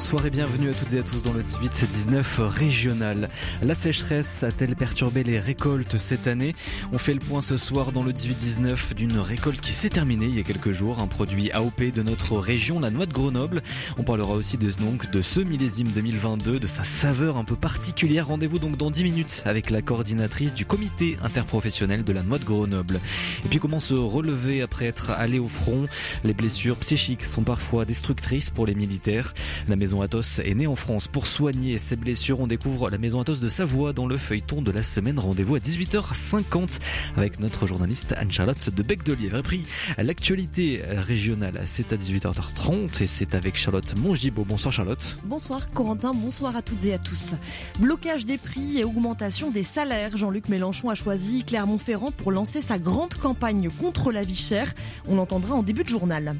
Bonsoir 0.00 0.24
et 0.24 0.30
bienvenue 0.30 0.70
à 0.70 0.72
toutes 0.72 0.94
et 0.94 0.98
à 0.98 1.02
tous 1.02 1.22
dans 1.22 1.34
le 1.34 1.42
18-19 1.42 2.40
régional. 2.40 3.28
La 3.62 3.74
sécheresse 3.74 4.42
a-t-elle 4.42 4.74
perturbé 4.74 5.22
les 5.24 5.38
récoltes 5.38 5.98
cette 5.98 6.26
année? 6.26 6.54
On 6.90 6.96
fait 6.96 7.12
le 7.12 7.20
point 7.20 7.42
ce 7.42 7.58
soir 7.58 7.92
dans 7.92 8.02
le 8.02 8.12
18-19 8.12 8.94
d'une 8.94 9.18
récolte 9.18 9.60
qui 9.60 9.72
s'est 9.72 9.90
terminée 9.90 10.24
il 10.24 10.34
y 10.34 10.40
a 10.40 10.42
quelques 10.42 10.72
jours, 10.72 11.00
un 11.00 11.06
produit 11.06 11.50
AOP 11.52 11.92
de 11.94 12.02
notre 12.02 12.38
région, 12.38 12.80
la 12.80 12.88
noix 12.88 13.04
de 13.04 13.12
Grenoble. 13.12 13.62
On 13.98 14.02
parlera 14.02 14.32
aussi 14.32 14.56
de, 14.56 14.70
donc, 14.72 15.10
de 15.10 15.20
ce 15.20 15.38
millésime 15.40 15.88
2022, 15.88 16.58
de 16.58 16.66
sa 16.66 16.82
saveur 16.82 17.36
un 17.36 17.44
peu 17.44 17.54
particulière. 17.54 18.28
Rendez-vous 18.28 18.58
donc 18.58 18.78
dans 18.78 18.90
10 18.90 19.04
minutes 19.04 19.42
avec 19.44 19.68
la 19.68 19.82
coordinatrice 19.82 20.54
du 20.54 20.64
comité 20.64 21.18
interprofessionnel 21.22 22.04
de 22.04 22.12
la 22.14 22.22
noix 22.22 22.38
de 22.38 22.44
Grenoble. 22.44 23.00
Et 23.44 23.48
puis 23.48 23.58
comment 23.58 23.80
se 23.80 23.92
relever 23.92 24.62
après 24.62 24.86
être 24.86 25.10
allé 25.10 25.38
au 25.38 25.48
front? 25.48 25.84
Les 26.24 26.32
blessures 26.32 26.76
psychiques 26.76 27.26
sont 27.26 27.42
parfois 27.42 27.84
destructrices 27.84 28.48
pour 28.48 28.64
les 28.64 28.74
militaires. 28.74 29.34
La 29.68 29.76
maison 29.76 29.89
Athos 29.98 30.40
est 30.44 30.54
née 30.54 30.66
en 30.66 30.76
France. 30.76 31.08
Pour 31.08 31.26
soigner 31.26 31.78
ses 31.78 31.96
blessures, 31.96 32.40
on 32.40 32.46
découvre 32.46 32.90
la 32.90 32.98
maison 32.98 33.20
Athos 33.20 33.36
de 33.36 33.48
Savoie 33.48 33.92
dans 33.92 34.06
le 34.06 34.16
feuilleton 34.16 34.62
de 34.62 34.70
la 34.70 34.82
semaine. 34.82 35.18
Rendez-vous 35.18 35.56
à 35.56 35.58
18h50 35.58 36.78
avec 37.16 37.40
notre 37.40 37.66
journaliste 37.66 38.14
Anne-Charlotte 38.16 38.70
de 38.70 38.82
Bec 38.82 39.02
de. 39.02 39.16
Pris 39.42 39.64
l'actualité 39.98 40.82
régionale, 40.88 41.62
c'est 41.64 41.92
à 41.92 41.96
18h30 41.96 43.02
et 43.02 43.06
c'est 43.06 43.34
avec 43.34 43.56
Charlotte 43.56 43.94
Mongibaud. 43.96 44.44
Bonsoir 44.44 44.72
Charlotte. 44.72 45.18
Bonsoir 45.24 45.70
Corentin, 45.72 46.12
bonsoir 46.14 46.56
à 46.56 46.62
toutes 46.62 46.84
et 46.84 46.94
à 46.94 46.98
tous. 46.98 47.34
Blocage 47.78 48.24
des 48.24 48.38
prix 48.38 48.78
et 48.78 48.84
augmentation 48.84 49.50
des 49.50 49.64
salaires. 49.64 50.16
Jean-Luc 50.16 50.48
Mélenchon 50.48 50.90
a 50.90 50.94
choisi 50.94 51.44
Clermont-Ferrand 51.44 52.12
pour 52.12 52.30
lancer 52.30 52.62
sa 52.62 52.78
grande 52.78 53.14
campagne 53.14 53.68
contre 53.80 54.12
la 54.12 54.22
vie 54.22 54.36
chère. 54.36 54.74
On 55.08 55.16
l'entendra 55.16 55.56
en 55.56 55.62
début 55.62 55.82
de 55.82 55.88
journal. 55.88 56.36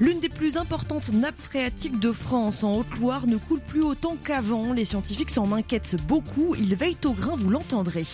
L'une 0.00 0.20
des 0.20 0.28
plus 0.28 0.56
importantes 0.56 1.12
nappes 1.12 1.40
phréatiques 1.40 1.98
de 1.98 2.12
France 2.12 2.64
en 2.64 2.72
Haute-Loire 2.90 3.26
ne 3.26 3.36
coule 3.36 3.60
plus 3.60 3.82
autant 3.82 4.16
qu'avant. 4.22 4.72
Les 4.72 4.84
scientifiques 4.84 5.30
s'en 5.30 5.52
inquiètent 5.52 5.96
beaucoup. 6.08 6.54
Ils 6.56 6.74
veillent 6.74 6.96
au 7.04 7.12
grain, 7.12 7.36
vous 7.36 7.50
l'entendrez. 7.50 8.04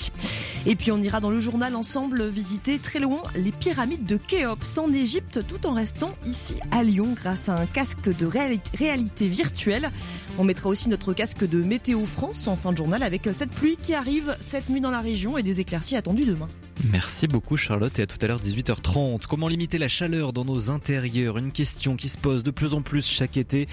Et 0.67 0.77
puis 0.77 0.93
on 0.93 0.99
ira 0.99 1.21
dans 1.21 1.31
le 1.31 1.41
journal 1.41 1.77
ensemble 1.77 2.27
visiter 2.27 2.79
très 2.79 2.99
loin 2.99 3.23
les 3.37 3.53
pyramides 3.53 4.05
de 4.05 4.17
Khéops 4.17 4.79
en 4.79 4.93
Égypte 4.93 5.41
tout 5.47 5.67
en 5.67 5.75
restant 5.75 6.13
ici 6.27 6.57
à 6.73 6.83
Lyon 6.83 7.15
grâce 7.15 7.49
à 7.49 7.57
un 7.57 7.67
casque 7.67 8.15
de 8.17 8.27
réalité 8.27 9.29
virtuelle. 9.29 9.91
On 10.39 10.45
mettra 10.45 10.69
aussi 10.69 10.89
notre 10.89 11.13
casque 11.13 11.49
de 11.49 11.63
Météo 11.63 12.05
France 12.05 12.47
en 12.47 12.57
fin 12.57 12.73
de 12.73 12.77
journal 12.77 13.03
avec 13.03 13.29
cette 13.33 13.51
pluie 13.51 13.77
qui 13.81 13.95
arrive 13.95 14.37
cette 14.41 14.69
nuit 14.69 14.81
dans 14.81 14.91
la 14.91 15.01
région 15.01 15.39
et 15.39 15.43
des 15.43 15.61
éclaircies 15.61 15.97
attendues 15.97 16.27
demain. 16.27 16.49
Merci 16.85 17.27
beaucoup 17.27 17.57
Charlotte 17.57 17.99
et 17.99 18.03
à 18.03 18.07
tout 18.07 18.19
à 18.21 18.27
l'heure 18.27 18.41
18h30. 18.41 19.27
Comment 19.27 19.49
limiter 19.49 19.79
la 19.79 19.89
chaleur 19.89 20.33
dans 20.33 20.45
nos 20.45 20.71
intérieurs? 20.71 21.39
Une 21.39 21.51
question 21.51 21.97
qui 21.97 22.09
se 22.09 22.19
pose 22.19 22.43
de 22.43 22.51
plus 22.51 22.75
en 22.75 22.83
plus 22.83 23.07
chaque 23.07 23.37
été. 23.37 23.67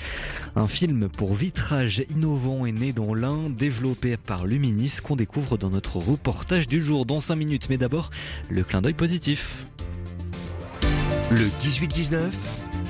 Un 0.56 0.68
film 0.68 1.10
pour 1.10 1.36
vitrage 1.36 2.04
innovant 2.10 2.66
est 2.66 2.72
né 2.72 2.94
dans 2.94 3.14
l'Ain, 3.14 3.50
développé 3.50 4.16
par 4.18 4.48
Luminis 4.48 4.98
qu'on 5.04 5.16
découvre 5.16 5.58
dans 5.58 5.70
notre 5.70 5.98
reportage 5.98 6.68
du 6.68 6.82
jour 6.82 7.06
dans 7.06 7.20
5 7.20 7.36
minutes. 7.36 7.70
Mais 7.70 7.78
d'abord, 7.78 8.10
le 8.50 8.64
clin 8.64 8.82
d'œil 8.82 8.94
positif. 8.94 9.68
Le 11.30 11.46
18-19, 11.60 12.32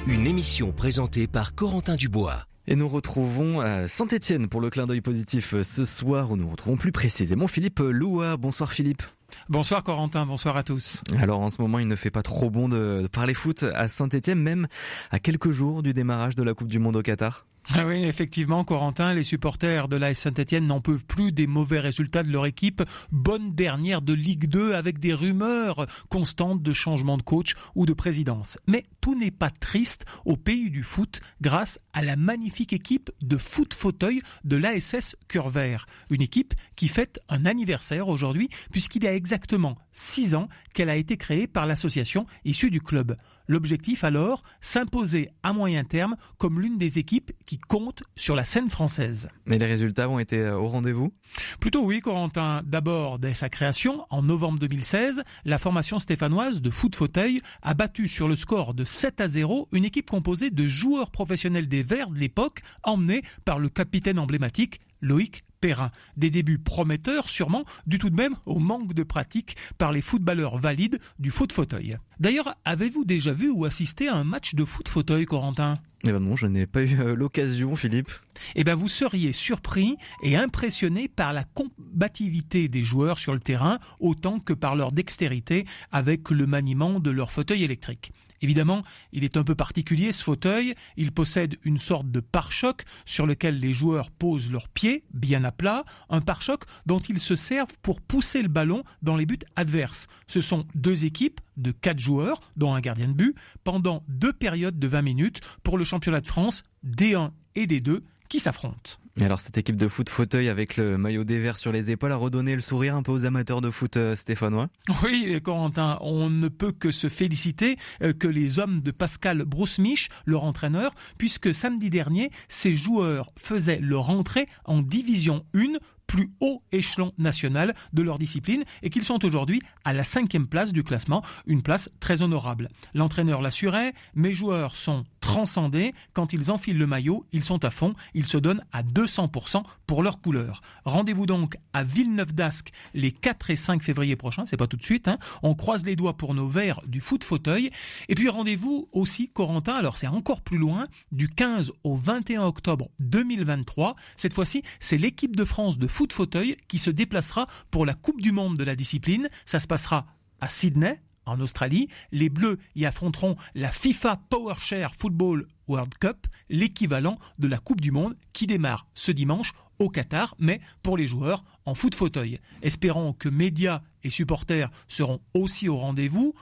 une 0.07 0.27
émission 0.27 0.71
présentée 0.71 1.27
par 1.27 1.55
Corentin 1.55 1.95
Dubois. 1.95 2.45
Et 2.67 2.75
nous 2.75 2.87
retrouvons 2.87 3.59
à 3.59 3.87
Saint-Etienne 3.87 4.47
pour 4.47 4.61
le 4.61 4.69
clin 4.69 4.87
d'œil 4.87 5.01
positif 5.01 5.55
ce 5.63 5.85
soir 5.85 6.31
où 6.31 6.37
nous 6.37 6.49
retrouvons 6.49 6.77
plus 6.77 6.93
précisément 6.93 7.47
Philippe 7.47 7.79
Loua. 7.79 8.37
Bonsoir 8.37 8.71
Philippe. 8.71 9.03
Bonsoir 9.49 9.83
Corentin, 9.83 10.25
bonsoir 10.25 10.57
à 10.57 10.63
tous. 10.63 11.01
Alors 11.19 11.39
en 11.39 11.49
ce 11.49 11.61
moment, 11.61 11.79
il 11.79 11.87
ne 11.87 11.95
fait 11.95 12.11
pas 12.11 12.23
trop 12.23 12.49
bon 12.49 12.69
de 12.69 13.07
parler 13.11 13.33
foot 13.33 13.63
à 13.75 13.87
Saint-Etienne, 13.87 14.39
même 14.39 14.67
à 15.11 15.19
quelques 15.19 15.51
jours 15.51 15.83
du 15.83 15.93
démarrage 15.93 16.35
de 16.35 16.43
la 16.43 16.53
Coupe 16.53 16.69
du 16.69 16.79
Monde 16.79 16.95
au 16.95 17.01
Qatar. 17.01 17.45
Ah 17.71 17.87
oui, 17.87 18.03
effectivement, 18.03 18.63
Corentin, 18.65 19.13
les 19.13 19.23
supporters 19.23 19.87
de 19.87 19.95
l'AS 19.95 20.19
Saint-Etienne 20.19 20.67
n'en 20.67 20.81
peuvent 20.81 21.05
plus 21.05 21.31
des 21.31 21.47
mauvais 21.47 21.79
résultats 21.79 22.21
de 22.21 22.29
leur 22.29 22.45
équipe, 22.45 22.83
bonne 23.11 23.55
dernière 23.55 24.01
de 24.01 24.13
Ligue 24.13 24.47
2 24.47 24.73
avec 24.73 24.99
des 24.99 25.13
rumeurs 25.13 25.87
constantes 26.09 26.61
de 26.61 26.73
changement 26.73 27.17
de 27.17 27.23
coach 27.23 27.55
ou 27.73 27.85
de 27.85 27.93
présidence. 27.93 28.57
Mais 28.67 28.83
tout 29.01 29.17
n'est 29.17 29.31
pas 29.31 29.49
triste 29.49 30.05
au 30.25 30.35
pays 30.35 30.69
du 30.69 30.83
foot 30.83 31.21
grâce 31.41 31.79
à 31.93 32.03
la 32.03 32.15
magnifique 32.15 32.73
équipe 32.73 33.11
de 33.21 33.37
foot 33.37 33.73
fauteuil 33.73 34.21
de 34.43 34.57
l'ASS 34.57 35.15
Curvert. 35.27 35.85
Une 36.09 36.21
équipe 36.21 36.53
qui 36.75 36.89
fête 36.89 37.21
un 37.29 37.45
anniversaire 37.45 38.09
aujourd'hui 38.09 38.49
puisqu'il 38.71 39.03
y 39.03 39.07
a 39.07 39.15
exactement 39.15 39.77
six 39.93 40.35
ans 40.35 40.49
qu'elle 40.73 40.89
a 40.89 40.97
été 40.97 41.17
créée 41.17 41.47
par 41.47 41.65
l'association 41.65 42.27
issue 42.45 42.69
du 42.69 42.81
club. 42.81 43.15
L'objectif 43.47 44.03
alors, 44.03 44.43
s'imposer 44.61 45.29
à 45.43 45.53
moyen 45.53 45.83
terme 45.83 46.15
comme 46.37 46.61
l'une 46.61 46.77
des 46.77 46.99
équipes 46.99 47.31
qui 47.45 47.57
compte 47.57 48.03
sur 48.15 48.35
la 48.35 48.45
scène 48.45 48.69
française. 48.69 49.27
Mais 49.45 49.57
les 49.57 49.65
résultats 49.65 50.09
ont 50.09 50.19
été 50.19 50.49
au 50.49 50.67
rendez-vous? 50.67 51.13
Plutôt 51.59 51.83
oui, 51.83 51.99
Corentin. 51.99 52.61
D'abord, 52.65 53.19
dès 53.19 53.33
sa 53.33 53.49
création, 53.49 54.05
en 54.09 54.23
novembre 54.23 54.59
2016, 54.59 55.23
la 55.45 55.57
formation 55.57 55.99
stéphanoise 55.99 56.61
de 56.61 56.69
foot 56.69 56.95
fauteuil 56.95 57.41
a 57.61 57.73
battu 57.73 58.07
sur 58.07 58.27
le 58.27 58.35
score 58.35 58.73
de 58.73 58.85
7 58.85 59.21
à 59.21 59.27
0 59.27 59.67
une 59.71 59.85
équipe 59.85 60.09
composée 60.09 60.49
de 60.49 60.67
joueurs 60.67 61.11
professionnels 61.11 61.67
des 61.67 61.83
Verts 61.83 62.09
de 62.09 62.19
l'époque, 62.19 62.61
emmenés 62.83 63.23
par 63.45 63.59
le 63.59 63.69
capitaine 63.69 64.19
emblématique 64.19 64.79
Loïc 65.01 65.43
Perrin. 65.63 65.91
Des 66.17 66.29
débuts 66.29 66.59
prometteurs 66.59 67.29
sûrement, 67.29 67.63
dû 67.87 67.97
tout 67.97 68.09
de 68.09 68.17
même 68.17 68.35
au 68.45 68.59
manque 68.59 68.93
de 68.93 69.03
pratique 69.03 69.55
par 69.77 69.93
les 69.93 70.01
footballeurs 70.01 70.57
valides 70.57 70.99
du 71.19 71.31
foot 71.31 71.53
fauteuil. 71.53 71.97
D'ailleurs, 72.19 72.53
avez-vous 72.65 73.05
déjà 73.05 73.31
vu 73.31 73.49
ou 73.49 73.63
assisté 73.63 74.09
à 74.09 74.15
un 74.15 74.25
match 74.25 74.55
de 74.55 74.65
foot 74.65 74.89
fauteuil, 74.89 75.25
Corentin? 75.25 75.77
Eh 76.03 76.11
ben 76.11 76.19
non, 76.19 76.35
je 76.35 76.47
n'ai 76.47 76.65
pas 76.65 76.81
eu 76.81 76.99
euh, 76.99 77.15
l'occasion, 77.15 77.77
Philippe. 77.77 78.11
Eh 78.55 78.65
ben, 78.65 78.75
vous 78.75 78.89
seriez 78.89 79.31
surpris 79.31 79.95
et 80.21 80.35
impressionné 80.35 81.07
par 81.07 81.31
la 81.31 81.45
combativité 81.45 82.67
des 82.67 82.83
joueurs 82.83 83.17
sur 83.17 83.31
le 83.33 83.39
terrain, 83.39 83.79
autant 84.01 84.39
que 84.39 84.51
par 84.51 84.75
leur 84.75 84.91
dextérité 84.91 85.65
avec 85.93 86.29
le 86.29 86.45
maniement 86.45 86.99
de 86.99 87.09
leur 87.09 87.31
fauteuil 87.31 87.63
électrique. 87.63 88.11
Évidemment, 88.43 88.83
il 89.13 89.23
est 89.23 89.37
un 89.37 89.45
peu 89.45 89.55
particulier 89.55 90.11
ce 90.11 90.21
fauteuil. 90.21 90.75
Il 90.97 91.13
possède 91.13 91.57
une 91.63 91.77
sorte 91.77 92.11
de 92.11 92.19
pare-choc 92.19 92.83
sur 93.05 93.25
lequel 93.25 93.57
les 93.57 93.71
joueurs 93.71 94.11
posent 94.11 94.51
leurs 94.51 94.67
pieds 94.67 95.05
bien 95.13 95.45
à 95.45 95.53
plat, 95.53 95.85
un 96.09 96.19
pare-choc 96.19 96.63
dont 96.85 96.99
ils 96.99 97.21
se 97.21 97.37
servent 97.37 97.77
pour 97.81 98.01
pousser 98.01 98.41
le 98.41 98.49
ballon 98.49 98.83
dans 99.01 99.15
les 99.15 99.25
buts 99.25 99.39
adverses. 99.55 100.07
Ce 100.27 100.41
sont 100.41 100.65
deux 100.75 101.05
équipes 101.05 101.39
de 101.55 101.71
quatre 101.71 101.99
joueurs, 101.99 102.41
dont 102.57 102.73
un 102.73 102.81
gardien 102.81 103.07
de 103.07 103.13
but, 103.13 103.33
pendant 103.63 104.03
deux 104.09 104.33
périodes 104.33 104.77
de 104.77 104.87
20 104.87 105.01
minutes 105.03 105.39
pour 105.63 105.77
le 105.77 105.85
championnat 105.85 106.19
de 106.19 106.27
France 106.27 106.63
D1 106.85 107.31
et 107.55 107.65
D2 107.65 108.01
qui 108.27 108.41
s'affrontent. 108.41 109.02
Alors 109.21 109.39
cette 109.39 109.59
équipe 109.59 109.75
de 109.75 109.87
foot 109.87 110.09
fauteuil 110.09 110.49
avec 110.49 110.75
le 110.75 110.97
maillot 110.97 111.23
des 111.23 111.39
Verts 111.39 111.59
sur 111.59 111.71
les 111.71 111.91
épaules 111.91 112.11
a 112.11 112.15
redonné 112.15 112.55
le 112.55 112.61
sourire 112.61 112.95
un 112.95 113.03
peu 113.03 113.11
aux 113.11 113.25
amateurs 113.27 113.61
de 113.61 113.69
foot 113.69 113.95
euh, 113.95 114.15
stéphanois. 114.15 114.69
Oui, 115.03 115.39
Corentin, 115.43 115.99
on 116.01 116.31
ne 116.31 116.47
peut 116.47 116.71
que 116.71 116.89
se 116.89 117.09
féliciter 117.09 117.77
euh, 118.01 118.13
que 118.13 118.27
les 118.27 118.57
hommes 118.57 118.81
de 118.81 118.89
Pascal 118.89 119.43
Broussemich, 119.43 120.09
leur 120.25 120.43
entraîneur, 120.43 120.95
puisque 121.19 121.53
samedi 121.53 121.91
dernier, 121.91 122.31
ces 122.47 122.73
joueurs 122.73 123.31
faisaient 123.37 123.79
leur 123.79 124.09
entrée 124.09 124.47
en 124.65 124.81
division 124.81 125.45
1 125.53 125.73
plus 126.13 126.31
haut 126.41 126.61
échelon 126.71 127.11
national 127.17 127.73
de 127.91 128.03
leur 128.03 128.19
discipline 128.19 128.63
et 128.83 128.91
qu'ils 128.91 129.03
sont 129.03 129.25
aujourd'hui 129.25 129.63
à 129.83 129.93
la 129.93 130.03
cinquième 130.03 130.45
place 130.45 130.71
du 130.71 130.83
classement, 130.83 131.23
une 131.47 131.63
place 131.63 131.89
très 131.99 132.21
honorable. 132.21 132.69
L'entraîneur 132.93 133.41
l'assurait, 133.41 133.93
mes 134.13 134.31
joueurs 134.31 134.75
sont 134.75 135.01
transcendés, 135.21 135.95
quand 136.13 136.33
ils 136.33 136.51
enfilent 136.51 136.77
le 136.77 136.85
maillot, 136.85 137.25
ils 137.31 137.43
sont 137.43 137.65
à 137.65 137.71
fond, 137.71 137.95
ils 138.13 138.27
se 138.27 138.37
donnent 138.37 138.63
à 138.71 138.83
200% 138.83 139.63
pour 139.87 140.03
leur 140.03 140.21
couleur. 140.21 140.61
Rendez-vous 140.85 141.25
donc 141.25 141.57
à 141.73 141.83
Villeneuve 141.83 142.35
d'Ascq 142.35 142.71
les 142.93 143.11
4 143.11 143.49
et 143.49 143.55
5 143.55 143.81
février 143.81 144.15
prochains, 144.15 144.45
c'est 144.45 144.57
pas 144.57 144.67
tout 144.67 144.77
de 144.77 144.83
suite, 144.83 145.07
hein. 145.07 145.17
on 145.41 145.55
croise 145.55 145.83
les 145.83 145.95
doigts 145.95 146.17
pour 146.17 146.35
nos 146.35 146.47
verts 146.47 146.81
du 146.85 147.01
foot 147.01 147.23
fauteuil, 147.23 147.71
et 148.07 148.13
puis 148.13 148.29
rendez-vous 148.29 148.87
aussi 148.91 149.29
Corentin, 149.29 149.73
alors 149.73 149.97
c'est 149.97 150.07
encore 150.07 150.41
plus 150.41 150.59
loin, 150.59 150.87
du 151.11 151.27
15 151.27 151.71
au 151.83 151.95
21 151.95 152.43
octobre 152.43 152.89
2023, 152.99 153.95
cette 154.15 154.33
fois-ci 154.33 154.61
c'est 154.79 154.97
l'équipe 154.97 155.35
de 155.35 155.45
France 155.45 155.79
de 155.79 155.87
foot 155.87 156.02
fauteuil 156.11 156.57
qui 156.67 156.79
se 156.79 156.89
déplacera 156.89 157.47
pour 157.71 157.85
la 157.85 157.93
Coupe 157.93 158.19
du 158.19 158.33
Monde 158.33 158.57
de 158.57 158.63
la 158.65 158.75
discipline. 158.75 159.29
Ça 159.45 159.61
se 159.61 159.67
passera 159.67 160.07
à 160.41 160.49
Sydney, 160.49 160.99
en 161.25 161.39
Australie. 161.39 161.87
Les 162.11 162.29
Bleus 162.29 162.59
y 162.75 162.85
affronteront 162.85 163.37
la 163.55 163.71
FIFA 163.71 164.17
PowerShare 164.29 164.95
Football 164.95 165.47
World 165.67 165.93
Cup, 165.99 166.27
l'équivalent 166.49 167.17
de 167.39 167.47
la 167.47 167.57
Coupe 167.57 167.81
du 167.81 167.91
Monde 167.91 168.15
qui 168.33 168.47
démarre 168.47 168.87
ce 168.93 169.11
dimanche 169.11 169.53
au 169.79 169.89
Qatar, 169.89 170.35
mais 170.39 170.59
pour 170.81 170.97
les 170.97 171.07
joueurs 171.07 171.43
en 171.65 171.75
foot 171.75 171.95
fauteuil. 171.95 172.39
Espérons 172.61 173.13
que 173.13 173.29
médias 173.29 173.81
et 174.03 174.09
supporters 174.09 174.69
seront 174.87 175.21
aussi 175.33 175.69
au 175.69 175.77
rendez-vous. 175.77 176.33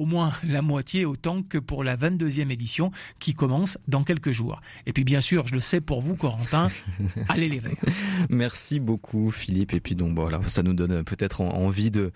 Au 0.00 0.06
moins 0.06 0.32
la 0.46 0.62
moitié 0.62 1.04
autant 1.04 1.42
que 1.42 1.58
pour 1.58 1.84
la 1.84 1.96
22e 1.96 2.50
édition 2.50 2.90
qui 3.18 3.34
commence 3.34 3.78
dans 3.86 4.02
quelques 4.02 4.32
jours. 4.32 4.60
Et 4.86 4.92
puis 4.92 5.04
bien 5.04 5.20
sûr, 5.20 5.46
je 5.46 5.54
le 5.54 5.60
sais 5.60 5.80
pour 5.80 6.00
vous, 6.00 6.16
Corentin, 6.16 6.68
allez 7.28 7.48
les 7.48 7.58
verts. 7.58 7.74
Merci 8.30 8.80
beaucoup 8.80 9.30
Philippe. 9.30 9.74
Et 9.74 9.80
puis 9.80 9.94
donc 9.94 10.16
voilà, 10.16 10.40
ça 10.48 10.62
nous 10.62 10.74
donne 10.74 11.04
peut-être 11.04 11.42
envie 11.42 11.90
de, 11.90 12.12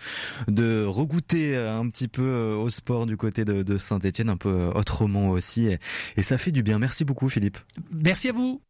de 0.48 0.84
regoûter 0.84 1.56
un 1.56 1.86
petit 1.88 2.08
peu 2.08 2.54
au 2.54 2.70
sport 2.70 3.06
du 3.06 3.16
côté 3.16 3.44
de, 3.44 3.76
Saint-Etienne, 3.76 4.30
un 4.30 4.36
peu 4.36 4.70
autrement 4.74 5.30
aussi. 5.30 5.68
et 6.16 6.22
ça 6.22 6.38
fait 6.38 6.52
du 6.52 6.62
bien. 6.62 6.78
Merci 6.78 7.04
beaucoup 7.04 7.28
Philippe. 7.28 7.58
Merci 7.92 8.28
à 8.28 8.32
vous. 8.32 8.62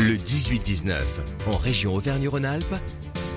Le 0.00 0.16
18-19, 0.16 1.00
en 1.46 1.56
région 1.56 1.94
Auvergne-Rhône-Alpes, 1.94 2.74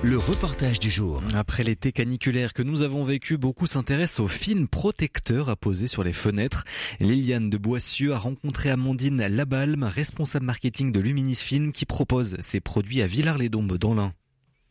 le 0.02 0.18
reportage 0.18 0.78
du 0.78 0.90
jour. 0.90 1.22
Après 1.34 1.64
l'été 1.64 1.92
caniculaire 1.92 2.52
que 2.52 2.62
nous 2.62 2.82
avons 2.82 3.04
vécu, 3.04 3.36
beaucoup 3.36 3.66
s'intéressent 3.66 4.20
aux 4.20 4.28
films 4.28 4.68
protecteurs 4.68 5.48
à 5.48 5.56
poser 5.56 5.88
sur 5.88 6.04
les 6.04 6.12
fenêtres. 6.12 6.64
Liliane 7.00 7.50
de 7.50 7.56
Boissieu 7.56 8.12
a 8.12 8.18
rencontré 8.18 8.70
Amandine 8.70 9.26
Labalme, 9.26 9.84
responsable 9.84 10.46
marketing 10.46 10.92
de 10.92 11.00
Luminis 11.00 11.36
Film, 11.36 11.72
qui 11.72 11.86
propose 11.86 12.36
ses 12.40 12.60
produits 12.60 13.02
à 13.02 13.06
Villars-les-Dombes 13.06 13.78
dans 13.78 13.94
l'Ain. 13.94 14.12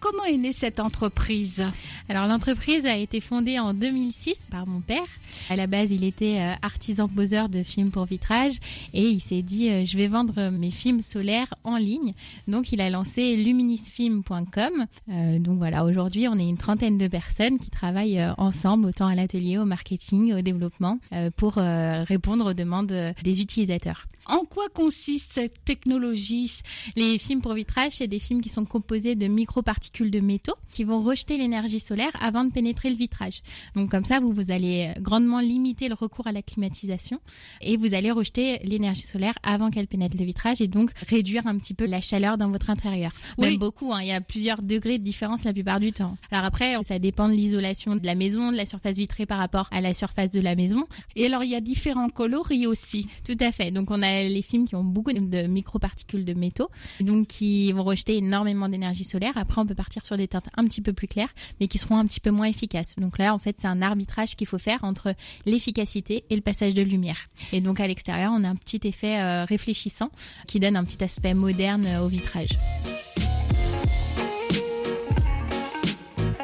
Comment 0.06 0.26
est 0.26 0.38
née 0.38 0.54
cette 0.54 0.80
entreprise 0.80 1.66
Alors 2.10 2.28
l'entreprise 2.28 2.86
a 2.86 2.96
été 2.96 3.20
fondée 3.20 3.58
en 3.58 3.74
2006 3.74 4.50
par 4.52 4.68
mon 4.68 4.80
père. 4.80 5.08
À 5.50 5.56
la 5.56 5.66
base, 5.66 5.92
il 5.92 6.04
était 6.04 6.38
euh, 6.42 6.54
artisan 6.62 7.08
poseur 7.08 7.50
de 7.50 7.64
films 7.64 7.90
pour 7.90 8.06
vitrage 8.06 8.60
et 8.94 9.02
il 9.02 9.20
s'est 9.20 9.42
dit 9.42 9.68
euh, 9.72 9.84
je 9.84 9.98
vais 9.98 10.06
vendre 10.06 10.52
mes 10.52 10.70
films 10.70 11.02
solaires 11.02 11.56
en 11.64 11.78
ligne. 11.78 12.14
Donc 12.48 12.72
il 12.72 12.82
a 12.82 12.92
lancé 12.92 13.36
luminisfilm.com. 13.36 14.86
Euh, 15.10 15.40
donc 15.40 15.58
voilà, 15.58 15.84
aujourd'hui 15.84 16.28
on 16.28 16.38
est 16.38 16.48
une 16.48 16.60
trentaine 16.60 17.00
de 17.00 17.08
personnes 17.08 17.58
qui 17.58 17.72
travaillent 17.72 18.24
ensemble 18.38 18.86
autant 18.86 19.08
à 19.08 19.16
l'atelier, 19.16 19.58
au 19.58 19.66
marketing, 19.66 20.36
au 20.36 20.42
développement 20.42 21.00
pour 21.36 21.54
répondre 21.56 22.52
aux 22.52 22.54
demandes 22.54 22.94
des 23.24 23.42
utilisateurs. 23.42 24.06
En 24.28 24.44
quoi 24.44 24.70
consiste 24.70 25.34
cette 25.34 25.64
technologie? 25.66 26.62
Les 26.96 27.20
films 27.20 27.42
pour 27.42 27.54
vitrage, 27.54 27.94
c'est 27.98 28.08
des 28.08 28.18
films 28.18 28.42
qui 28.42 28.50
sont 28.50 28.66
composés 28.66 29.14
de 29.14 29.28
microparticules 29.28 29.95
de 30.04 30.20
métaux 30.20 30.56
qui 30.70 30.84
vont 30.84 31.02
rejeter 31.02 31.38
l'énergie 31.38 31.80
solaire 31.80 32.12
avant 32.20 32.44
de 32.44 32.52
pénétrer 32.52 32.90
le 32.90 32.96
vitrage. 32.96 33.42
Donc 33.76 33.90
comme 33.90 34.04
ça, 34.04 34.20
vous, 34.20 34.34
vous 34.34 34.52
allez 34.52 34.92
grandement 35.00 35.40
limiter 35.40 35.88
le 35.88 35.96
recours 35.96 36.28
à 36.28 36.32
la 36.32 36.42
climatisation 36.42 37.20
et 37.62 37.78
vous 37.78 37.94
allez 37.94 38.12
rejeter 38.12 38.60
l'énergie 38.64 39.04
solaire 39.04 39.34
avant 39.44 39.70
qu'elle 39.72 39.88
pénètre 39.88 40.18
le 40.18 40.26
vitrage 40.26 40.62
et 40.62 40.68
donc 40.68 40.92
réduire 41.08 41.48
un 41.48 41.58
petit 41.58 41.74
peu 41.74 41.86
la 41.86 42.02
chaleur 42.02 42.38
dans 42.38 42.50
votre 42.50 42.70
intérieur. 42.70 43.12
Oui. 43.38 43.58
Beaucoup, 43.58 43.94
hein, 43.94 44.00
il 44.02 44.08
y 44.08 44.12
a 44.12 44.22
plusieurs 44.22 44.62
degrés 44.62 44.98
de 44.98 45.04
différence 45.04 45.46
la 45.46 45.54
plupart 45.54 45.80
du 45.80 45.94
temps. 45.94 46.18
Alors 46.32 46.46
après, 46.46 46.76
ça 46.84 47.00
dépend 47.00 47.30
de 47.30 47.34
l'isolation 47.34 47.96
de 47.96 48.06
la 48.06 48.16
maison, 48.16 48.52
de 48.52 48.58
la 48.58 48.66
surface 48.66 48.98
vitrée 48.98 49.26
par 49.26 49.38
rapport 49.38 49.70
à 49.72 49.82
la 49.82 49.94
surface 49.94 50.32
de 50.32 50.42
la 50.42 50.56
maison. 50.56 50.86
Et 51.16 51.26
alors, 51.26 51.44
il 51.44 51.52
y 51.52 51.56
a 51.56 51.62
différents 51.62 52.10
coloris 52.10 52.68
aussi. 52.68 53.08
Tout 53.26 53.38
à 53.40 53.52
fait. 53.52 53.72
Donc 53.72 53.92
on 53.92 54.02
a 54.02 54.24
les 54.24 54.42
films 54.42 54.68
qui 54.68 54.76
ont 54.76 54.84
beaucoup 54.84 55.14
de 55.14 55.48
microparticules 55.48 56.26
de 56.26 56.34
métaux, 56.34 56.70
donc 57.00 57.28
qui 57.28 57.72
vont 57.72 57.84
rejeter 57.84 58.18
énormément 58.18 58.70
d'énergie 58.70 59.04
solaire. 59.04 59.34
Après, 59.36 59.62
on 59.62 59.66
peut 59.66 59.75
partir 59.76 60.06
sur 60.06 60.18
des 60.18 60.28
teintes 60.28 60.48
un 60.58 60.66
petit 60.66 60.82
peu 60.82 60.94
plus 60.94 61.08
claires, 61.08 61.34
mais 61.60 61.68
qui 61.68 61.78
seront 61.78 61.98
un 61.98 62.06
petit 62.06 62.20
peu 62.20 62.32
moins 62.32 62.48
efficaces. 62.48 62.96
Donc 62.98 63.18
là, 63.18 63.34
en 63.34 63.40
fait, 63.40 63.56
c'est 63.60 63.68
un 63.68 63.82
arbitrage 63.82 64.36
qu'il 64.36 64.48
faut 64.48 64.58
faire 64.58 64.84
entre 64.84 65.14
l'efficacité 65.46 66.24
et 66.30 66.36
le 66.36 66.42
passage 66.42 66.74
de 66.74 66.82
lumière. 66.82 67.28
Et 67.52 67.62
donc 67.62 67.80
à 67.80 67.88
l'extérieur, 67.88 68.32
on 68.34 68.44
a 68.44 68.50
un 68.50 68.56
petit 68.56 68.82
effet 68.84 69.20
euh, 69.20 69.46
réfléchissant 69.46 70.10
qui 70.48 70.60
donne 70.60 70.76
un 70.76 70.84
petit 70.84 71.04
aspect 71.04 71.34
moderne 71.34 71.86
euh, 71.86 72.04
au 72.04 72.08
vitrage. 72.08 72.50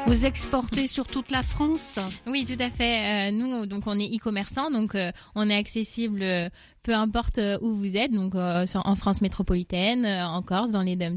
Vous 0.06 0.26
exportez 0.26 0.88
sur 0.88 1.06
toute 1.06 1.30
la 1.30 1.42
France? 1.42 1.98
Oui, 2.26 2.44
tout 2.44 2.62
à 2.62 2.70
fait. 2.70 3.30
Euh, 3.30 3.32
nous, 3.32 3.66
donc, 3.66 3.84
on 3.86 3.98
est 3.98 4.14
e-commerçant, 4.14 4.70
donc 4.70 4.94
on 5.34 5.48
est 5.48 5.56
accessible 5.56 6.22
peu 6.82 6.94
importe 6.94 7.38
euh, 7.38 7.58
où 7.62 7.72
vous 7.72 7.96
êtes, 7.96 8.12
donc 8.12 8.34
euh, 8.34 8.66
en 8.74 8.96
France 8.96 9.20
métropolitaine, 9.20 10.04
euh, 10.04 10.26
en 10.26 10.42
Corse, 10.42 10.70
dans 10.70 10.82
les 10.82 10.96
dom 10.96 11.16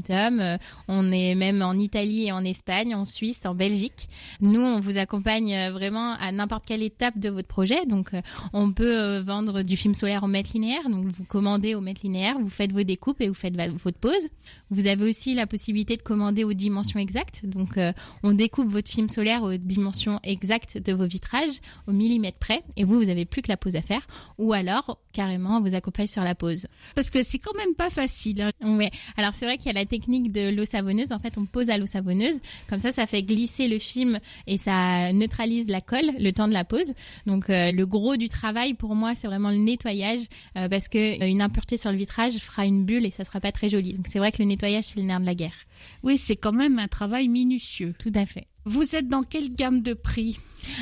on 0.88 1.12
est 1.12 1.34
même 1.34 1.62
en 1.62 1.74
Italie 1.74 2.26
et 2.26 2.32
en 2.32 2.44
Espagne, 2.44 2.94
en 2.94 3.04
Suisse, 3.04 3.44
en 3.46 3.54
Belgique. 3.54 4.08
Nous, 4.40 4.60
on 4.60 4.80
vous 4.80 4.98
accompagne 4.98 5.70
vraiment 5.70 6.14
à 6.20 6.30
n'importe 6.32 6.66
quelle 6.66 6.82
étape 6.82 7.18
de 7.18 7.28
votre 7.28 7.48
projet. 7.48 7.84
Donc, 7.86 8.10
on 8.52 8.72
peut 8.72 9.18
vendre 9.18 9.62
du 9.62 9.76
film 9.76 9.94
solaire 9.94 10.22
au 10.22 10.26
mètre 10.26 10.50
linéaire. 10.54 10.88
Donc, 10.88 11.06
vous 11.06 11.24
commandez 11.24 11.74
au 11.74 11.80
mètre 11.80 12.00
linéaire, 12.04 12.38
vous 12.38 12.48
faites 12.48 12.72
vos 12.72 12.82
découpes 12.82 13.20
et 13.20 13.28
vous 13.28 13.34
faites 13.34 13.56
votre 13.56 13.98
pause. 13.98 14.28
Vous 14.70 14.86
avez 14.86 15.08
aussi 15.08 15.34
la 15.34 15.46
possibilité 15.46 15.96
de 15.96 16.02
commander 16.02 16.44
aux 16.44 16.52
dimensions 16.52 17.00
exactes. 17.00 17.46
Donc, 17.46 17.78
on 18.22 18.32
découpe 18.32 18.68
votre 18.68 18.90
film 18.90 19.08
solaire 19.08 19.42
aux 19.42 19.56
dimensions 19.56 20.20
exactes 20.22 20.78
de 20.78 20.92
vos 20.92 21.06
vitrages, 21.06 21.60
au 21.86 21.92
millimètre 21.92 22.38
près, 22.38 22.62
et 22.76 22.84
vous, 22.84 22.96
vous 22.96 23.08
avez 23.08 23.24
plus 23.24 23.42
que 23.42 23.48
la 23.48 23.56
pause 23.56 23.76
à 23.76 23.82
faire. 23.82 24.06
Ou 24.38 24.52
alors, 24.52 24.98
carrément, 25.12 25.55
vous 25.60 25.74
accompagne 25.74 26.06
sur 26.06 26.22
la 26.22 26.34
pose. 26.34 26.66
Parce 26.94 27.10
que 27.10 27.22
c'est 27.22 27.38
quand 27.38 27.56
même 27.56 27.74
pas 27.74 27.90
facile. 27.90 28.42
Hein. 28.42 28.76
Ouais. 28.76 28.90
Alors 29.16 29.34
c'est 29.34 29.46
vrai 29.46 29.56
qu'il 29.56 29.66
y 29.66 29.70
a 29.70 29.78
la 29.78 29.86
technique 29.86 30.32
de 30.32 30.54
l'eau 30.54 30.64
savonneuse. 30.64 31.12
En 31.12 31.18
fait, 31.18 31.38
on 31.38 31.46
pose 31.46 31.70
à 31.70 31.78
l'eau 31.78 31.86
savonneuse. 31.86 32.40
Comme 32.68 32.78
ça, 32.78 32.92
ça 32.92 33.06
fait 33.06 33.22
glisser 33.22 33.68
le 33.68 33.78
film 33.78 34.18
et 34.46 34.56
ça 34.56 35.12
neutralise 35.12 35.68
la 35.68 35.80
colle 35.80 36.10
le 36.18 36.30
temps 36.32 36.48
de 36.48 36.52
la 36.52 36.64
pose. 36.64 36.94
Donc 37.26 37.50
euh, 37.50 37.72
le 37.72 37.86
gros 37.86 38.16
du 38.16 38.28
travail 38.28 38.74
pour 38.74 38.94
moi, 38.94 39.14
c'est 39.14 39.26
vraiment 39.26 39.50
le 39.50 39.56
nettoyage 39.56 40.20
euh, 40.56 40.68
parce 40.68 40.88
que 40.88 41.22
euh, 41.22 41.26
une 41.26 41.42
impureté 41.42 41.78
sur 41.78 41.90
le 41.90 41.96
vitrage 41.96 42.34
fera 42.38 42.64
une 42.64 42.84
bulle 42.84 43.06
et 43.06 43.10
ça 43.10 43.24
sera 43.24 43.40
pas 43.40 43.52
très 43.52 43.68
joli. 43.68 43.94
Donc 43.94 44.06
c'est 44.08 44.18
vrai 44.18 44.32
que 44.32 44.38
le 44.38 44.48
nettoyage 44.48 44.84
c'est 44.84 44.98
le 44.98 45.04
nerf 45.04 45.20
de 45.20 45.26
la 45.26 45.34
guerre. 45.34 45.56
Oui, 46.02 46.18
c'est 46.18 46.36
quand 46.36 46.52
même 46.52 46.78
un 46.78 46.88
travail 46.88 47.28
minutieux. 47.28 47.94
Tout 47.98 48.12
à 48.14 48.26
fait. 48.26 48.46
Vous 48.64 48.96
êtes 48.96 49.08
dans 49.08 49.22
quelle 49.22 49.54
gamme 49.54 49.80
de 49.80 49.94
prix? 49.94 50.38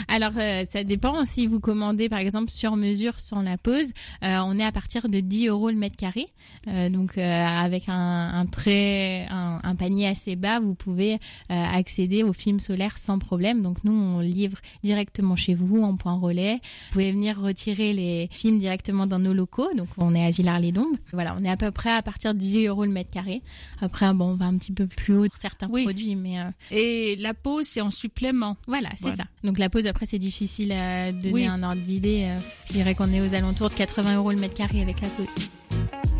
Alors, 0.08 0.32
euh, 0.36 0.64
ça 0.68 0.84
dépend. 0.84 1.24
Si 1.24 1.46
vous 1.46 1.60
commandez, 1.60 2.08
par 2.08 2.18
exemple, 2.18 2.50
sur 2.50 2.76
mesure 2.76 3.18
sans 3.20 3.42
la 3.42 3.58
pause, 3.58 3.92
euh, 4.22 4.38
on 4.44 4.58
est 4.58 4.64
à 4.64 4.72
partir 4.72 5.08
de 5.08 5.20
10 5.20 5.48
euros 5.48 5.70
le 5.70 5.76
mètre 5.76 5.96
carré. 5.96 6.28
Euh, 6.68 6.88
donc, 6.88 7.18
avec 7.18 7.84
un, 7.88 8.46
très, 8.50 9.26
un, 9.30 9.74
panier 9.76 10.08
assez 10.08 10.36
bas, 10.36 10.60
vous 10.60 10.74
pouvez 10.74 11.18
accéder 11.48 12.22
aux 12.22 12.32
films 12.32 12.60
solaires 12.60 12.98
sans 12.98 13.18
problème. 13.18 13.62
Donc, 13.62 13.84
nous, 13.84 13.92
on 13.92 14.20
livre 14.20 14.58
directement 14.82 15.36
chez 15.36 15.54
vous 15.54 15.82
en 15.82 15.96
point 15.96 16.14
relais. 16.14 16.54
Vous 16.54 16.92
pouvez 16.92 17.12
venir 17.12 17.40
retirer 17.40 17.92
les 17.92 18.28
films 18.30 18.58
directement 18.58 19.06
dans 19.06 19.18
nos 19.18 19.34
locaux. 19.34 19.72
Donc, 19.74 19.88
on 19.98 20.14
est 20.14 20.24
à 20.24 20.30
Villars-les-Dombes. 20.30 20.96
Voilà, 21.12 21.36
on 21.38 21.44
est 21.44 21.50
à 21.50 21.56
peu 21.56 21.70
près 21.70 21.92
à 21.92 22.02
partir 22.02 22.34
de 22.34 22.38
10 22.38 22.66
euros 22.66 22.84
le 22.84 22.90
mètre 22.90 23.10
carré. 23.10 23.42
Après, 23.80 24.12
bon, 24.14 24.30
on 24.30 24.34
va 24.34 24.46
un 24.46 24.56
petit 24.56 24.72
peu 24.72 24.86
plus 24.86 25.16
haut 25.16 25.28
pour 25.28 25.36
certains 25.38 25.68
produits, 25.68 26.14
mais 26.14 26.36
et 26.70 27.16
la 27.16 27.34
pause, 27.34 27.66
c'est 27.66 27.80
en 27.80 27.90
supplément. 27.90 28.56
Voilà, 28.66 28.90
c'est 29.00 29.16
ça. 29.16 29.24
Donc, 29.42 29.58
la 29.58 29.70
pause, 29.74 29.86
après, 29.88 30.06
c'est 30.06 30.20
difficile 30.20 30.70
à 30.70 31.10
donner 31.10 31.48
un 31.48 31.62
ordre 31.64 31.82
d'idée. 31.82 32.26
Euh, 32.28 32.38
je 32.66 32.74
dirais 32.74 32.94
qu'on 32.94 33.12
est 33.12 33.20
aux 33.20 33.34
alentours 33.34 33.70
de 33.70 33.74
80 33.74 34.16
euros 34.16 34.30
le 34.30 34.38
mètre 34.38 34.54
carré 34.54 34.80
avec 34.80 35.00
la 35.00 35.08
pause. 35.08 36.13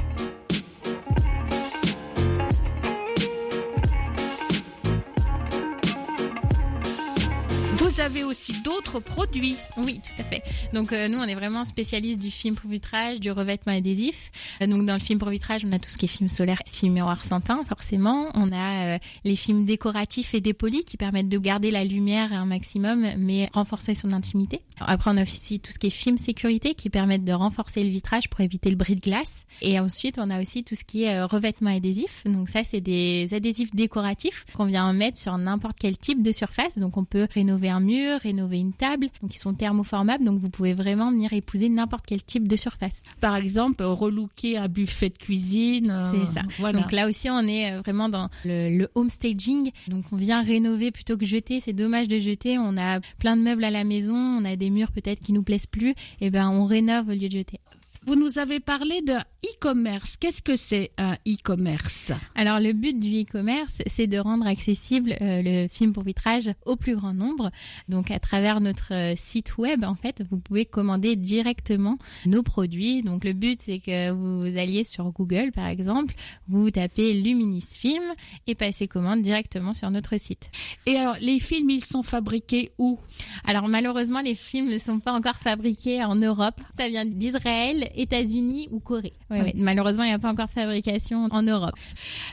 Vous 7.94 8.00
avez 8.00 8.24
aussi 8.24 8.60
d'autres 8.62 8.98
produits. 8.98 9.56
Oui, 9.76 10.00
tout 10.02 10.20
à 10.20 10.24
fait. 10.24 10.42
Donc 10.72 10.92
euh, 10.92 11.06
nous, 11.06 11.18
on 11.18 11.22
est 11.22 11.36
vraiment 11.36 11.64
spécialiste 11.64 12.18
du 12.18 12.32
film 12.32 12.56
pour 12.56 12.68
vitrage, 12.68 13.20
du 13.20 13.30
revêtement 13.30 13.72
adhésif. 13.72 14.32
Euh, 14.60 14.66
donc 14.66 14.84
dans 14.84 14.94
le 14.94 15.00
film 15.00 15.20
pour 15.20 15.28
vitrage, 15.28 15.62
on 15.64 15.70
a 15.70 15.78
tout 15.78 15.88
ce 15.88 15.96
qui 15.96 16.06
est 16.06 16.08
film 16.08 16.28
solaire, 16.28 16.58
film 16.66 16.94
miroir 16.94 17.24
sans 17.24 17.40
forcément. 17.64 18.30
On 18.34 18.50
a 18.50 18.96
euh, 18.96 18.98
les 19.22 19.36
films 19.36 19.64
décoratifs 19.64 20.34
et 20.34 20.40
dépolis 20.40 20.84
qui 20.84 20.96
permettent 20.96 21.28
de 21.28 21.38
garder 21.38 21.70
la 21.70 21.84
lumière 21.84 22.32
un 22.32 22.46
maximum, 22.46 23.06
mais 23.16 23.48
renforcer 23.52 23.94
son 23.94 24.10
intimité. 24.10 24.60
Après, 24.80 25.12
on 25.12 25.16
a 25.16 25.22
aussi 25.22 25.60
tout 25.60 25.70
ce 25.70 25.78
qui 25.78 25.86
est 25.86 25.90
film 25.90 26.18
sécurité 26.18 26.74
qui 26.74 26.90
permettent 26.90 27.24
de 27.24 27.32
renforcer 27.32 27.84
le 27.84 27.90
vitrage 27.90 28.28
pour 28.28 28.40
éviter 28.40 28.70
le 28.70 28.76
bris 28.76 28.96
de 28.96 29.02
glace. 29.02 29.44
Et 29.62 29.78
ensuite, 29.78 30.18
on 30.18 30.30
a 30.30 30.42
aussi 30.42 30.64
tout 30.64 30.74
ce 30.74 30.82
qui 30.82 31.04
est 31.04 31.22
revêtement 31.22 31.70
adhésif. 31.70 32.24
Donc 32.24 32.48
ça, 32.48 32.64
c'est 32.64 32.80
des 32.80 33.32
adhésifs 33.34 33.72
décoratifs 33.72 34.46
qu'on 34.56 34.64
vient 34.64 34.92
mettre 34.92 35.18
sur 35.18 35.38
n'importe 35.38 35.76
quel 35.78 35.96
type 35.96 36.24
de 36.24 36.32
surface. 36.32 36.76
Donc 36.78 36.96
on 36.96 37.04
peut 37.04 37.28
rénover 37.32 37.68
un 37.68 37.83
mur, 37.84 38.18
rénover 38.20 38.58
une 38.58 38.72
table, 38.72 39.08
donc 39.22 39.34
ils 39.34 39.38
sont 39.38 39.54
thermoformables, 39.54 40.24
donc 40.24 40.40
vous 40.40 40.50
pouvez 40.50 40.74
vraiment 40.74 41.10
venir 41.10 41.32
épouser 41.32 41.68
n'importe 41.68 42.04
quel 42.06 42.22
type 42.22 42.48
de 42.48 42.56
surface. 42.56 43.02
Par 43.20 43.36
exemple, 43.36 43.82
relooker 43.84 44.56
un 44.56 44.68
buffet 44.68 45.10
de 45.10 45.18
cuisine. 45.18 45.90
Euh, 45.90 46.12
c'est 46.12 46.32
ça. 46.32 46.42
Voilà. 46.58 46.80
Donc 46.80 46.92
là 46.92 47.08
aussi, 47.08 47.30
on 47.30 47.40
est 47.40 47.72
euh, 47.72 47.80
vraiment 47.80 48.08
dans 48.08 48.28
le, 48.44 48.86
home 48.94 49.08
staging. 49.10 49.70
Donc 49.88 50.04
on 50.12 50.16
vient 50.16 50.42
rénover 50.42 50.90
plutôt 50.90 51.16
que 51.16 51.26
jeter. 51.26 51.60
C'est 51.60 51.72
dommage 51.72 52.08
de 52.08 52.20
jeter. 52.20 52.58
On 52.58 52.76
a 52.76 53.00
plein 53.18 53.36
de 53.36 53.42
meubles 53.42 53.64
à 53.64 53.70
la 53.70 53.84
maison, 53.84 54.14
on 54.14 54.44
a 54.44 54.56
des 54.56 54.70
murs 54.70 54.92
peut-être 54.92 55.20
qui 55.20 55.32
nous 55.32 55.42
plaisent 55.42 55.66
plus. 55.66 55.90
Et 55.90 56.26
eh 56.26 56.30
ben 56.30 56.48
on 56.50 56.66
rénove 56.66 57.08
au 57.08 57.12
lieu 57.12 57.28
de 57.28 57.38
jeter. 57.38 57.60
Vous 58.06 58.16
nous 58.16 58.38
avez 58.38 58.60
parlé 58.60 59.00
de 59.00 59.14
e-commerce. 59.14 60.18
Qu'est-ce 60.18 60.42
que 60.42 60.56
c'est 60.56 60.90
un 60.98 61.14
e-commerce? 61.26 62.12
Alors 62.34 62.60
le 62.60 62.74
but 62.74 63.00
du 63.00 63.22
e-commerce, 63.22 63.78
c'est 63.86 64.06
de 64.06 64.18
rendre 64.18 64.46
accessible 64.46 65.16
euh, 65.22 65.40
le 65.42 65.68
film 65.68 65.94
pour 65.94 66.02
vitrage 66.02 66.50
au 66.66 66.76
plus 66.76 66.96
grand 66.96 67.14
nombre. 67.14 67.50
Donc 67.88 68.10
à 68.10 68.18
travers 68.18 68.60
notre 68.60 68.92
euh, 68.92 69.14
site 69.16 69.56
web, 69.56 69.84
en 69.84 69.94
fait, 69.94 70.22
vous 70.30 70.36
pouvez 70.36 70.66
commander 70.66 71.16
directement 71.16 71.96
nos 72.26 72.42
produits. 72.42 73.00
Donc 73.00 73.24
le 73.24 73.32
but, 73.32 73.62
c'est 73.62 73.78
que 73.78 74.10
vous 74.10 74.58
alliez 74.58 74.84
sur 74.84 75.10
Google, 75.10 75.50
par 75.52 75.68
exemple, 75.68 76.14
vous 76.46 76.70
tapez 76.70 77.14
Luminis 77.14 77.62
Film 77.62 78.04
et 78.46 78.54
passez 78.54 78.86
commande 78.86 79.22
directement 79.22 79.72
sur 79.72 79.90
notre 79.90 80.18
site. 80.20 80.50
Et 80.84 80.96
alors 80.96 81.16
les 81.22 81.40
films, 81.40 81.70
ils 81.70 81.84
sont 81.84 82.02
fabriqués 82.02 82.72
où? 82.76 82.98
Alors 83.46 83.68
malheureusement, 83.68 84.20
les 84.20 84.34
films 84.34 84.68
ne 84.68 84.78
sont 84.78 85.00
pas 85.00 85.12
encore 85.12 85.36
fabriqués 85.36 86.04
en 86.04 86.16
Europe. 86.16 86.60
Ça 86.76 86.88
vient 86.88 87.06
d'Israël, 87.06 87.90
États-Unis 87.94 88.68
ou 88.70 88.80
Corée. 88.80 89.12
Malheureusement, 89.54 90.04
il 90.04 90.08
n'y 90.08 90.12
a 90.12 90.18
pas 90.18 90.30
encore 90.30 90.46
de 90.46 90.50
fabrication 90.50 91.28
en 91.30 91.42
Europe. 91.42 91.74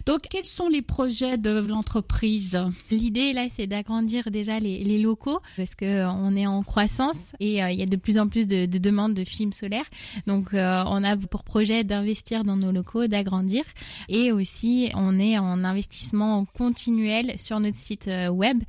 Donc, 0.06 0.22
quels 0.30 0.46
sont 0.46 0.68
les 0.68 0.82
projets 0.82 1.38
de 1.38 1.60
l'entreprise? 1.68 2.60
L'idée 2.90 3.34
là, 3.34 3.48
c'est 3.50 3.68
d'agrandir 3.68 4.30
déjà 4.32 4.60
les, 4.60 4.84
les, 4.84 5.00
locaux 5.02 5.40
parce 5.58 5.76
que 5.76 6.06
on 6.06 6.36
est 6.36 6.46
en 6.46 6.64
croissance 6.64 7.32
et 7.40 7.64
euh, 7.64 7.72
il 7.72 7.80
y 7.80 7.84
a 7.84 7.86
de 7.86 7.96
plus 7.96 8.18
en 8.18 8.28
plus 8.28 8.48
de, 8.48 8.66
de 8.66 8.78
demandes 8.78 9.14
de 9.14 9.24
films 9.24 9.54
solaires. 9.54 9.86
Donc, 10.28 10.54
euh, 10.54 10.84
on 10.88 11.04
a 11.04 11.18
pour 11.18 11.44
projet 11.44 11.84
d'investir 11.84 12.44
dans 12.44 12.56
nos 12.56 12.72
locaux, 12.72 13.08
d'agrandir 13.08 13.64
et 14.10 14.32
aussi 14.32 14.92
on 14.96 15.20
est 15.20 15.38
en 15.38 15.64
investissement 15.64 16.46
continuel 16.46 17.34
sur 17.40 17.60
notre 17.60 17.78
site 17.78 18.08
euh, 18.08 18.30
web 18.30 18.64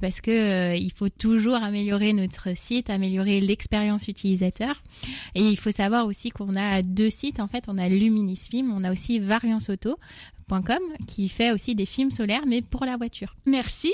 parce 0.00 0.20
que 0.20 0.76
il 0.76 0.92
faut 0.92 1.08
toujours 1.08 1.56
améliorer 1.56 2.12
notre 2.12 2.56
site, 2.56 2.90
améliorer 2.90 3.40
l'expérience 3.40 4.08
utilisateur 4.08 4.82
et 5.34 5.40
il 5.40 5.56
faut 5.56 5.70
savoir 5.70 6.06
aussi 6.06 6.27
qu'on 6.30 6.56
a 6.56 6.82
deux 6.82 7.10
sites 7.10 7.40
en 7.40 7.46
fait. 7.46 7.64
On 7.68 7.78
a 7.78 7.88
Luminisfilm, 7.88 8.72
on 8.72 8.84
a 8.84 8.92
aussi 8.92 9.18
varianceauto.com 9.18 10.82
qui 11.06 11.28
fait 11.28 11.52
aussi 11.52 11.74
des 11.74 11.86
films 11.86 12.10
solaires 12.10 12.46
mais 12.46 12.62
pour 12.62 12.84
la 12.84 12.96
voiture. 12.96 13.36
Merci. 13.46 13.92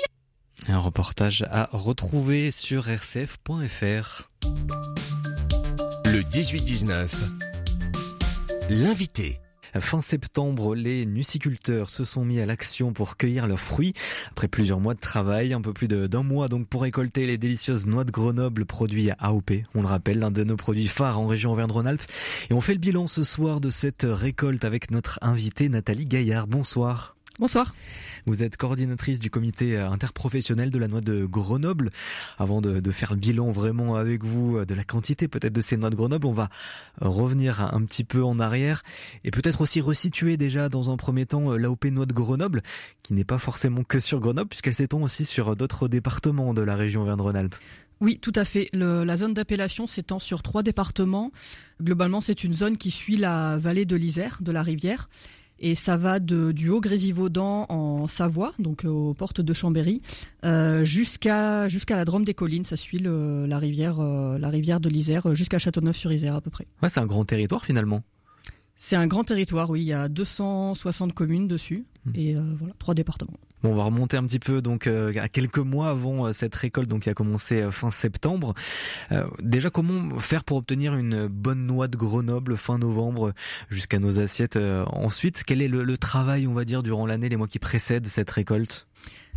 Un 0.69 0.79
reportage 0.79 1.45
à 1.51 1.69
retrouver 1.73 2.51
sur 2.51 2.85
rcf.fr. 2.85 4.29
Le 6.07 6.21
18-19. 6.23 7.09
L'invité. 8.71 9.41
Fin 9.81 10.01
septembre, 10.01 10.75
les 10.75 11.05
nuciculteurs 11.05 11.91
se 11.91 12.05
sont 12.05 12.25
mis 12.25 12.41
à 12.41 12.47
l'action 12.47 12.93
pour 12.93 13.17
cueillir 13.17 13.47
leurs 13.47 13.61
fruits. 13.61 13.93
Après 14.31 14.49
plusieurs 14.49 14.81
mois 14.81 14.95
de 14.95 15.01
travail, 15.01 15.53
un 15.53 15.61
peu 15.61 15.73
plus 15.73 15.89
d'un 15.89 16.23
mois 16.23 16.49
donc 16.49 16.69
pour 16.69 16.83
récolter 16.83 17.27
les 17.27 17.39
délicieuses 17.39 17.87
noix 17.87 18.05
de 18.05 18.11
Grenoble 18.11 18.65
produits 18.67 19.11
à 19.11 19.17
AOP. 19.19 19.51
On 19.75 19.83
le 19.83 19.89
rappelle, 19.89 20.21
l'un 20.21 20.31
de 20.31 20.45
nos 20.45 20.57
produits 20.57 20.89
phares 20.89 21.19
en 21.19 21.27
région 21.27 21.53
Auvergne-Rhône-Alpes. 21.53 22.03
Et 22.51 22.55
on 22.55 22.61
fait 22.61 22.75
le 22.75 22.79
bilan 22.79 23.07
ce 23.07 23.25
soir 23.25 23.61
de 23.61 23.71
cette 23.71 24.07
récolte 24.09 24.65
avec 24.65 24.91
notre 24.91 25.19
invitée 25.23 25.69
Nathalie 25.69 26.07
Gaillard. 26.07 26.47
Bonsoir. 26.47 27.14
Bonsoir. 27.41 27.75
Vous 28.27 28.45
êtes 28.45 28.57
coordinatrice 28.57 29.19
du 29.19 29.29
comité 29.29 29.77
interprofessionnel 29.77 30.71
de 30.71 30.79
la 30.79 30.87
noix 30.87 31.01
de 31.01 31.25
Grenoble. 31.25 31.91
Avant 32.39 32.61
de, 32.61 32.79
de, 32.79 32.91
faire 32.93 33.13
le 33.13 33.19
bilan 33.19 33.51
vraiment 33.51 33.97
avec 33.97 34.23
vous 34.23 34.65
de 34.65 34.75
la 34.75 34.85
quantité 34.85 35.27
peut-être 35.27 35.53
de 35.53 35.61
ces 35.61 35.77
noix 35.77 35.91
de 35.91 35.97
Grenoble, 35.97 36.29
on 36.29 36.33
va 36.33 36.49
revenir 37.01 37.61
un 37.61 37.85
petit 37.85 38.05
peu 38.05 38.23
en 38.23 38.39
arrière 38.39 38.83
et 39.25 39.33
peut-être 39.33 39.61
aussi 39.63 39.81
resituer 39.81 40.37
déjà 40.37 40.69
dans 40.69 40.93
un 40.93 40.97
premier 40.97 41.27
temps 41.27 41.57
l'AOP 41.57 41.87
Noix 41.87 42.07
de 42.07 42.13
Grenoble, 42.13 42.63
qui 43.03 43.15
n'est 43.15 43.25
pas 43.25 43.39
forcément 43.39 43.83
que 43.83 43.99
sur 43.99 44.21
Grenoble 44.21 44.49
puisqu'elle 44.49 44.75
s'étend 44.75 45.03
aussi 45.03 45.25
sur 45.25 45.57
d'autres 45.57 45.89
départements 45.89 46.55
de 46.55 46.63
la 46.63 46.77
région 46.77 47.03
Auvergne-Rhône-Alpes. 47.03 47.57
Oui, 48.01 48.19
tout 48.21 48.33
à 48.37 48.45
fait. 48.45 48.69
Le, 48.73 49.03
la 49.03 49.17
zone 49.17 49.35
d'appellation 49.35 49.87
s'étend 49.87 50.19
sur 50.19 50.43
trois 50.43 50.63
départements. 50.63 51.33
Globalement, 51.83 52.21
c'est 52.21 52.45
une 52.45 52.55
zone 52.55 52.77
qui 52.77 52.91
suit 52.91 53.17
la 53.17 53.57
vallée 53.57 53.87
de 53.87 53.97
l'Isère, 53.97 54.39
de 54.41 54.53
la 54.53 54.63
rivière. 54.63 55.09
Et 55.59 55.75
ça 55.75 55.97
va 55.97 56.19
de, 56.19 56.53
du 56.53 56.69
Haut-Grésivaudan 56.69 57.67
en 57.69 58.09
Savoie, 58.09 58.53
donc 58.59 58.85
aux 58.85 59.15
portes 59.15 59.41
de 59.41 59.53
Chambéry, 59.53 60.03
euh, 60.45 60.85
jusqu'à 60.85 61.67
la 61.91 62.05
Drôme 62.05 62.25
des 62.25 62.35
Collines. 62.35 62.65
Ça 62.65 62.77
suit 62.77 62.99
la 62.99 63.59
rivière 63.59 64.01
euh, 64.01 64.39
la 64.39 64.49
rivière 64.49 64.81
de 64.81 64.89
l'Isère 64.89 65.35
jusqu'à 65.35 65.59
Châteauneuf-sur-Isère 65.59 66.35
à 66.35 66.41
peu 66.41 66.51
près. 66.51 66.67
Ouais, 66.83 66.89
c'est 66.89 67.01
un 67.01 67.07
grand 67.07 67.25
territoire 67.25 67.65
finalement. 67.65 68.03
C'est 68.87 68.97
un 68.97 69.07
grand 69.07 69.25
territoire, 69.25 69.71
oui. 69.71 69.81
Il 69.81 69.87
y 69.87 69.95
a 69.95 70.11
260 70.11 71.15
communes 71.15 71.49
dessus 71.49 71.87
mmh. 72.05 72.11
et 72.17 72.37
euh, 72.37 72.41
voilà 72.59 72.75
trois 72.79 72.93
départements. 72.93 73.33
Bon, 73.63 73.71
on 73.71 73.75
va 73.75 73.85
remonter 73.85 74.19
un 74.19 74.25
petit 74.25 74.39
peu 74.39 74.61
donc 74.61 74.87
euh, 74.87 75.11
à 75.23 75.31
quelques 75.31 75.57
mois 75.57 75.89
avant 75.89 76.27
euh, 76.27 76.33
cette 76.33 76.55
récolte 76.55 76.87
donc 76.87 77.05
qui 77.05 77.09
a 77.09 77.15
commencé 77.15 77.67
fin 77.71 77.91
septembre. 77.91 78.53
Déjà 79.41 79.71
comment 79.71 80.19
faire 80.19 80.45
pour 80.45 80.59
obtenir 80.59 80.97
une 80.97 81.29
bonne 81.29 81.65
noix 81.65 81.89
de 81.89 81.97
Grenoble 81.97 82.59
fin 82.59 82.77
novembre 82.77 83.33
jusqu'à 83.71 83.99
nos 83.99 84.19
assiettes 84.19 84.59
ensuite? 84.89 85.45
Quel 85.47 85.63
est 85.63 85.69
le, 85.69 85.83
le, 85.83 85.97
travail 85.97 86.47
on 86.47 86.53
va 86.53 86.67
dire 86.67 86.83
durant 86.83 87.07
l'année 87.07 87.31
les 87.31 87.37
mois 87.37 87.49
qui 87.49 87.59
précèdent 87.59 88.07
cette 88.07 88.31
récolte? 88.31 88.87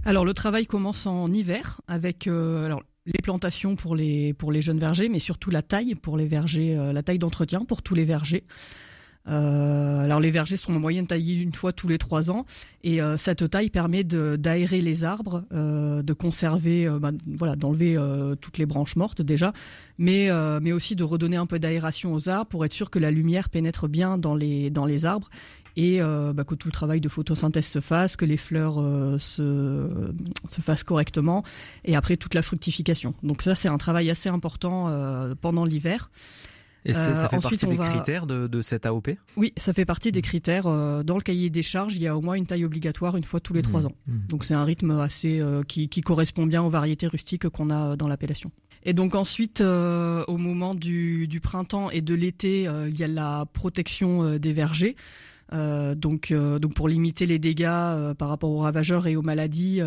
Alors 0.03 0.25
le 0.25 0.33
travail 0.33 0.65
commence 0.67 1.05
en 1.05 1.31
hiver 1.31 1.79
avec 1.87 2.27
alors 2.27 2.83
les 3.05 3.21
plantations 3.23 3.77
pour 3.77 3.95
les 3.95 4.33
pour 4.33 4.51
les 4.51 4.61
jeunes 4.61 4.79
vergers 4.79 5.07
mais 5.07 5.19
surtout 5.19 5.51
la 5.51 5.61
taille 5.61 5.95
pour 5.95 6.17
les 6.17 6.27
vergers 6.27 6.75
la 6.91 7.01
taille 7.01 7.19
d'entretien 7.19 7.63
pour 7.63 7.81
tous 7.81 7.95
les 7.95 8.03
vergers. 8.03 8.43
Euh, 9.29 10.03
alors 10.03 10.19
les 10.19 10.31
vergers 10.31 10.57
sont 10.57 10.73
en 10.73 10.79
moyenne 10.79 11.07
taillés 11.07 11.35
une 11.35 11.53
fois 11.53 11.73
tous 11.73 11.87
les 11.87 11.97
trois 11.97 12.31
ans 12.31 12.45
et 12.83 13.01
euh, 13.01 13.17
cette 13.17 13.49
taille 13.49 13.69
permet 13.69 14.03
d'aérer 14.03 14.81
les 14.81 15.03
arbres, 15.03 15.43
euh, 15.53 16.01
de 16.01 16.13
conserver, 16.13 16.89
bah, 16.99 17.11
voilà, 17.37 17.55
d'enlever 17.55 17.97
toutes 18.41 18.57
les 18.57 18.65
branches 18.65 18.95
mortes 18.95 19.21
déjà, 19.21 19.53
mais 19.97 20.29
mais 20.61 20.71
aussi 20.71 20.95
de 20.95 21.03
redonner 21.03 21.37
un 21.37 21.45
peu 21.45 21.59
d'aération 21.59 22.13
aux 22.13 22.29
arbres 22.29 22.47
pour 22.47 22.65
être 22.65 22.73
sûr 22.73 22.89
que 22.89 22.99
la 22.99 23.11
lumière 23.11 23.49
pénètre 23.49 23.87
bien 23.87 24.17
dans 24.17 24.35
les 24.35 24.69
dans 24.69 24.85
les 24.85 25.05
arbres 25.05 25.29
et 25.75 25.99
bah, 25.99 26.43
que 26.43 26.55
tout 26.55 26.67
le 26.67 26.71
travail 26.71 27.01
de 27.01 27.09
photosynthèse 27.09 27.67
se 27.67 27.79
fasse, 27.79 28.15
que 28.15 28.25
les 28.25 28.37
fleurs 28.37 28.75
se, 29.19 29.87
se 30.49 30.61
fassent 30.61 30.83
correctement, 30.83 31.43
et 31.85 31.95
après 31.95 32.17
toute 32.17 32.33
la 32.33 32.41
fructification. 32.41 33.13
Donc 33.23 33.41
ça, 33.41 33.55
c'est 33.55 33.67
un 33.67 33.77
travail 33.77 34.09
assez 34.09 34.29
important 34.29 35.35
pendant 35.41 35.65
l'hiver. 35.65 36.09
Et 36.87 36.93
ça 36.93 37.29
fait 37.29 37.37
euh, 37.37 37.39
partie 37.39 37.65
des 37.65 37.77
va... 37.77 37.87
critères 37.87 38.27
de, 38.27 38.47
de, 38.47 38.61
cette 38.61 38.85
AOP 38.85 39.09
Oui, 39.35 39.53
ça 39.57 39.73
fait 39.73 39.85
partie 39.85 40.11
des 40.11 40.21
critères. 40.21 40.67
Euh, 40.67 41.03
dans 41.03 41.15
le 41.15 41.21
cahier 41.21 41.49
des 41.49 41.61
charges, 41.61 41.95
il 41.95 42.01
y 42.01 42.07
a 42.07 42.17
au 42.17 42.21
moins 42.21 42.35
une 42.35 42.45
taille 42.45 42.65
obligatoire 42.65 43.15
une 43.17 43.23
fois 43.23 43.39
tous 43.39 43.53
les 43.53 43.61
trois 43.61 43.77
Mmh. 43.81 43.85
ans. 43.85 43.95
Donc 44.29 44.43
c'est 44.43 44.53
un 44.53 44.63
rythme 44.63 44.91
assez 44.91 45.39
euh, 45.39 45.63
qui, 45.63 45.89
qui, 45.89 46.01
correspond 46.01 46.45
bien 46.45 46.63
aux 46.63 46.69
variétés 46.69 47.07
rustiques 47.07 47.49
qu'on 47.49 47.69
a 47.69 47.95
dans 47.95 48.07
l'appellation. 48.07 48.51
Et 48.83 48.93
donc 48.93 49.15
ensuite, 49.15 49.61
euh, 49.61 50.23
au 50.27 50.37
moment 50.37 50.73
du, 50.73 51.27
du, 51.27 51.41
printemps 51.41 51.89
et 51.89 52.01
de 52.01 52.15
l'été, 52.15 52.67
euh, 52.67 52.89
il 52.89 52.97
y 52.97 53.03
a 53.03 53.07
la 53.07 53.45
protection 53.51 54.23
euh, 54.23 54.39
des 54.39 54.53
vergers. 54.53 54.95
Donc, 55.51 56.33
donc 56.33 56.73
pour 56.73 56.89
limiter 56.89 57.25
les 57.25 57.39
dégâts 57.39 58.13
par 58.17 58.29
rapport 58.29 58.51
aux 58.51 58.59
ravageurs 58.59 59.07
et 59.07 59.15
aux 59.15 59.21
maladies, 59.21 59.81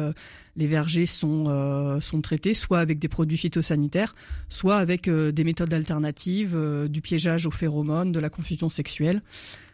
les 0.57 0.67
vergers 0.67 1.07
sont, 1.07 1.99
sont 2.01 2.21
traités 2.21 2.55
soit 2.55 2.79
avec 2.79 2.99
des 2.99 3.09
produits 3.09 3.39
phytosanitaires, 3.39 4.15
soit 4.49 4.77
avec 4.77 5.09
des 5.09 5.45
méthodes 5.45 5.73
alternatives, 5.75 6.57
du 6.89 7.01
piégeage 7.01 7.47
aux 7.47 7.51
phéromones, 7.51 8.13
de 8.13 8.21
la 8.21 8.31
confusion 8.31 8.69
sexuelle 8.69 9.23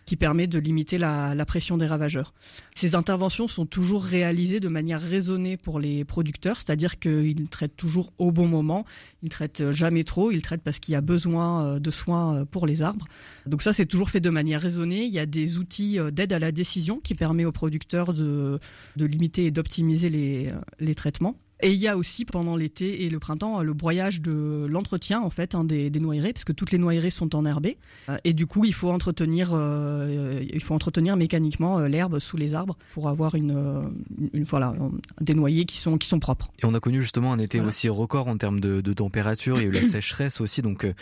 qui 0.06 0.16
permet 0.16 0.46
de 0.46 0.58
limiter 0.58 0.98
la, 0.98 1.34
pression 1.46 1.76
des 1.76 1.86
ravageurs. 1.86 2.32
Ces 2.74 2.94
interventions 2.94 3.48
sont 3.48 3.66
toujours 3.66 4.02
réalisées 4.02 4.60
de 4.60 4.68
manière 4.68 5.00
raisonnée 5.00 5.56
pour 5.56 5.78
les 5.78 6.04
producteurs, 6.04 6.56
c'est-à-dire 6.56 6.98
qu'ils 6.98 7.48
traitent 7.50 7.76
toujours 7.76 8.12
au 8.18 8.32
bon 8.32 8.48
moment, 8.48 8.84
ils 9.22 9.30
traitent 9.30 9.70
jamais 9.70 10.04
trop, 10.04 10.30
ils 10.30 10.42
traitent 10.42 10.62
parce 10.62 10.78
qu'il 10.78 10.92
y 10.92 10.96
a 10.96 11.00
besoin 11.00 11.78
de 11.78 11.90
soins 11.90 12.44
pour 12.50 12.66
les 12.66 12.82
arbres. 12.82 13.06
Donc 13.46 13.62
ça, 13.62 13.72
c'est 13.72 13.86
toujours 13.86 14.10
fait 14.10 14.20
de 14.20 14.30
manière 14.30 14.60
raisonnée. 14.60 15.04
Il 15.04 15.12
y 15.12 15.18
a 15.18 15.26
des 15.26 15.58
outils 15.58 15.98
d'aide 16.12 16.32
à 16.32 16.38
la 16.38 16.52
décision 16.52 17.00
qui 17.00 17.14
permet 17.14 17.44
aux 17.44 17.52
producteurs 17.52 18.12
de, 18.12 18.60
limiter 18.96 19.46
et 19.46 19.50
d'optimiser 19.50 20.08
les 20.08 20.94
traitements. 20.94 21.36
Et 21.62 21.72
il 21.72 21.78
y 21.78 21.88
a 21.88 21.96
aussi 21.96 22.24
pendant 22.24 22.56
l'été 22.56 23.04
et 23.04 23.08
le 23.08 23.18
printemps 23.18 23.62
le 23.62 23.72
broyage 23.72 24.20
de 24.20 24.66
l'entretien 24.68 25.20
en 25.20 25.30
fait 25.30 25.54
hein, 25.54 25.64
des, 25.64 25.88
des, 25.90 26.00
noyeraies 26.00 26.32
parce 26.32 26.44
que 26.44 26.52
toutes 26.52 26.70
les 26.70 26.78
noyeraies 26.78 27.10
sont 27.10 27.34
enherbées 27.34 27.78
et 28.24 28.34
du 28.34 28.46
coup 28.46 28.64
il 28.64 28.74
faut 28.74 28.90
entretenir 28.90 29.52
euh, 29.54 30.44
il 30.52 30.62
faut 30.62 30.74
entretenir 30.74 31.16
mécaniquement 31.16 31.78
euh, 31.78 31.88
l'herbe 31.88 32.18
sous 32.18 32.36
les 32.36 32.54
arbres 32.54 32.76
pour 32.92 33.08
avoir 33.08 33.34
une, 33.34 33.90
voilà 34.34 34.74
des 35.20 35.34
noyers 35.34 35.64
qui 35.64 35.78
sont 35.78 35.96
qui 35.96 36.08
sont 36.08 36.20
propres. 36.20 36.50
Et 36.62 36.66
on 36.66 36.74
a 36.74 36.80
connu 36.80 37.00
justement 37.00 37.32
un 37.32 37.38
été 37.38 37.58
voilà. 37.58 37.68
aussi 37.68 37.88
record 37.88 38.28
en 38.28 38.36
termes 38.36 38.60
de, 38.60 38.80
de 38.80 38.92
température, 38.92 39.56
il 39.58 39.62
y 39.62 39.66
a 39.66 39.68
eu 39.68 39.72
la 39.72 39.82
sécheresse 39.88 40.40
aussi 40.40 40.60
donc 40.60 40.84
euh, 40.84 40.94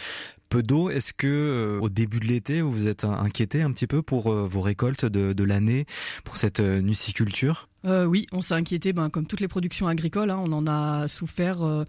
peu 0.55 0.63
d'eau. 0.63 0.89
Est-ce 0.89 1.13
que 1.13 1.27
euh, 1.27 1.81
au 1.81 1.89
début 1.89 2.21
de 2.21 2.27
l'été, 2.27 2.61
vous 2.61 2.71
vous 2.71 2.87
êtes 2.87 3.05
inquiété 3.05 3.63
un 3.63 3.73
petit 3.73 3.89
peu 3.89 4.03
pour 4.03 4.33
euh, 4.33 4.47
vos 4.47 4.61
récoltes 4.61 5.05
de, 5.05 5.33
de 5.33 5.45
l'année, 5.45 5.85
pour 6.25 6.37
cette 6.37 6.61
euh, 6.61 6.81
nuciculture? 6.81 7.69
Euh, 7.87 8.05
Oui, 8.05 8.27
on 8.33 8.43
s'est 8.43 8.55
inquiété, 8.55 8.93
ben, 8.93 9.11
comme 9.11 9.27
toutes 9.27 9.41
les 9.41 9.49
productions 9.49 9.89
agricoles, 9.89 10.31
hein, 10.31 10.41
on 10.45 10.53
en 10.53 10.67
a 10.67 11.09
souffert. 11.09 11.87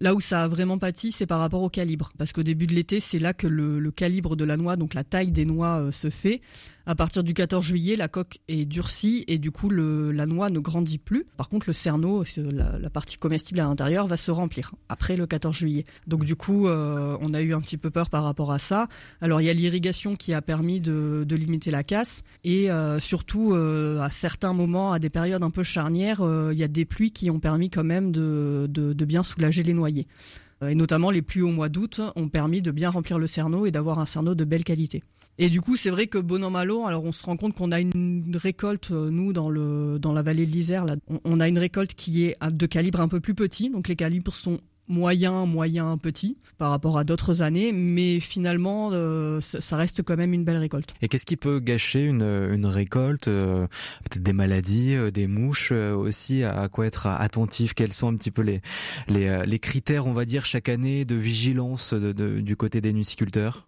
Là 0.00 0.14
où 0.14 0.20
ça 0.20 0.44
a 0.44 0.48
vraiment 0.48 0.78
pâti, 0.78 1.10
c'est 1.10 1.26
par 1.26 1.40
rapport 1.40 1.62
au 1.62 1.68
calibre. 1.68 2.12
Parce 2.18 2.32
qu'au 2.32 2.44
début 2.44 2.68
de 2.68 2.74
l'été, 2.74 3.00
c'est 3.00 3.18
là 3.18 3.34
que 3.34 3.48
le, 3.48 3.90
calibre 3.90 4.36
de 4.36 4.44
la 4.44 4.56
noix, 4.56 4.76
donc 4.76 4.94
la 4.94 5.02
taille 5.02 5.32
des 5.32 5.44
noix, 5.44 5.80
euh, 5.80 5.92
se 5.92 6.08
fait. 6.08 6.40
À 6.88 6.94
partir 6.94 7.22
du 7.22 7.34
14 7.34 7.62
juillet, 7.62 7.96
la 7.96 8.08
coque 8.08 8.38
est 8.48 8.64
durcie 8.64 9.22
et 9.28 9.36
du 9.36 9.50
coup, 9.50 9.68
la 9.68 10.24
noix 10.24 10.48
ne 10.48 10.58
grandit 10.58 10.96
plus. 10.96 11.26
Par 11.36 11.50
contre, 11.50 11.66
le 11.68 11.74
cerneau, 11.74 12.24
la, 12.38 12.88
partie 12.88 13.18
comestible 13.18 13.60
à 13.60 13.64
l'intérieur, 13.64 14.06
va 14.06 14.16
se 14.16 14.30
remplir 14.30 14.74
après 14.88 15.14
le 15.14 15.26
14 15.26 15.54
juillet. 15.54 15.84
Donc 16.06 16.24
du 16.24 16.34
coup, 16.34 16.66
euh, 16.66 17.18
on 17.20 17.34
a 17.34 17.42
eu 17.42 17.52
un 17.52 17.60
petit 17.60 17.76
peu 17.76 17.90
peur 17.90 18.08
par 18.08 18.24
rapport 18.24 18.52
à 18.52 18.58
ça. 18.58 18.88
Alors, 19.20 19.42
il 19.42 19.44
y 19.44 19.50
a 19.50 19.52
l'irrigation 19.52 20.16
qui 20.16 20.32
a 20.32 20.40
permis 20.40 20.80
de, 20.80 21.26
limiter 21.28 21.70
la 21.70 21.84
casse. 21.84 22.22
Et 22.42 22.70
euh, 22.70 22.98
surtout, 23.00 23.52
à 23.52 24.10
certains 24.10 24.54
moments, 24.54 24.90
à 24.90 24.98
des 24.98 25.10
périodes 25.10 25.42
un 25.42 25.50
peu 25.50 25.64
charnières, 25.64 26.22
il 26.50 26.58
y 26.58 26.64
a 26.64 26.68
des 26.68 26.86
pluies 26.86 27.10
qui 27.10 27.28
ont 27.28 27.38
permis 27.38 27.68
quand 27.68 27.84
même 27.84 28.12
de, 28.12 28.66
de 28.66 29.04
bien 29.04 29.24
soulager 29.24 29.62
les 29.62 29.74
noix. 29.74 29.90
Et 29.90 30.74
notamment 30.74 31.10
les 31.10 31.20
pluies 31.20 31.42
au 31.42 31.50
mois 31.50 31.68
d'août 31.68 32.00
ont 32.16 32.28
permis 32.30 32.62
de 32.62 32.70
bien 32.70 32.88
remplir 32.88 33.18
le 33.18 33.26
cerneau 33.26 33.66
et 33.66 33.70
d'avoir 33.70 33.98
un 33.98 34.06
cerneau 34.06 34.34
de 34.34 34.44
belle 34.44 34.64
qualité. 34.64 35.02
Et 35.38 35.50
du 35.50 35.60
coup, 35.60 35.76
c'est 35.76 35.90
vrai 35.90 36.08
que 36.08 36.18
bon 36.18 36.44
an 36.44 36.54
alors 36.56 37.04
on 37.04 37.12
se 37.12 37.24
rend 37.24 37.36
compte 37.36 37.54
qu'on 37.54 37.70
a 37.70 37.80
une 37.80 38.36
récolte, 38.36 38.90
euh, 38.90 39.08
nous, 39.08 39.32
dans, 39.32 39.50
le, 39.50 39.98
dans 40.00 40.12
la 40.12 40.22
vallée 40.22 40.44
de 40.44 40.50
l'Isère, 40.50 40.84
on 41.24 41.40
a 41.40 41.48
une 41.48 41.58
récolte 41.58 41.94
qui 41.94 42.24
est 42.24 42.36
de 42.44 42.66
calibre 42.66 43.00
un 43.00 43.08
peu 43.08 43.20
plus 43.20 43.34
petit. 43.34 43.70
Donc 43.70 43.86
les 43.86 43.94
calibres 43.94 44.34
sont 44.34 44.58
moyen, 44.88 45.46
moyen, 45.46 45.96
petit 45.96 46.38
par 46.56 46.70
rapport 46.70 46.98
à 46.98 47.04
d'autres 47.04 47.42
années, 47.42 47.70
mais 47.70 48.18
finalement, 48.18 48.90
euh, 48.92 49.40
ça 49.40 49.76
reste 49.76 50.02
quand 50.02 50.16
même 50.16 50.32
une 50.32 50.42
belle 50.42 50.56
récolte. 50.56 50.94
Et 51.02 51.08
qu'est-ce 51.08 51.26
qui 51.26 51.36
peut 51.36 51.60
gâcher 51.60 52.00
une, 52.00 52.22
une 52.22 52.66
récolte 52.66 53.28
euh, 53.28 53.68
Peut-être 54.10 54.24
des 54.24 54.32
maladies, 54.32 54.96
des 55.12 55.28
mouches 55.28 55.70
aussi, 55.70 56.42
à 56.42 56.68
quoi 56.68 56.86
être 56.86 57.06
attentif? 57.06 57.74
Quels 57.74 57.92
sont 57.92 58.08
un 58.08 58.16
petit 58.16 58.32
peu 58.32 58.42
les, 58.42 58.60
les, 59.06 59.58
critères, 59.60 60.08
on 60.08 60.14
va 60.14 60.24
dire, 60.24 60.44
chaque 60.44 60.68
année 60.68 61.04
de 61.04 61.14
vigilance 61.14 61.94
du 61.94 62.56
côté 62.56 62.80
des 62.80 62.92
nuciculteurs? 62.92 63.67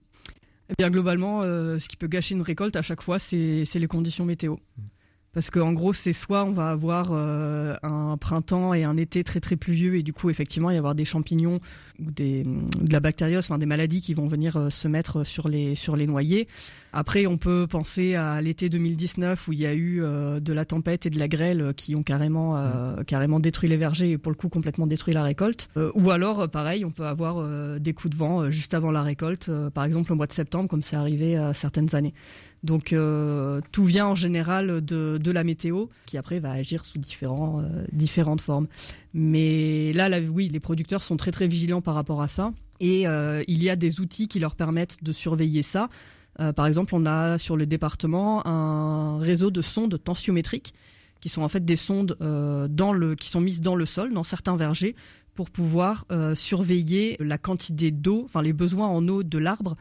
Eh 0.70 0.74
bien, 0.78 0.90
globalement, 0.90 1.42
ce 1.42 1.86
qui 1.88 1.96
peut 1.96 2.06
gâcher 2.06 2.34
une 2.34 2.42
récolte 2.42 2.76
à 2.76 2.82
chaque 2.82 3.02
fois, 3.02 3.18
c'est 3.18 3.64
les 3.74 3.86
conditions 3.86 4.24
météo. 4.24 4.54
Mmh. 4.54 4.82
Parce 5.32 5.50
qu'en 5.50 5.72
gros, 5.72 5.92
c'est 5.92 6.12
soit 6.12 6.44
on 6.44 6.50
va 6.50 6.70
avoir 6.70 7.10
euh, 7.12 7.76
un 7.84 8.16
printemps 8.16 8.74
et 8.74 8.82
un 8.82 8.96
été 8.96 9.22
très 9.22 9.38
très 9.38 9.54
pluvieux 9.54 9.94
et 9.94 10.02
du 10.02 10.12
coup, 10.12 10.28
effectivement, 10.28 10.70
il 10.70 10.74
y 10.74 10.78
avoir 10.78 10.96
des 10.96 11.04
champignons 11.04 11.60
ou 12.06 12.10
des, 12.10 12.44
de 12.44 12.92
la 12.92 13.00
bactériose, 13.00 13.44
enfin 13.44 13.58
des 13.58 13.66
maladies 13.66 14.00
qui 14.00 14.14
vont 14.14 14.26
venir 14.26 14.56
euh, 14.56 14.70
se 14.70 14.88
mettre 14.88 15.24
sur 15.24 15.48
les, 15.48 15.74
sur 15.74 15.96
les 15.96 16.06
noyers. 16.06 16.48
Après, 16.92 17.26
on 17.26 17.38
peut 17.38 17.66
penser 17.68 18.14
à 18.14 18.40
l'été 18.40 18.68
2019 18.68 19.48
où 19.48 19.52
il 19.52 19.60
y 19.60 19.66
a 19.66 19.74
eu 19.74 20.02
euh, 20.02 20.40
de 20.40 20.52
la 20.52 20.64
tempête 20.64 21.06
et 21.06 21.10
de 21.10 21.18
la 21.18 21.28
grêle 21.28 21.72
qui 21.76 21.94
ont 21.94 22.02
carrément, 22.02 22.56
mmh. 22.56 23.04
carrément 23.06 23.40
détruit 23.40 23.68
les 23.68 23.76
vergers 23.76 24.10
et 24.10 24.18
pour 24.18 24.32
le 24.32 24.36
coup 24.36 24.48
complètement 24.48 24.86
détruit 24.86 25.14
la 25.14 25.22
récolte. 25.22 25.68
ou 25.94 26.10
alors, 26.10 26.48
pareil, 26.48 26.84
on 26.84 26.90
peut 26.90 27.06
avoir 27.06 27.46
des 27.78 27.92
coups 27.92 28.14
de 28.14 28.18
vent 28.18 28.50
juste 28.50 28.74
avant 28.74 28.90
la 28.90 29.02
récolte, 29.02 29.50
par 29.72 29.84
exemple 29.84 30.12
au 30.12 30.16
mois 30.16 30.26
de 30.26 30.32
septembre, 30.32 30.68
comme 30.68 30.82
c'est 30.82 30.96
arrivé 30.96 31.36
à 31.36 31.54
certaines 31.54 31.94
années. 31.94 32.14
Donc 32.62 32.92
euh, 32.92 33.60
tout 33.72 33.84
vient 33.84 34.08
en 34.08 34.14
général 34.14 34.84
de, 34.84 35.30
la 35.30 35.44
météo, 35.44 35.86
qui 36.06 36.18
après 36.18 36.40
va 36.40 36.52
agir 36.52 36.84
sous 36.84 36.98
différents, 36.98 37.60
euh, 37.60 37.84
différentes 37.92 38.40
formes. 38.40 38.66
Mais 39.12 39.92
là, 39.92 40.08
oui, 40.20 40.48
les 40.48 40.60
producteurs 40.60 41.02
sont 41.02 41.16
très 41.16 41.30
très 41.30 41.48
vigilants 41.48 41.80
par 41.80 41.94
rapport 41.94 42.22
à 42.22 42.28
ça. 42.28 42.52
Et 42.78 43.06
euh, 43.06 43.42
il 43.48 43.62
y 43.62 43.68
a 43.68 43.76
des 43.76 44.00
outils 44.00 44.28
qui 44.28 44.38
leur 44.38 44.54
permettent 44.54 45.02
de 45.02 45.12
surveiller 45.12 45.62
ça. 45.62 45.88
par 46.56 46.66
exemple, 46.66 46.94
on 46.94 47.04
a 47.04 47.38
sur 47.38 47.56
le 47.56 47.66
département 47.66 48.46
un 48.46 49.18
réseau 49.18 49.50
de 49.50 49.62
sondes 49.62 50.02
tensiométriques 50.02 50.72
qui 51.20 51.28
sont 51.28 51.42
en 51.42 51.48
fait 51.48 51.64
des 51.64 51.76
sondes 51.76 52.16
dans 52.70 52.92
le, 52.94 53.14
qui 53.14 53.28
sont 53.28 53.42
mises 53.42 53.60
dans 53.60 53.76
le 53.76 53.84
sol, 53.84 54.14
dans 54.14 54.24
certains 54.24 54.56
vergers, 54.56 54.94
pour 55.34 55.50
pouvoir 55.50 56.06
surveiller 56.34 57.16
la 57.20 57.36
quantité 57.36 57.90
d'eau, 57.90 58.22
enfin 58.24 58.40
les 58.40 58.54
besoins 58.54 58.88
en 58.88 59.06
eau 59.08 59.22
de 59.22 59.36
l'arbre 59.36 59.76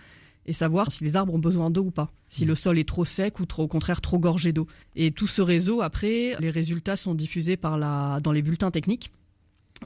et 0.49 0.53
savoir 0.53 0.91
si 0.91 1.03
les 1.03 1.15
arbres 1.15 1.35
ont 1.35 1.39
besoin 1.39 1.69
d'eau 1.69 1.83
ou 1.83 1.91
pas, 1.91 2.09
si 2.27 2.43
le 2.43 2.55
sol 2.55 2.79
est 2.79 2.87
trop 2.87 3.05
sec 3.05 3.39
ou 3.39 3.45
trop, 3.45 3.63
au 3.63 3.67
contraire 3.67 4.01
trop 4.01 4.17
gorgé 4.17 4.51
d'eau. 4.51 4.65
Et 4.95 5.11
tout 5.11 5.27
ce 5.27 5.43
réseau, 5.43 5.81
après, 5.81 6.35
les 6.39 6.49
résultats 6.49 6.95
sont 6.95 7.13
diffusés 7.13 7.55
dans 7.55 8.31
les 8.33 8.41
bulletins 8.41 8.71
techniques. 8.71 9.11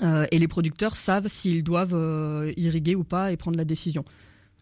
Euh, 0.01 0.25
et 0.31 0.39
les 0.39 0.47
producteurs 0.47 0.95
savent 0.95 1.27
s'ils 1.27 1.63
doivent 1.63 1.93
euh, 1.93 2.51
irriguer 2.57 2.95
ou 2.95 3.03
pas 3.03 3.31
et 3.31 3.37
prendre 3.37 3.57
la 3.57 3.65
décision. 3.65 4.03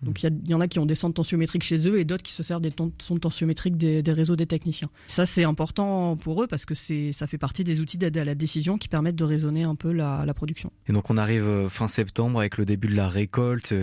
Donc 0.03 0.23
il 0.23 0.49
y, 0.49 0.53
en 0.53 0.61
a 0.61 0.67
qui 0.67 0.79
ont 0.79 0.85
des 0.85 0.95
sondes 0.95 1.13
tensiométriques 1.13 1.63
chez 1.63 1.87
eux 1.87 1.99
et 1.99 2.05
d'autres 2.05 2.23
qui 2.23 2.31
se 2.31 2.41
servent 2.41 2.61
des 2.61 2.71
sondes 2.99 3.21
tensiométriques 3.21 3.77
des, 3.77 4.01
réseaux 4.11 4.35
des 4.35 4.47
techniciens. 4.47 4.89
Ça 5.07 5.25
c'est 5.25 5.43
important 5.43 6.17
pour 6.17 6.41
eux 6.41 6.47
parce 6.47 6.65
que 6.65 6.73
ça 6.73 7.27
fait 7.27 7.37
partie 7.37 7.63
des 7.63 7.79
outils 7.79 7.97
d'aide 7.97 8.17
à 8.17 8.25
la 8.25 8.33
décision 8.33 8.77
qui 8.77 8.87
permettent 8.87 9.15
de 9.15 9.23
raisonner 9.23 9.63
un 9.63 9.75
peu 9.75 9.91
la, 9.91 10.25
production. 10.33 10.71
Et 10.87 10.93
donc 10.93 11.09
on 11.09 11.17
arrive 11.17 11.43
euh, 11.43 11.69
fin 11.69 11.87
septembre 11.87 12.39
avec 12.39 12.57
le 12.57 12.65
début 12.65 12.87
de 12.87 12.95
la 12.95 13.09
récolte 13.09 13.73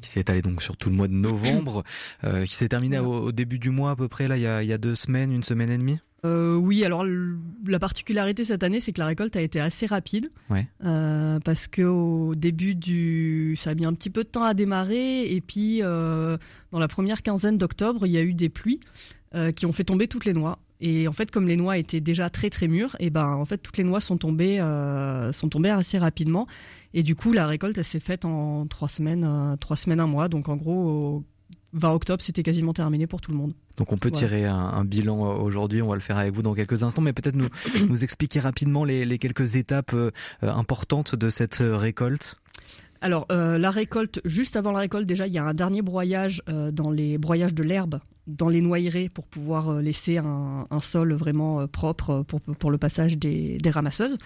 qui 0.00 0.08
s'est 0.08 0.20
étalé 0.20 0.42
donc 0.42 0.62
sur 0.62 0.76
tout 0.76 0.88
le 0.88 0.96
mois 0.96 1.06
de 1.06 1.12
novembre, 1.12 1.84
euh, 2.24 2.44
qui 2.44 2.54
s'est 2.54 2.68
terminé 2.68 2.98
au, 2.98 3.30
début 3.30 3.58
du 3.58 3.70
mois 3.70 3.92
à 3.92 3.96
peu 3.96 4.08
près 4.08 4.26
là 4.26 4.36
il 4.36 4.42
y 4.42 4.46
a, 4.46 4.62
il 4.62 4.68
y 4.68 4.72
a 4.72 4.78
deux 4.78 4.96
semaines, 4.96 5.32
une 5.32 5.44
semaine 5.44 5.70
et 5.70 5.78
demie? 5.78 5.98
Euh, 6.24 6.56
oui, 6.56 6.84
alors 6.84 7.04
la 7.66 7.78
particularité 7.78 8.44
cette 8.44 8.62
année, 8.62 8.80
c'est 8.80 8.92
que 8.92 9.00
la 9.00 9.06
récolte 9.06 9.36
a 9.36 9.40
été 9.40 9.60
assez 9.60 9.86
rapide. 9.86 10.30
Euh, 10.84 11.38
parce 11.40 11.68
qu'au 11.68 12.34
début 12.34 12.74
du. 12.74 13.56
Ça 13.58 13.70
a 13.70 13.74
mis 13.74 13.86
un 13.86 13.94
petit 13.94 14.10
peu 14.10 14.24
de 14.24 14.28
temps 14.28 14.42
à 14.42 14.54
démarrer. 14.54 15.32
Et 15.32 15.40
puis, 15.40 15.80
euh, 15.82 16.36
dans 16.72 16.78
la 16.78 16.88
première 16.88 17.22
quinzaine 17.22 17.58
d'octobre, 17.58 18.06
il 18.06 18.12
y 18.12 18.18
a 18.18 18.22
eu 18.22 18.34
des 18.34 18.48
pluies 18.48 18.80
qui 19.54 19.66
ont 19.66 19.72
fait 19.72 19.84
tomber 19.84 20.08
toutes 20.08 20.24
les 20.24 20.32
noix. 20.32 20.58
Et 20.80 21.06
en 21.06 21.12
fait, 21.12 21.30
comme 21.30 21.46
les 21.46 21.56
noix 21.56 21.76
étaient 21.76 22.00
déjà 22.00 22.30
très 22.30 22.48
très 22.48 22.66
mûres, 22.66 22.96
et 22.98 23.10
ben 23.10 23.26
en 23.26 23.44
fait 23.44 23.58
toutes 23.58 23.76
les 23.76 23.84
noix 23.84 24.00
sont 24.00 24.16
tombées, 24.16 24.56
sont 25.32 25.50
tombées 25.50 25.68
assez 25.68 25.98
rapidement. 25.98 26.46
Et 26.94 27.02
du 27.02 27.14
coup, 27.14 27.32
la 27.32 27.46
récolte 27.46 27.82
s'est 27.82 27.98
faite 27.98 28.24
en 28.24 28.66
trois 28.66 28.88
semaines, 28.88 29.56
trois 29.60 29.76
semaines 29.76 30.00
un 30.00 30.06
mois. 30.06 30.28
Donc 30.28 30.48
en 30.48 30.56
gros, 30.56 31.24
20 31.72 31.92
octobre, 31.92 32.22
c'était 32.22 32.42
quasiment 32.42 32.72
terminé 32.72 33.06
pour 33.06 33.20
tout 33.20 33.30
le 33.30 33.36
monde. 33.36 33.52
Donc 33.76 33.92
on 33.92 33.98
peut 33.98 34.10
tirer 34.10 34.44
un, 34.44 34.84
bilan 34.84 35.24
euh, 35.24 35.34
aujourd'hui, 35.38 35.82
on 35.82 35.88
va 35.88 35.94
le 35.94 36.00
faire 36.00 36.18
avec 36.18 36.32
vous 36.32 36.42
dans 36.42 36.54
quelques 36.54 36.82
instants, 36.82 37.02
mais 37.02 37.12
peut-être 37.12 37.36
nous, 37.36 37.48
nous 37.88 38.04
expliquer 38.04 38.40
rapidement 38.40 38.84
les, 38.84 39.18
quelques 39.18 39.56
étapes 39.56 39.92
euh, 39.94 40.10
importantes 40.42 41.14
de 41.14 41.30
cette 41.30 41.58
récolte. 41.60 42.36
Alors 43.00 43.26
la 43.30 43.70
récolte, 43.70 44.20
juste 44.24 44.56
avant 44.56 44.72
la 44.72 44.80
récolte, 44.80 45.06
déjà 45.06 45.28
il 45.28 45.32
y 45.32 45.38
a 45.38 45.44
un 45.44 45.54
dernier 45.54 45.82
broyage 45.82 46.42
dans 46.72 46.90
les 46.90 47.16
broyages 47.16 47.54
de 47.54 47.62
l'herbe 47.62 48.00
dans 48.28 48.48
les 48.48 48.60
noyeraies 48.60 49.08
pour 49.12 49.26
pouvoir 49.26 49.70
euh, 49.70 49.80
laisser 49.80 50.18
un, 50.18 50.66
sol 50.80 51.14
vraiment 51.14 51.60
euh, 51.60 51.66
propre 51.66 52.10
euh, 52.10 52.22
pour, 52.22 52.40
pour 52.40 52.70
le 52.70 52.78
passage 52.78 53.18
des, 53.18 53.58
ramasseuses. 53.68 54.18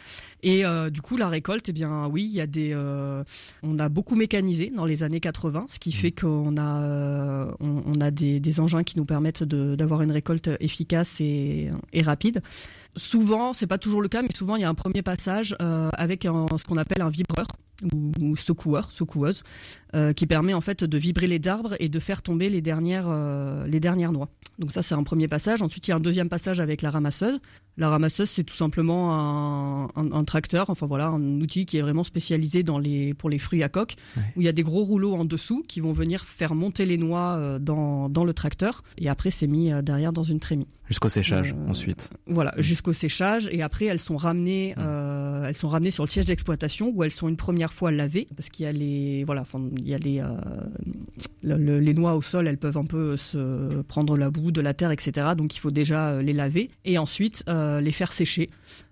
Et 0.42 0.62
du 0.90 1.02
coup, 1.02 1.16
la 1.16 1.28
récolte, 1.28 1.68
eh 1.68 1.72
bien 1.72 2.06
oui, 2.06 2.24
il 2.24 2.32
y 2.32 2.40
a 2.40 2.46
des, 2.46 2.74
on 3.62 3.78
a 3.78 3.88
beaucoup 3.88 4.14
mécanisé 4.14 4.72
dans 4.74 4.84
les 4.84 5.02
années 5.02 5.20
80, 5.20 5.66
ce 5.68 5.78
qui 5.78 5.90
mmh. 5.90 5.92
fait 5.92 6.10
qu'on 6.12 6.56
a, 6.56 7.48
on, 7.60 8.00
a 8.00 8.10
des, 8.10 8.60
engins 8.60 8.84
qui 8.84 8.98
nous 8.98 9.04
permettent 9.04 9.42
d'avoir 9.42 10.02
une 10.02 10.12
récolte 10.12 10.50
efficace 10.60 11.20
et, 11.20 11.68
et 11.92 12.02
rapide. 12.02 12.40
Souvent, 12.96 13.52
c'est 13.52 13.66
pas 13.66 13.78
toujours 13.78 14.00
le 14.00 14.08
cas, 14.08 14.22
mais 14.22 14.32
souvent 14.34 14.56
il 14.56 14.62
y 14.62 14.64
a 14.64 14.68
un 14.68 14.74
premier 14.74 15.02
passage 15.02 15.56
avec 15.60 16.22
ce 16.22 16.64
qu'on 16.64 16.76
appelle 16.76 17.02
un 17.02 17.10
vibreur 17.10 17.46
ou, 18.21 18.37
secoueur, 18.37 18.90
secoueuse, 18.90 19.42
euh, 19.95 20.12
qui 20.12 20.27
permet 20.27 20.55
en 20.55 20.61
fait 20.61 20.85
de 20.85 20.99
vibrer 20.99 21.27
les 21.27 21.47
arbres 21.47 21.75
et 21.81 21.88
de 21.88 21.99
faire 21.99 22.23
tomber 22.23 22.49
les 22.49 22.61
dernières, 22.61 23.07
euh, 23.09 23.66
les 23.66 23.81
dernières 23.81 24.12
noix. 24.12 24.29
Donc 24.59 24.73
ça 24.73 24.83
c'est 24.83 24.95
un 24.95 25.03
premier 25.03 25.29
passage. 25.29 25.62
Ensuite 25.62 25.88
il 25.88 25.90
y 25.90 25.95
a 25.95 25.97
un 25.97 26.01
deuxième 26.01 26.29
passage 26.29 26.61
avec 26.61 26.83
la 26.83 26.90
ramasseuse. 26.90 27.40
La 27.77 27.88
ramasseuse 27.88 28.29
c'est 28.29 28.45
tout 28.45 28.55
simplement 28.55 29.88
un, 29.97 30.25
tracteur, 30.25 30.71
enfin 30.71 30.87
voilà, 30.87 31.09
un 31.09 31.40
outil 31.40 31.66
qui 31.66 31.79
est 31.79 31.81
vraiment 31.81 32.05
spécialisé 32.05 32.62
dans 32.62 32.79
les, 32.79 33.14
pour 33.14 33.31
les 33.31 33.38
fruits 33.38 33.62
à 33.62 33.68
coque, 33.68 33.97
où 34.37 34.40
il 34.40 34.45
y 34.45 34.49
a 34.49 34.53
des 34.53 34.62
gros 34.62 34.85
rouleaux 34.85 35.14
en 35.14 35.25
dessous 35.25 35.62
qui 35.66 35.81
vont 35.81 35.92
venir 35.92 36.25
faire 36.25 36.55
monter 36.55 36.85
les 36.85 36.99
noix 36.99 37.37
euh, 37.37 37.59
dans, 37.59 38.09
dans 38.09 38.25
le 38.25 38.35
tracteur 38.35 38.83
et 38.99 39.09
après 39.09 39.31
c'est 39.31 39.47
mis 39.47 39.71
derrière 39.83 40.12
dans 40.12 40.23
une 40.23 40.40
trémie. 40.40 40.68
Jusqu'au 40.92 41.09
séchage 41.09 41.55
ensuite. 41.68 42.11
Voilà, 42.26 42.52
jusqu'au 42.59 42.92
séchage 42.92 43.48
et 43.50 43.62
après 43.62 43.87
elles 43.87 43.98
sont 43.98 44.18
ramenées, 44.18 44.74
elles 44.76 45.55
sont 45.55 45.68
ramenées 45.68 45.90
sur 45.90 46.05
le 46.05 46.11
siège 46.11 46.26
d'exploitation 46.26 46.92
où 46.94 47.02
elles 47.02 47.11
sont 47.11 47.28
une 47.28 47.37
première 47.38 47.72
fois 47.72 47.90
lavées 47.90 48.28
parce 48.37 48.50
qu'il 48.50 48.66
y 48.66 48.68
a 48.68 48.72
les, 48.72 49.24
voilà, 49.24 49.44
il 49.78 49.88
y 49.88 49.94
a 49.94 49.98
les, 49.98 50.20
euh, 50.20 51.81
les 51.81 51.94
noix 51.94 52.14
au 52.14 52.20
sol, 52.22 52.46
elles 52.46 52.59
peuvent 52.59 52.76
un 52.76 52.85
peu 52.85 53.16
se 53.16 53.81
prendre 53.83 54.16
la 54.16 54.31
boue, 54.31 54.50
de 54.50 54.61
la 54.61 54.74
terre, 54.74 54.90
etc. 54.90 55.28
Donc 55.37 55.55
il 55.57 55.61
faut 55.61 55.70
déjà 55.70 56.11
euh, 56.11 56.22
les 56.22 56.33
laver 56.35 56.70
et 56.85 56.98
ensuite 56.98 57.42
euh, 57.48 57.81
les 57.81 57.92
faire 57.92 58.12
sécher. 58.12 58.50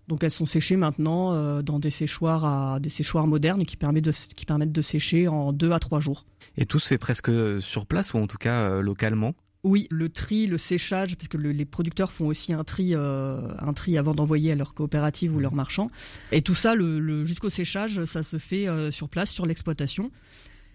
Donc 0.08 0.24
elles 0.24 0.30
sont 0.30 0.46
séchées 0.46 0.76
maintenant 0.76 1.62
dans 1.62 1.78
des 1.78 1.90
séchoirs 1.90 2.44
à 2.44 2.80
des 2.80 2.90
séchoirs 2.90 3.28
modernes 3.28 3.64
qui 3.64 3.76
permettent 3.76 4.06
de 4.06 4.10
qui 4.10 4.44
permettent 4.44 4.72
de 4.72 4.82
sécher 4.82 5.28
en 5.28 5.52
deux 5.52 5.70
à 5.70 5.78
trois 5.78 6.00
jours. 6.00 6.24
Et 6.56 6.66
tout 6.66 6.80
se 6.80 6.88
fait 6.88 6.98
presque 6.98 7.30
sur 7.60 7.86
place 7.86 8.12
ou 8.12 8.18
en 8.18 8.26
tout 8.26 8.38
cas 8.38 8.80
localement? 8.80 9.34
Oui, 9.62 9.86
le 9.90 10.08
tri, 10.08 10.46
le 10.46 10.56
séchage, 10.56 11.16
puisque 11.16 11.34
les 11.34 11.64
producteurs 11.66 12.12
font 12.12 12.26
aussi 12.26 12.54
un 12.54 12.64
tri, 12.64 12.94
un 12.94 13.72
tri 13.74 13.98
avant 13.98 14.14
d'envoyer 14.14 14.52
à 14.52 14.54
leur 14.54 14.72
coopérative 14.72 15.36
ou 15.36 15.38
leurs 15.38 15.54
marchands. 15.54 15.88
Et 16.32 16.40
tout 16.40 16.54
ça, 16.54 16.74
le, 16.74 17.26
jusqu'au 17.26 17.50
séchage, 17.50 18.04
ça 18.06 18.22
se 18.22 18.38
fait 18.38 18.66
sur 18.90 19.10
place, 19.10 19.30
sur 19.30 19.44
l'exploitation. 19.44 20.10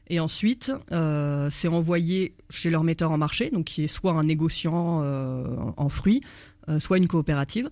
Et 0.08 0.20
ensuite, 0.20 0.72
euh, 0.92 1.50
c'est 1.50 1.68
envoyé 1.68 2.36
chez 2.50 2.70
leur 2.70 2.84
metteur 2.84 3.12
en 3.12 3.18
marché, 3.18 3.50
donc 3.50 3.66
qui 3.66 3.84
est 3.84 3.88
soit 3.88 4.12
un 4.12 4.24
négociant 4.24 5.02
euh, 5.04 5.46
en 5.78 5.90
fruits, 5.90 6.22
euh, 6.70 6.80
soit 6.80 6.98
une 6.98 7.08
coopérative. 7.08 7.70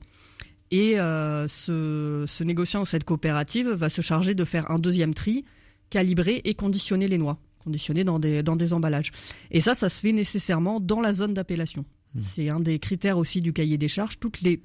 Et 0.72 0.96
ce, 0.96 2.44
négociant 2.44 2.82
ou 2.82 2.86
cette 2.88 3.04
coopérative 3.04 3.70
va 3.70 3.90
se 3.90 4.02
charger 4.02 4.34
de 4.34 4.44
faire 4.44 4.72
un 4.72 4.80
deuxième 4.80 5.14
tri 5.14 5.46
calibrer 5.92 6.42
et 6.46 6.56
conditionner 6.56 7.08
les 7.08 7.20
noix, 7.20 7.38
conditionner 7.64 8.04
dans 8.04 8.20
des, 8.20 8.44
dans 8.44 8.56
des 8.56 8.74
emballages. 8.74 9.12
Et 9.52 9.62
ça, 9.62 9.76
ça 9.76 9.90
se 9.90 10.02
fait 10.02 10.12
nécessairement 10.12 10.80
dans 10.80 11.02
la 11.02 11.14
zone 11.14 11.34
d'appellation. 11.34 11.86
Mmh. 12.16 12.20
C'est 12.22 12.50
un 12.50 12.60
des 12.60 12.80
critères 12.80 13.18
aussi 13.18 13.42
du 13.42 13.54
cahier 13.54 13.78
des 13.78 13.88
charges. 13.88 14.20
Toutes 14.20 14.42
les 14.42 14.62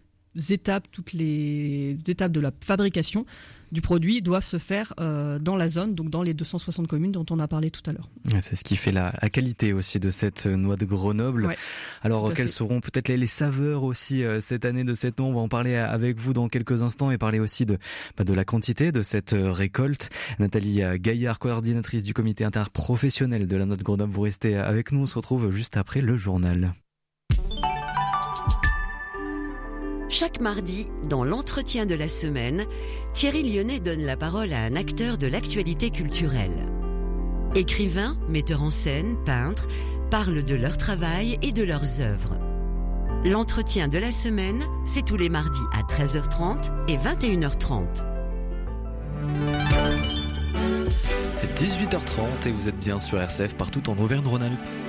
étapes, 0.51 0.89
toutes 0.91 1.13
les 1.13 1.97
étapes 2.07 2.33
de 2.33 2.41
la 2.41 2.53
fabrication 2.61 3.27
du 3.73 3.81
produit 3.81 4.23
doivent 4.23 4.45
se 4.45 4.59
faire 4.59 4.95
euh, 4.99 5.39
dans 5.39 5.57
la 5.57 5.69
zone, 5.69 5.95
donc 5.95 6.11
dans 6.11 6.23
les 6.23 6.35
260 6.35 6.87
communes 6.87 7.13
dont 7.13 7.27
on 7.31 7.39
a 7.39 7.49
parlé 7.49 7.71
tout 7.71 7.83
à 7.89 7.93
l'heure. 7.93 8.09
C'est 8.39 8.57
ce 8.57 8.65
qui 8.65 8.77
fait 8.77 8.93
la, 8.93 9.13
qualité 9.31 9.73
aussi 9.73 10.01
de 10.01 10.11
cette 10.11 10.47
noix 10.47 10.77
de 10.77 10.85
Grenoble. 10.85 11.55
Alors 12.03 12.33
quelles 12.33 12.49
seront 12.49 12.81
peut-être 12.81 13.09
les, 13.09 13.27
saveurs 13.27 13.85
aussi 13.85 14.25
euh, 14.25 14.41
cette 14.41 14.65
année 14.65 14.85
de 14.85 14.95
cette 14.95 15.19
noix 15.19 15.29
On 15.29 15.35
va 15.35 15.41
en 15.41 15.49
parler 15.49 15.77
avec 15.77 16.19
vous 16.19 16.33
dans 16.33 16.49
quelques 16.49 16.83
instants 16.83 17.11
et 17.11 17.19
parler 17.19 17.41
aussi 17.41 17.67
de, 17.67 17.79
bah, 18.17 18.25
de 18.25 18.33
la 18.33 18.45
quantité 18.45 18.91
de 18.91 19.03
cette 19.03 19.35
euh, 19.35 19.53
récolte. 19.53 20.09
Nathalie 20.39 20.81
Gaillard, 20.99 21.39
coordinatrice 21.39 22.03
du 22.03 22.15
comité 22.15 22.45
interprofessionnel 22.45 23.47
de 23.47 23.57
la 23.57 23.67
noix 23.67 23.77
de 23.77 23.83
Grenoble, 23.83 24.13
vous 24.13 24.23
restez 24.23 24.57
avec 24.57 24.93
nous. 24.93 25.03
On 25.03 25.07
se 25.07 25.17
retrouve 25.17 25.51
juste 25.51 25.77
après 25.77 26.01
le 26.01 26.17
journal. 26.17 26.73
Chaque 30.11 30.41
mardi, 30.41 30.87
dans 31.05 31.23
l'entretien 31.23 31.85
de 31.85 31.95
la 31.95 32.09
semaine, 32.09 32.65
Thierry 33.13 33.43
Lyonnais 33.43 33.79
donne 33.79 34.01
la 34.01 34.17
parole 34.17 34.55
à 34.55 34.63
un 34.63 34.75
acteur 34.75 35.19
de 35.19 35.27
l'actualité 35.27 35.91
culturelle. 35.91 36.67
Écrivains, 37.55 38.17
metteurs 38.29 38.63
en 38.63 38.71
scène, 38.71 39.19
peintres, 39.27 39.69
parlent 40.11 40.43
de 40.43 40.55
leur 40.55 40.79
travail 40.79 41.39
et 41.43 41.53
de 41.53 41.63
leurs 41.63 42.01
œuvres. 42.01 42.39
L'entretien 43.27 43.89
de 43.89 43.99
la 43.99 44.11
semaine, 44.11 44.65
c'est 44.87 45.05
tous 45.05 45.19
les 45.19 45.29
mardis 45.29 45.61
à 45.75 45.83
13h30 45.83 46.73
et 46.89 46.97
21h30. 46.97 48.05
18h30 51.59 52.47
et 52.47 52.53
vous 52.53 52.69
êtes 52.69 52.79
bien 52.79 53.01
sur 53.01 53.21
RCF 53.21 53.57
partout 53.57 53.91
en 53.91 53.99
Auvergne-Rhône-Alpes. 53.99 54.88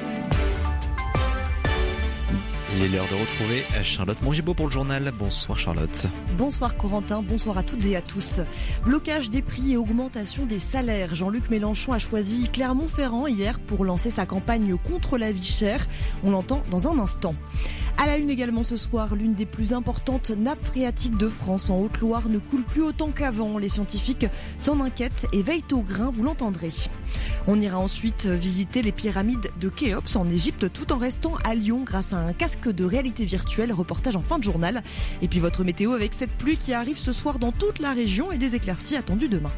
Il 2.76 2.84
est 2.84 2.88
l'heure 2.88 3.08
de 3.08 3.16
retrouver 3.16 3.64
Charlotte 3.82 4.22
Mongibaud 4.22 4.54
pour 4.54 4.68
le 4.68 4.72
journal. 4.72 5.12
Bonsoir 5.18 5.58
Charlotte. 5.58 6.06
Bonsoir 6.38 6.78
Corentin, 6.78 7.24
bonsoir 7.24 7.58
à 7.58 7.64
toutes 7.64 7.84
et 7.86 7.96
à 7.96 8.02
tous. 8.02 8.42
Blocage 8.86 9.32
des 9.32 9.42
prix 9.42 9.74
et 9.74 9.78
augmentation 9.78 10.46
des 10.46 10.60
salaires. 10.60 11.16
Jean-Luc 11.16 11.50
Mélenchon 11.50 11.94
a 11.94 12.00
choisi 12.00 12.48
Clermont-Ferrand 12.50 13.26
hier 13.26 13.60
pour 13.60 13.86
lancer 13.86 14.12
sa 14.12 14.28
campagne 14.28 14.78
contre 14.78 15.18
la 15.18 15.32
vie 15.32 15.44
chère. 15.44 15.88
On 16.24 16.30
l'entend 16.30 16.62
dans 16.70 16.88
un 16.88 17.00
instant. 17.00 17.34
À 17.98 18.06
la 18.06 18.18
une 18.18 18.30
également 18.30 18.64
ce 18.64 18.78
soir, 18.78 19.16
l'une 19.16 19.34
des 19.34 19.46
plus 19.46 19.74
importantes 19.74 20.30
nappes 20.32 20.64
phréatiques 20.64 21.18
de 21.18 21.28
France 21.28 21.70
en 21.70 21.80
Haute-Loire 21.80 22.30
ne 22.30 22.40
coule 22.40 22.64
plus 22.64 22.82
autant 22.82 23.12
qu'avant. 23.12 23.58
Les 23.58 23.70
scientifiques 23.70 24.28
s'en 24.58 24.80
inquiètent 24.80 25.28
et 25.34 25.42
veillent 25.42 25.64
au 25.72 25.82
grain, 25.82 26.10
vous 26.12 26.24
l'entendrez. 26.24 26.72
On 27.48 27.60
ira 27.60 27.78
ensuite 27.78 28.26
visiter 28.26 28.82
les 28.82 28.92
pyramides 28.92 29.50
de 29.60 29.70
Khéops 29.70 30.16
en 30.16 30.30
Égypte 30.30 30.72
tout 30.72 30.94
en 30.94 30.98
restant 30.98 31.34
à 31.44 31.56
Lyon 31.56 31.84
grâce 31.84 32.14
à 32.14 32.18
un 32.18 32.34
casque 32.34 32.70
de 32.70 32.86
réalité 32.86 33.26
virtuelle. 33.26 33.74
Reportage 33.74 34.16
en 34.16 34.22
fin 34.22 34.38
de 34.38 34.44
journal. 34.44 34.84
Et 35.22 35.28
puis 35.28 35.40
votre 35.40 35.64
météo 35.64 35.94
avec 35.94 36.14
cette 36.14 36.32
pluie 36.32 36.58
qui 36.58 36.74
arrive 36.74 36.98
ce 36.98 37.12
soir 37.12 37.40
dans 37.40 37.52
toute 37.52 37.80
la 37.80 37.92
région 37.92 38.32
et 38.32 38.38
des 38.38 38.56
éclaircies 38.56 38.96
attendues 38.96 39.30
demain. 39.30 39.52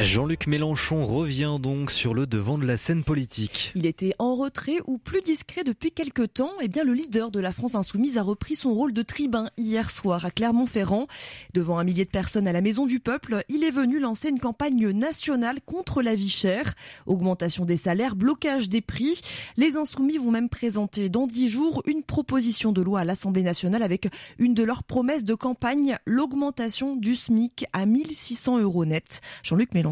Jean-Luc 0.00 0.46
Mélenchon 0.46 1.02
revient 1.02 1.56
donc 1.60 1.90
sur 1.90 2.14
le 2.14 2.28
devant 2.28 2.56
de 2.56 2.64
la 2.64 2.76
scène 2.76 3.02
politique. 3.02 3.72
Il 3.74 3.84
était 3.84 4.14
en 4.20 4.36
retrait 4.36 4.78
ou 4.86 4.96
plus 4.96 5.20
discret 5.22 5.64
depuis 5.64 5.90
quelque 5.90 6.22
temps. 6.22 6.52
Eh 6.60 6.68
bien, 6.68 6.84
le 6.84 6.94
leader 6.94 7.32
de 7.32 7.40
la 7.40 7.50
France 7.50 7.74
insoumise 7.74 8.16
a 8.16 8.22
repris 8.22 8.54
son 8.54 8.72
rôle 8.72 8.92
de 8.92 9.02
tribun 9.02 9.50
hier 9.56 9.90
soir 9.90 10.24
à 10.24 10.30
Clermont-Ferrand. 10.30 11.08
Devant 11.52 11.80
un 11.80 11.84
millier 11.84 12.04
de 12.04 12.10
personnes 12.10 12.46
à 12.46 12.52
la 12.52 12.60
Maison 12.60 12.86
du 12.86 13.00
Peuple, 13.00 13.42
il 13.48 13.64
est 13.64 13.72
venu 13.72 13.98
lancer 13.98 14.28
une 14.28 14.38
campagne 14.38 14.88
nationale 14.90 15.58
contre 15.66 16.00
la 16.00 16.14
vie 16.14 16.30
chère. 16.30 16.74
Augmentation 17.06 17.64
des 17.64 17.76
salaires, 17.76 18.14
blocage 18.14 18.68
des 18.68 18.80
prix. 18.80 19.20
Les 19.56 19.76
insoumis 19.76 20.18
vont 20.18 20.30
même 20.30 20.48
présenter 20.48 21.08
dans 21.08 21.26
dix 21.26 21.48
jours 21.48 21.82
une 21.86 22.04
proposition 22.04 22.70
de 22.70 22.82
loi 22.82 23.00
à 23.00 23.04
l'Assemblée 23.04 23.42
nationale 23.42 23.82
avec 23.82 24.08
une 24.38 24.54
de 24.54 24.62
leurs 24.62 24.84
promesses 24.84 25.24
de 25.24 25.34
campagne, 25.34 25.98
l'augmentation 26.06 26.94
du 26.94 27.16
SMIC 27.16 27.66
à 27.72 27.84
1600 27.84 28.60
euros 28.60 28.84
net. 28.84 29.20
Jean-Luc 29.42 29.74
Mélenchon 29.74 29.87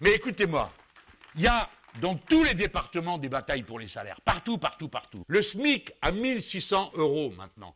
mais 0.00 0.12
écoutez-moi, 0.12 0.72
il 1.34 1.42
y 1.42 1.46
a 1.46 1.68
dans 2.00 2.14
tous 2.14 2.42
les 2.44 2.54
départements 2.54 3.18
des 3.18 3.28
batailles 3.28 3.62
pour 3.62 3.78
les 3.78 3.88
salaires, 3.88 4.20
partout, 4.22 4.58
partout, 4.58 4.88
partout. 4.88 5.24
Le 5.28 5.42
SMIC 5.42 5.92
à 6.00 6.10
1600 6.10 6.92
euros 6.94 7.32
maintenant. 7.36 7.74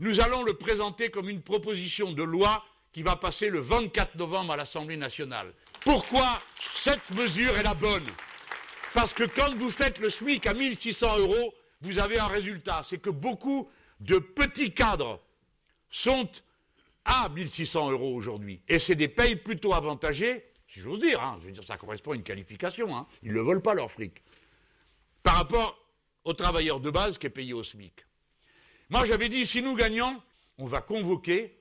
Nous 0.00 0.20
allons 0.20 0.42
le 0.42 0.54
présenter 0.54 1.10
comme 1.10 1.28
une 1.28 1.42
proposition 1.42 2.12
de 2.12 2.22
loi 2.22 2.64
qui 2.92 3.02
va 3.02 3.16
passer 3.16 3.50
le 3.50 3.60
24 3.60 4.16
novembre 4.16 4.52
à 4.52 4.56
l'Assemblée 4.56 4.96
nationale. 4.96 5.52
Pourquoi 5.80 6.40
cette 6.82 7.10
mesure 7.10 7.56
est 7.58 7.62
la 7.62 7.74
bonne? 7.74 8.06
Parce 8.94 9.12
que 9.12 9.24
quand 9.24 9.54
vous 9.56 9.70
faites 9.70 9.98
le 9.98 10.10
SMIC 10.10 10.46
à 10.46 10.54
1600 10.54 11.18
euros, 11.18 11.54
vous 11.82 11.98
avez 11.98 12.18
un 12.18 12.26
résultat. 12.26 12.82
C'est 12.88 12.98
que 12.98 13.10
beaucoup 13.10 13.70
de 14.00 14.18
petits 14.18 14.72
cadres 14.72 15.20
sont 15.90 16.28
à 17.04 17.28
1600 17.28 17.90
euros 17.90 18.14
aujourd'hui. 18.14 18.62
Et 18.68 18.78
c'est 18.78 18.94
des 18.94 19.08
payes 19.08 19.36
plutôt 19.36 19.74
avantagées 19.74 20.44
si 20.68 20.80
j'ose 20.80 21.00
dire, 21.00 21.20
hein, 21.20 21.38
je 21.40 21.46
veux 21.46 21.52
dire, 21.52 21.64
ça 21.64 21.78
correspond 21.78 22.12
à 22.12 22.14
une 22.14 22.22
qualification, 22.22 22.94
hein. 22.94 23.06
ils 23.22 23.32
ne 23.32 23.40
volent 23.40 23.62
pas 23.62 23.74
leur 23.74 23.90
fric, 23.90 24.22
par 25.22 25.36
rapport 25.36 25.78
aux 26.24 26.34
travailleurs 26.34 26.78
de 26.78 26.90
base 26.90 27.16
qui 27.16 27.26
est 27.26 27.30
payé 27.30 27.54
au 27.54 27.64
SMIC. 27.64 28.04
Moi, 28.90 29.06
j'avais 29.06 29.30
dit, 29.30 29.46
si 29.46 29.62
nous 29.62 29.74
gagnons, 29.74 30.22
on 30.58 30.66
va 30.66 30.82
convoquer 30.82 31.56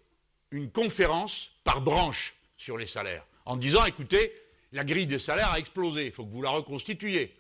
une 0.51 0.69
conférence 0.69 1.51
par 1.63 1.81
branche 1.81 2.35
sur 2.57 2.77
les 2.77 2.87
salaires, 2.87 3.25
en 3.45 3.55
disant, 3.55 3.85
écoutez, 3.85 4.33
la 4.73 4.83
grille 4.83 5.07
des 5.07 5.19
salaires 5.19 5.51
a 5.51 5.59
explosé, 5.59 6.07
il 6.07 6.11
faut 6.11 6.25
que 6.25 6.31
vous 6.31 6.41
la 6.41 6.49
reconstituiez. 6.49 7.33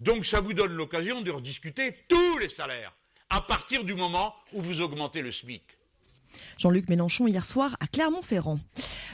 Donc, 0.00 0.26
ça 0.26 0.40
vous 0.40 0.54
donne 0.54 0.72
l'occasion 0.72 1.20
de 1.20 1.30
rediscuter 1.30 1.94
tous 2.08 2.38
les 2.38 2.48
salaires, 2.48 2.92
à 3.30 3.40
partir 3.40 3.84
du 3.84 3.94
moment 3.94 4.34
où 4.52 4.60
vous 4.60 4.80
augmentez 4.80 5.22
le 5.22 5.30
SMIC. 5.30 5.62
Jean-Luc 6.58 6.88
Mélenchon 6.88 7.26
hier 7.26 7.46
soir 7.46 7.76
à 7.80 7.86
Clermont-Ferrand. 7.86 8.58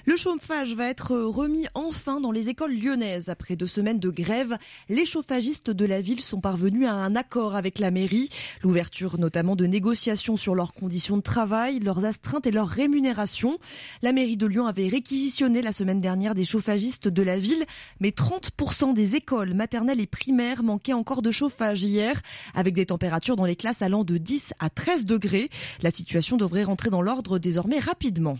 Le 0.06 0.16
chauffage 0.16 0.74
va 0.74 0.88
être 0.88 1.14
remis 1.16 1.66
enfin 1.74 2.20
dans 2.20 2.30
les 2.30 2.48
écoles 2.48 2.74
lyonnaises. 2.74 3.28
Après 3.28 3.56
deux 3.56 3.66
semaines 3.66 3.98
de 3.98 4.10
grève, 4.10 4.56
les 4.88 5.04
chauffagistes 5.04 5.70
de 5.70 5.84
la 5.84 6.00
ville 6.00 6.20
sont 6.20 6.40
parvenus 6.40 6.86
à 6.86 6.92
un 6.92 7.14
accord 7.14 7.56
avec 7.56 7.78
la 7.78 7.90
mairie. 7.90 8.30
L'ouverture 8.62 9.18
notamment 9.18 9.54
de 9.54 9.66
négociations 9.66 10.38
sur 10.38 10.54
leurs 10.54 10.72
conditions 10.72 11.16
de 11.16 11.22
travail, 11.22 11.80
leurs 11.80 12.04
astreintes 12.04 12.46
et 12.46 12.50
leurs 12.50 12.68
rémunérations. 12.68 13.58
La 14.00 14.12
mairie 14.12 14.36
de 14.36 14.46
Lyon 14.46 14.66
avait 14.66 14.88
réquisitionné 14.88 15.60
la 15.60 15.72
semaine 15.72 16.00
dernière 16.00 16.34
des 16.34 16.44
chauffagistes 16.44 17.08
de 17.08 17.22
la 17.22 17.38
ville, 17.38 17.64
mais 18.00 18.10
30% 18.10 18.94
des 18.94 19.16
écoles 19.16 19.52
maternelles 19.52 20.00
et 20.00 20.06
primaires 20.06 20.62
manquaient 20.62 20.92
encore 20.94 21.22
de 21.22 21.30
chauffage 21.30 21.82
hier, 21.82 22.22
avec 22.54 22.74
des 22.74 22.86
températures 22.86 23.36
dans 23.36 23.44
les 23.44 23.56
classes 23.56 23.82
allant 23.82 24.04
de 24.04 24.16
10 24.16 24.54
à 24.58 24.70
13 24.70 25.04
degrés. 25.04 25.50
La 25.82 25.90
situation 25.90 26.36
devrait 26.36 26.64
rentrer 26.64 26.90
dans 26.90 27.02
désormais 27.38 27.78
rapidement. 27.78 28.38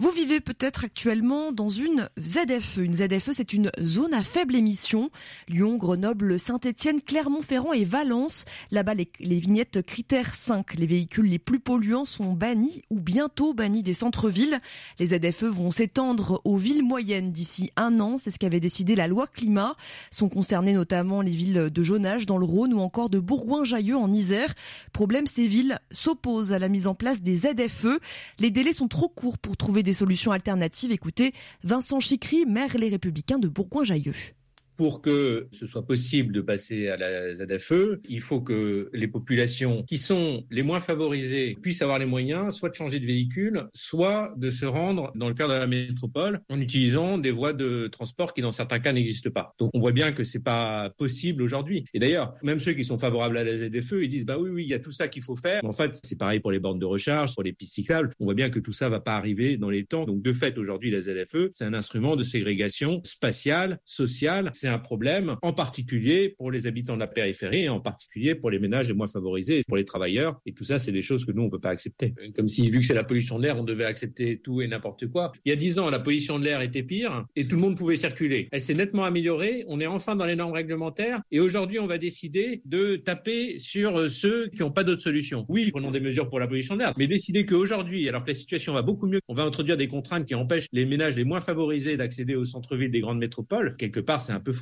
Vous 0.00 0.10
vivez 0.10 0.40
peut-être 0.40 0.84
actuellement 0.84 1.52
dans 1.52 1.68
une 1.68 2.08
ZFE. 2.18 2.78
Une 2.78 2.94
ZFE, 2.94 3.32
c'est 3.34 3.52
une 3.52 3.70
zone 3.78 4.14
à 4.14 4.22
faible 4.22 4.56
émission. 4.56 5.10
Lyon, 5.46 5.76
Grenoble, 5.76 6.38
Saint-Étienne, 6.38 7.02
Clermont-Ferrand 7.02 7.74
et 7.74 7.84
Valence. 7.84 8.46
Là-bas, 8.70 8.94
les, 8.94 9.10
vignettes 9.40 9.82
critères 9.82 10.34
5, 10.34 10.74
les 10.74 10.86
véhicules 10.86 11.26
les 11.26 11.38
plus 11.38 11.60
polluants 11.60 12.06
sont 12.06 12.32
bannis 12.32 12.80
ou 12.88 12.98
bientôt 12.98 13.52
bannis 13.52 13.82
des 13.82 13.92
centres-villes. 13.92 14.60
Les 14.98 15.08
ZFE 15.08 15.44
vont 15.44 15.70
s'étendre 15.70 16.40
aux 16.44 16.56
villes 16.56 16.82
moyennes 16.82 17.30
d'ici 17.30 17.70
un 17.76 18.00
an. 18.00 18.16
C'est 18.16 18.30
ce 18.30 18.38
qu'avait 18.38 18.60
décidé 18.60 18.94
la 18.94 19.06
loi 19.06 19.26
climat. 19.26 19.76
Sont 20.10 20.30
concernées 20.30 20.72
notamment 20.72 21.20
les 21.20 21.30
villes 21.30 21.68
de 21.70 21.82
Jonage 21.82 22.24
dans 22.24 22.38
le 22.38 22.46
Rhône 22.46 22.72
ou 22.72 22.80
encore 22.80 23.10
de 23.10 23.20
Bourgoin-Jailleux 23.20 23.98
en 23.98 24.12
Isère. 24.14 24.54
Problème, 24.94 25.26
ces 25.26 25.46
villes 25.46 25.78
s'opposent 25.90 26.52
à 26.52 26.58
la 26.58 26.68
mise 26.68 26.86
en 26.86 26.94
place 26.94 27.20
des 27.20 27.36
ZFE. 27.36 27.98
Les 28.38 28.50
délais 28.50 28.72
sont 28.72 28.88
trop 28.88 29.10
courts 29.10 29.36
pour 29.42 29.56
trouver 29.56 29.82
des 29.82 29.92
solutions 29.92 30.32
alternatives. 30.32 30.92
Écoutez, 30.92 31.32
Vincent 31.64 32.00
Chicry, 32.00 32.46
maire 32.46 32.76
Les 32.78 32.88
Républicains 32.88 33.38
de 33.38 33.48
Bourgoin-Jailleux 33.48 34.34
pour 34.80 35.02
que 35.02 35.46
ce 35.52 35.66
soit 35.66 35.84
possible 35.84 36.32
de 36.32 36.40
passer 36.40 36.88
à 36.88 36.96
la 36.96 37.34
ZFE, 37.34 38.00
il 38.08 38.22
faut 38.22 38.40
que 38.40 38.88
les 38.94 39.08
populations 39.08 39.82
qui 39.82 39.98
sont 39.98 40.46
les 40.50 40.62
moins 40.62 40.80
favorisées 40.80 41.58
puissent 41.60 41.82
avoir 41.82 41.98
les 41.98 42.06
moyens 42.06 42.54
soit 42.54 42.70
de 42.70 42.74
changer 42.74 42.98
de 42.98 43.04
véhicule, 43.04 43.68
soit 43.74 44.32
de 44.38 44.48
se 44.48 44.64
rendre 44.64 45.12
dans 45.14 45.28
le 45.28 45.34
cadre 45.34 45.52
de 45.52 45.58
la 45.58 45.66
métropole 45.66 46.40
en 46.48 46.58
utilisant 46.58 47.18
des 47.18 47.30
voies 47.30 47.52
de 47.52 47.88
transport 47.88 48.32
qui 48.32 48.40
dans 48.40 48.52
certains 48.52 48.78
cas 48.78 48.94
n'existent 48.94 49.28
pas. 49.28 49.54
Donc 49.58 49.70
on 49.74 49.80
voit 49.80 49.92
bien 49.92 50.12
que 50.12 50.24
c'est 50.24 50.42
pas 50.42 50.88
possible 50.96 51.42
aujourd'hui. 51.42 51.84
Et 51.92 51.98
d'ailleurs, 51.98 52.32
même 52.42 52.58
ceux 52.58 52.72
qui 52.72 52.84
sont 52.84 52.98
favorables 52.98 53.36
à 53.36 53.44
la 53.44 53.58
ZFE, 53.58 53.96
ils 54.00 54.08
disent 54.08 54.24
bah 54.24 54.38
oui 54.38 54.48
oui, 54.48 54.64
il 54.64 54.70
y 54.70 54.74
a 54.74 54.78
tout 54.78 54.92
ça 54.92 55.08
qu'il 55.08 55.22
faut 55.22 55.36
faire. 55.36 55.62
En 55.62 55.74
fait, 55.74 56.00
c'est 56.02 56.16
pareil 56.16 56.40
pour 56.40 56.52
les 56.52 56.58
bornes 56.58 56.78
de 56.78 56.86
recharge, 56.86 57.34
pour 57.34 57.42
les 57.42 57.52
pistes 57.52 57.74
cyclables. 57.74 58.08
On 58.18 58.24
voit 58.24 58.32
bien 58.32 58.48
que 58.48 58.58
tout 58.58 58.72
ça 58.72 58.88
va 58.88 59.00
pas 59.00 59.16
arriver 59.16 59.58
dans 59.58 59.68
les 59.68 59.84
temps. 59.84 60.06
Donc 60.06 60.22
de 60.22 60.32
fait, 60.32 60.56
aujourd'hui 60.56 60.90
la 60.90 61.02
ZFE, 61.02 61.50
c'est 61.52 61.66
un 61.66 61.74
instrument 61.74 62.16
de 62.16 62.22
ségrégation 62.22 63.02
spatiale, 63.04 63.78
sociale. 63.84 64.50
Un 64.70 64.78
problème, 64.78 65.36
en 65.42 65.52
particulier 65.52 66.34
pour 66.36 66.50
les 66.50 66.66
habitants 66.66 66.94
de 66.94 67.00
la 67.00 67.06
périphérie, 67.06 67.68
en 67.68 67.80
particulier 67.80 68.34
pour 68.34 68.50
les 68.50 68.58
ménages 68.58 68.88
les 68.88 68.94
moins 68.94 69.08
favorisés, 69.08 69.62
pour 69.66 69.76
les 69.76 69.84
travailleurs. 69.84 70.40
Et 70.46 70.52
tout 70.52 70.64
ça, 70.64 70.78
c'est 70.78 70.92
des 70.92 71.02
choses 71.02 71.24
que 71.24 71.32
nous, 71.32 71.42
on 71.42 71.50
peut 71.50 71.60
pas 71.60 71.70
accepter. 71.70 72.14
Comme 72.34 72.48
si, 72.48 72.70
vu 72.70 72.80
que 72.80 72.86
c'est 72.86 72.94
la 72.94 73.04
pollution 73.04 73.38
de 73.38 73.44
l'air, 73.44 73.58
on 73.58 73.64
devait 73.64 73.84
accepter 73.84 74.38
tout 74.38 74.62
et 74.62 74.68
n'importe 74.68 75.06
quoi. 75.08 75.32
Il 75.44 75.50
y 75.50 75.52
a 75.52 75.56
dix 75.56 75.78
ans, 75.78 75.90
la 75.90 76.00
pollution 76.00 76.38
de 76.38 76.44
l'air 76.44 76.60
était 76.60 76.82
pire 76.82 77.26
et 77.36 77.44
tout 77.44 77.56
le 77.56 77.60
monde 77.60 77.76
pouvait 77.76 77.96
circuler. 77.96 78.48
Elle 78.52 78.60
s'est 78.60 78.74
nettement 78.74 79.04
améliorée. 79.04 79.64
On 79.68 79.80
est 79.80 79.86
enfin 79.86 80.16
dans 80.16 80.26
les 80.26 80.36
normes 80.36 80.52
réglementaires. 80.52 81.20
Et 81.30 81.40
aujourd'hui, 81.40 81.78
on 81.78 81.86
va 81.86 81.98
décider 81.98 82.62
de 82.64 82.96
taper 82.96 83.58
sur 83.58 83.98
euh, 83.98 84.08
ceux 84.08 84.48
qui 84.48 84.60
n'ont 84.60 84.70
pas 84.70 84.84
d'autre 84.84 85.02
solution. 85.02 85.44
Oui, 85.48 85.70
prenons 85.70 85.90
des 85.90 86.00
mesures 86.00 86.28
pour 86.28 86.38
la 86.38 86.46
pollution 86.46 86.74
de 86.74 86.80
l'air, 86.80 86.92
mais 86.96 87.06
décider 87.06 87.46
qu'aujourd'hui, 87.46 88.08
alors 88.08 88.24
que 88.24 88.28
la 88.28 88.34
situation 88.34 88.72
va 88.72 88.82
beaucoup 88.82 89.06
mieux, 89.06 89.20
on 89.28 89.34
va 89.34 89.44
introduire 89.44 89.76
des 89.76 89.88
contraintes 89.88 90.26
qui 90.26 90.34
empêchent 90.34 90.68
les 90.72 90.86
ménages 90.86 91.16
les 91.16 91.24
moins 91.24 91.40
favorisés 91.40 91.96
d'accéder 91.96 92.34
au 92.34 92.44
centre-ville 92.44 92.90
des 92.90 93.00
grandes 93.00 93.18
métropoles, 93.18 93.76
quelque 93.76 94.00
part, 94.00 94.20
c'est 94.20 94.32
un 94.32 94.40
peu 94.40 94.52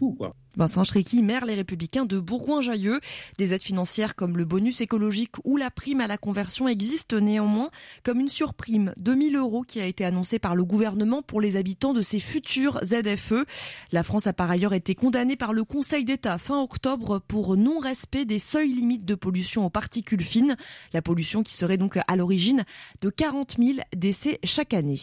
Vincent 0.57 0.83
Schrecky, 0.83 1.23
maire 1.23 1.45
Les 1.45 1.55
Républicains 1.55 2.05
de 2.05 2.19
Bourgoin-Jailleux. 2.19 3.01
Des 3.39 3.53
aides 3.55 3.63
financières 3.63 4.17
comme 4.17 4.37
le 4.37 4.45
bonus 4.45 4.81
écologique 4.81 5.37
ou 5.45 5.57
la 5.57 5.71
prime 5.71 6.01
à 6.01 6.09
la 6.09 6.19
conversion 6.19 6.67
existent 6.67 7.21
néanmoins 7.21 7.71
comme 8.03 8.19
une 8.19 8.29
surprime 8.29 8.93
de 8.97 9.15
1000 9.15 9.37
euros 9.37 9.63
qui 9.63 9.81
a 9.81 9.87
été 9.87 10.05
annoncée 10.05 10.39
par 10.39 10.57
le 10.57 10.65
gouvernement 10.65 11.23
pour 11.23 11.41
les 11.41 11.57
habitants 11.57 11.93
de 11.93 12.03
ces 12.03 12.19
futurs 12.19 12.81
ZFE. 12.85 13.45
La 13.93 14.03
France 14.03 14.27
a 14.27 14.33
par 14.33 14.51
ailleurs 14.51 14.75
été 14.75 14.95
condamnée 14.95 15.37
par 15.37 15.53
le 15.53 15.65
Conseil 15.65 16.05
d'État 16.05 16.39
fin 16.39 16.61
octobre 16.61 17.21
pour 17.21 17.57
non-respect 17.57 18.25
des 18.25 18.41
seuils 18.41 18.73
limites 18.73 19.05
de 19.05 19.15
pollution 19.15 19.65
aux 19.65 19.71
particules 19.71 20.25
fines. 20.25 20.57
La 20.93 21.03
pollution 21.03 21.43
qui 21.43 21.55
serait 21.55 21.77
donc 21.77 21.99
à 22.07 22.17
l'origine 22.17 22.65
de 23.01 23.11
40 23.11 23.57
000 23.59 23.79
décès 23.95 24.41
chaque 24.43 24.75
année. 24.75 25.01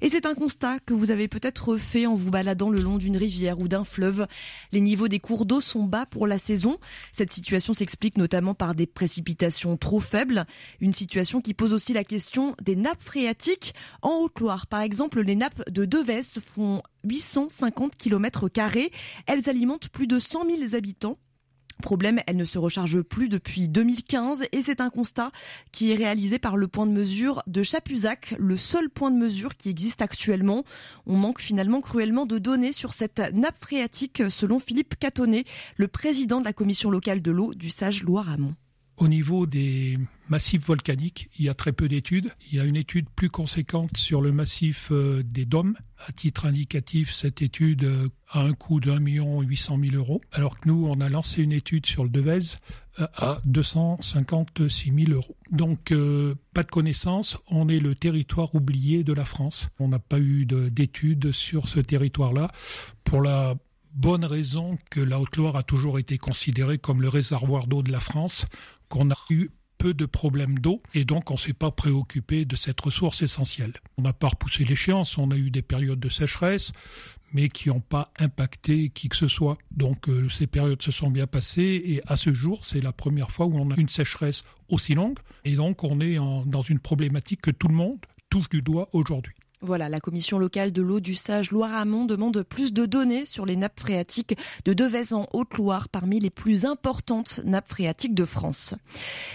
Et 0.00 0.08
c'est 0.08 0.26
un 0.26 0.34
constat 0.34 0.78
que 0.80 0.94
vous 0.94 1.10
avez 1.10 1.28
peut-être 1.28 1.76
fait 1.76 2.06
en 2.06 2.14
vous 2.14 2.30
baladant 2.30 2.70
le 2.70 2.80
long 2.80 2.96
d'une 2.96 3.16
rivière 3.16 3.58
ou 3.58 3.68
d'un 3.68 3.84
fleuve. 3.84 4.26
Les 4.72 4.80
niveaux 4.80 5.08
des 5.08 5.18
cours 5.18 5.46
d'eau 5.46 5.60
sont 5.60 5.84
bas 5.84 6.06
pour 6.06 6.26
la 6.26 6.38
saison. 6.38 6.78
Cette 7.12 7.32
situation 7.32 7.74
s'explique 7.74 8.16
notamment 8.16 8.54
par 8.54 8.74
des 8.74 8.86
précipitations 8.86 9.76
trop 9.76 10.00
faibles. 10.00 10.46
Une 10.80 10.92
situation 10.92 11.40
qui 11.40 11.54
pose 11.54 11.72
aussi 11.72 11.92
la 11.92 12.04
question 12.04 12.54
des 12.62 12.76
nappes 12.76 13.02
phréatiques. 13.02 13.74
En 14.02 14.16
Haute-Loire, 14.22 14.66
par 14.66 14.80
exemple, 14.80 15.20
les 15.20 15.36
nappes 15.36 15.68
de 15.70 15.84
Devès 15.84 16.40
font 16.40 16.82
850 17.04 17.96
km. 17.96 18.48
Elles 19.26 19.48
alimentent 19.48 19.88
plus 19.88 20.06
de 20.06 20.18
100 20.18 20.46
000 20.48 20.74
habitants 20.74 21.18
Problème, 21.80 22.20
elle 22.26 22.36
ne 22.36 22.44
se 22.44 22.58
recharge 22.58 23.02
plus 23.02 23.28
depuis 23.28 23.68
2015 23.68 24.42
et 24.52 24.62
c'est 24.62 24.80
un 24.80 24.90
constat 24.90 25.30
qui 25.72 25.92
est 25.92 25.94
réalisé 25.94 26.38
par 26.38 26.56
le 26.56 26.68
point 26.68 26.86
de 26.86 26.92
mesure 26.92 27.42
de 27.46 27.62
Chapuzac, 27.62 28.34
le 28.38 28.56
seul 28.56 28.90
point 28.90 29.10
de 29.10 29.16
mesure 29.16 29.56
qui 29.56 29.68
existe 29.68 30.02
actuellement. 30.02 30.64
On 31.06 31.16
manque 31.16 31.40
finalement 31.40 31.80
cruellement 31.80 32.26
de 32.26 32.38
données 32.38 32.72
sur 32.72 32.92
cette 32.92 33.20
nappe 33.34 33.60
phréatique 33.60 34.22
selon 34.30 34.58
Philippe 34.58 34.98
Catonnet, 34.98 35.44
le 35.76 35.88
président 35.88 36.40
de 36.40 36.44
la 36.44 36.52
commission 36.52 36.90
locale 36.90 37.22
de 37.22 37.30
l'eau 37.30 37.54
du 37.54 37.70
Sage 37.70 38.02
Loire-Amont. 38.02 38.54
Au 39.00 39.08
niveau 39.08 39.46
des 39.46 39.96
massifs 40.28 40.66
volcaniques, 40.66 41.30
il 41.38 41.46
y 41.46 41.48
a 41.48 41.54
très 41.54 41.72
peu 41.72 41.88
d'études. 41.88 42.30
Il 42.50 42.58
y 42.58 42.60
a 42.60 42.64
une 42.64 42.76
étude 42.76 43.08
plus 43.08 43.30
conséquente 43.30 43.96
sur 43.96 44.20
le 44.20 44.30
massif 44.30 44.88
euh, 44.92 45.22
des 45.24 45.46
dômes. 45.46 45.74
À 46.06 46.12
titre 46.12 46.44
indicatif, 46.44 47.10
cette 47.10 47.40
étude 47.40 47.84
euh, 47.84 48.08
a 48.28 48.42
un 48.42 48.52
coût 48.52 48.78
million 49.00 49.40
huit 49.40 49.56
cent 49.56 49.78
mille 49.78 49.96
euros, 49.96 50.20
alors 50.32 50.60
que 50.60 50.68
nous, 50.68 50.86
on 50.86 51.00
a 51.00 51.08
lancé 51.08 51.42
une 51.42 51.52
étude 51.52 51.86
sur 51.86 52.04
le 52.04 52.10
Devez 52.10 52.58
euh, 53.00 53.06
à 53.16 53.40
256 53.46 54.92
000 54.92 55.12
euros. 55.12 55.34
Donc, 55.50 55.94
pas 56.52 56.62
de 56.62 56.70
connaissances. 56.70 57.38
On 57.48 57.70
est 57.70 57.80
le 57.80 57.94
territoire 57.94 58.54
oublié 58.54 59.02
de 59.02 59.14
la 59.14 59.24
France. 59.24 59.68
On 59.78 59.88
n'a 59.88 59.98
pas 59.98 60.18
eu 60.18 60.44
d'études 60.44 61.32
sur 61.32 61.70
ce 61.70 61.80
territoire-là 61.80 62.50
pour 63.04 63.22
la 63.22 63.54
bonne 63.94 64.26
raison 64.26 64.78
que 64.90 65.00
la 65.00 65.18
Haute-Loire 65.18 65.56
a 65.56 65.62
toujours 65.62 65.98
été 65.98 66.18
considérée 66.18 66.78
comme 66.78 67.00
le 67.00 67.08
réservoir 67.08 67.66
d'eau 67.66 67.82
de 67.82 67.90
la 67.90 67.98
France 67.98 68.44
qu'on 68.90 69.10
a 69.10 69.16
eu 69.30 69.48
peu 69.78 69.94
de 69.94 70.04
problèmes 70.04 70.58
d'eau 70.58 70.82
et 70.92 71.06
donc 71.06 71.30
on 71.30 71.38
s'est 71.38 71.54
pas 71.54 71.70
préoccupé 71.70 72.44
de 72.44 72.54
cette 72.54 72.78
ressource 72.82 73.22
essentielle. 73.22 73.72
On 73.96 74.02
n'a 74.02 74.12
pas 74.12 74.28
repoussé 74.28 74.64
l'échéance, 74.64 75.16
on 75.16 75.30
a 75.30 75.36
eu 75.36 75.50
des 75.50 75.62
périodes 75.62 75.98
de 76.00 76.10
sécheresse, 76.10 76.72
mais 77.32 77.48
qui 77.48 77.70
n'ont 77.70 77.80
pas 77.80 78.12
impacté 78.18 78.90
qui 78.90 79.08
que 79.08 79.16
ce 79.16 79.28
soit. 79.28 79.56
Donc 79.70 80.10
euh, 80.10 80.28
ces 80.28 80.46
périodes 80.46 80.82
se 80.82 80.92
sont 80.92 81.10
bien 81.10 81.26
passées 81.26 81.82
et 81.82 82.02
à 82.06 82.18
ce 82.18 82.34
jour, 82.34 82.66
c'est 82.66 82.82
la 82.82 82.92
première 82.92 83.30
fois 83.30 83.46
où 83.46 83.56
on 83.56 83.70
a 83.70 83.76
une 83.80 83.88
sécheresse 83.88 84.44
aussi 84.68 84.94
longue 84.94 85.18
et 85.46 85.56
donc 85.56 85.82
on 85.82 86.00
est 86.00 86.16
dans 86.16 86.62
une 86.62 86.80
problématique 86.80 87.40
que 87.40 87.50
tout 87.50 87.68
le 87.68 87.74
monde 87.74 88.00
touche 88.28 88.50
du 88.50 88.60
doigt 88.60 88.90
aujourd'hui. 88.92 89.34
Voilà, 89.62 89.90
la 89.90 90.00
commission 90.00 90.38
locale 90.38 90.72
de 90.72 90.80
l'eau 90.80 91.00
du 91.00 91.14
Sage 91.14 91.50
Loire-Amont 91.50 92.06
demande 92.06 92.42
plus 92.42 92.72
de 92.72 92.86
données 92.86 93.26
sur 93.26 93.44
les 93.44 93.56
nappes 93.56 93.78
phréatiques 93.78 94.34
de 94.64 94.72
Devez 94.72 95.12
en 95.12 95.28
Haute-Loire, 95.34 95.90
parmi 95.90 96.18
les 96.18 96.30
plus 96.30 96.64
importantes 96.64 97.40
nappes 97.44 97.68
phréatiques 97.68 98.14
de 98.14 98.24
France. 98.24 98.74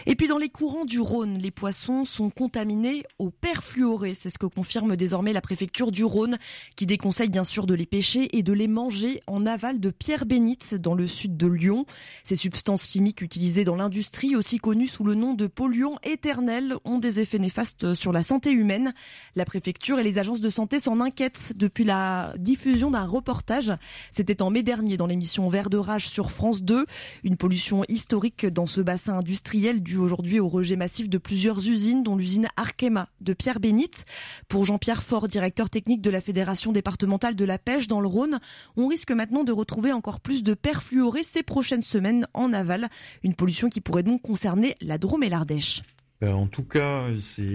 Et 0.07 0.15
puis 0.15 0.27
dans 0.27 0.39
les 0.39 0.49
courants 0.49 0.85
du 0.85 0.99
Rhône, 0.99 1.37
les 1.37 1.51
poissons 1.51 2.05
sont 2.05 2.31
contaminés 2.31 3.03
au 3.19 3.29
perfluoré. 3.29 4.15
C'est 4.15 4.31
ce 4.31 4.39
que 4.39 4.47
confirme 4.47 4.95
désormais 4.95 5.31
la 5.31 5.41
préfecture 5.41 5.91
du 5.91 6.03
Rhône, 6.03 6.39
qui 6.75 6.87
déconseille 6.87 7.29
bien 7.29 7.43
sûr 7.43 7.67
de 7.67 7.75
les 7.75 7.85
pêcher 7.85 8.35
et 8.35 8.41
de 8.41 8.51
les 8.51 8.67
manger 8.67 9.21
en 9.27 9.45
aval 9.45 9.79
de 9.79 9.91
Pierre-Bénite, 9.91 10.73
dans 10.73 10.95
le 10.95 11.05
sud 11.05 11.37
de 11.37 11.45
Lyon. 11.45 11.85
Ces 12.23 12.35
substances 12.35 12.89
chimiques 12.89 13.21
utilisées 13.21 13.63
dans 13.63 13.75
l'industrie, 13.75 14.35
aussi 14.35 14.57
connues 14.57 14.87
sous 14.87 15.03
le 15.03 15.13
nom 15.13 15.35
de 15.35 15.45
polluants 15.45 15.99
éternels, 16.03 16.77
ont 16.83 16.97
des 16.97 17.19
effets 17.19 17.37
néfastes 17.37 17.93
sur 17.93 18.11
la 18.11 18.23
santé 18.23 18.49
humaine. 18.49 18.95
La 19.35 19.45
préfecture 19.45 19.99
et 19.99 20.03
les 20.03 20.14
les 20.15 20.19
agences 20.19 20.39
de 20.39 20.49
santé 20.49 20.79
s'en 20.79 21.01
inquiètent 21.01 21.51
depuis 21.57 21.83
la 21.83 22.33
diffusion 22.37 22.89
d'un 22.89 23.05
reportage. 23.05 23.73
C'était 24.11 24.41
en 24.41 24.49
mai 24.49 24.63
dernier 24.63 24.95
dans 24.95 25.07
l'émission 25.07 25.49
Vert 25.49 25.69
de 25.69 25.77
rage 25.77 26.07
sur 26.07 26.31
France 26.31 26.63
2. 26.63 26.85
Une 27.25 27.35
pollution 27.35 27.83
historique 27.89 28.45
dans 28.45 28.65
ce 28.65 28.79
bassin 28.79 29.17
industriel 29.17 29.83
dû 29.83 29.97
aujourd'hui 29.97 30.39
au 30.39 30.47
rejet 30.47 30.77
massif 30.77 31.09
de 31.09 31.17
plusieurs 31.17 31.67
usines, 31.67 32.01
dont 32.01 32.15
l'usine 32.15 32.47
Arkema 32.55 33.09
de 33.19 33.33
Pierre 33.33 33.59
Bénite. 33.59 34.05
Pour 34.47 34.65
Jean-Pierre 34.65 35.03
Faure, 35.03 35.27
directeur 35.27 35.69
technique 35.69 36.01
de 36.01 36.11
la 36.11 36.21
Fédération 36.21 36.71
départementale 36.71 37.35
de 37.35 37.43
la 37.43 37.57
pêche 37.57 37.87
dans 37.87 37.99
le 37.99 38.07
Rhône, 38.07 38.39
on 38.77 38.87
risque 38.87 39.11
maintenant 39.11 39.43
de 39.43 39.51
retrouver 39.51 39.91
encore 39.91 40.21
plus 40.21 40.43
de 40.43 40.53
perfluorés 40.53 41.23
ces 41.23 41.43
prochaines 41.43 41.81
semaines 41.81 42.25
en 42.33 42.53
aval. 42.53 42.87
Une 43.23 43.35
pollution 43.35 43.67
qui 43.67 43.81
pourrait 43.81 44.03
donc 44.03 44.21
concerner 44.21 44.77
la 44.79 44.97
Drôme 44.97 45.23
et 45.23 45.29
l'Ardèche. 45.29 45.81
Euh, 46.23 46.31
en 46.31 46.47
tout 46.47 46.63
cas, 46.63 47.07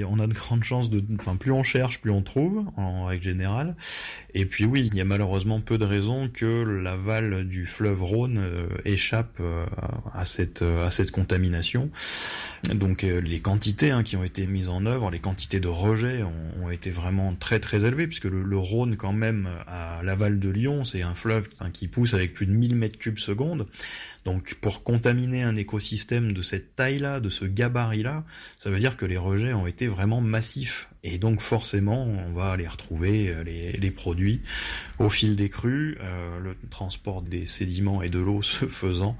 on 0.06 0.20
a 0.20 0.26
de 0.26 0.34
grandes 0.34 0.64
chances 0.64 0.90
de, 0.90 1.02
enfin, 1.18 1.36
plus 1.36 1.50
on 1.50 1.62
cherche, 1.62 2.00
plus 2.00 2.10
on 2.10 2.20
trouve, 2.20 2.66
en 2.76 3.06
règle 3.06 3.24
générale. 3.24 3.74
Et 4.34 4.44
puis 4.44 4.66
oui, 4.66 4.88
il 4.92 4.98
y 4.98 5.00
a 5.00 5.04
malheureusement 5.06 5.60
peu 5.60 5.78
de 5.78 5.84
raisons 5.84 6.28
que 6.28 6.62
l'aval 6.64 7.48
du 7.48 7.64
fleuve 7.64 8.02
Rhône 8.02 8.38
euh, 8.38 8.68
échappe 8.84 9.38
euh, 9.40 9.64
à 10.12 10.26
cette 10.26 10.62
à 10.62 10.90
cette 10.90 11.10
contamination. 11.10 11.90
Donc 12.74 13.02
les 13.02 13.40
quantités 13.40 13.90
hein, 13.90 14.02
qui 14.02 14.16
ont 14.16 14.24
été 14.24 14.46
mises 14.46 14.68
en 14.68 14.84
œuvre, 14.84 15.10
les 15.10 15.18
quantités 15.18 15.60
de 15.60 15.68
rejets 15.68 16.22
ont, 16.22 16.70
été 16.70 16.90
vraiment 16.90 17.34
très 17.34 17.58
très 17.58 17.86
élevées, 17.86 18.06
puisque 18.06 18.26
le, 18.26 18.58
Rhône 18.58 18.96
quand 18.96 19.14
même 19.14 19.48
à 19.66 20.02
l'aval 20.04 20.38
de 20.38 20.50
Lyon, 20.50 20.84
c'est 20.84 21.00
un 21.00 21.14
fleuve 21.14 21.48
qui 21.72 21.88
pousse 21.88 22.12
avec 22.12 22.34
plus 22.34 22.46
de 22.46 22.52
1000 22.52 22.76
mètres 22.76 22.98
cubes 22.98 23.18
secondes. 23.18 23.66
Donc 24.24 24.54
pour 24.60 24.82
contaminer 24.82 25.42
un 25.42 25.56
écosystème 25.56 26.32
de 26.32 26.42
cette 26.42 26.76
taille-là, 26.76 27.20
de 27.20 27.30
ce 27.30 27.44
gabarit-là, 27.44 28.24
ça 28.56 28.70
veut 28.70 28.78
dire 28.78 28.96
que 28.96 29.06
les 29.06 29.16
rejets 29.16 29.54
ont 29.54 29.66
été 29.66 29.86
vraiment 29.86 30.20
massifs. 30.20 30.88
Et 31.02 31.16
donc 31.18 31.40
forcément, 31.40 32.04
on 32.04 32.32
va 32.32 32.50
aller 32.50 32.68
retrouver 32.68 33.28
euh, 33.28 33.42
les, 33.42 33.90
produits 33.90 34.42
au 34.98 35.08
fil 35.08 35.34
des 35.34 35.48
crues, 35.48 35.96
euh, 36.02 36.38
le 36.40 36.56
transport 36.68 37.22
des 37.22 37.46
sédiments 37.46 38.02
et 38.02 38.10
de 38.10 38.18
l'eau 38.18 38.42
se 38.42 38.66
faisant. 38.68 39.16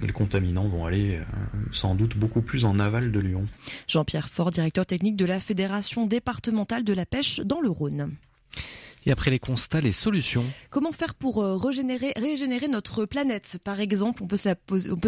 Les 0.00 0.08
contaminants 0.08 0.68
vont 0.68 0.86
aller 0.86 1.16
euh, 1.16 1.22
sans 1.70 1.94
doute 1.94 2.16
beaucoup 2.16 2.40
plus 2.40 2.64
en 2.64 2.80
aval 2.80 3.12
de 3.12 3.20
Lyon. 3.20 3.46
Jean-Pierre 3.86 4.30
Fort, 4.30 4.50
directeur 4.50 4.86
technique 4.86 5.16
de 5.16 5.26
la 5.26 5.38
Fédération 5.38 6.06
départementale 6.06 6.84
de 6.84 6.94
la 6.94 7.04
pêche 7.04 7.40
dans 7.40 7.60
le 7.60 7.68
Rhône. 7.68 8.16
Et 9.04 9.10
après 9.10 9.30
les 9.30 9.40
constats, 9.40 9.80
les 9.80 9.92
solutions. 9.92 10.44
Comment 10.70 10.92
faire 10.92 11.14
pour 11.14 11.42
euh, 11.42 11.56
régénérer, 11.56 12.12
notre 12.68 13.04
planète 13.04 13.58
Par 13.64 13.80
exemple, 13.80 14.22
on 14.22 14.26
peut, 14.26 14.36
se 14.36 14.54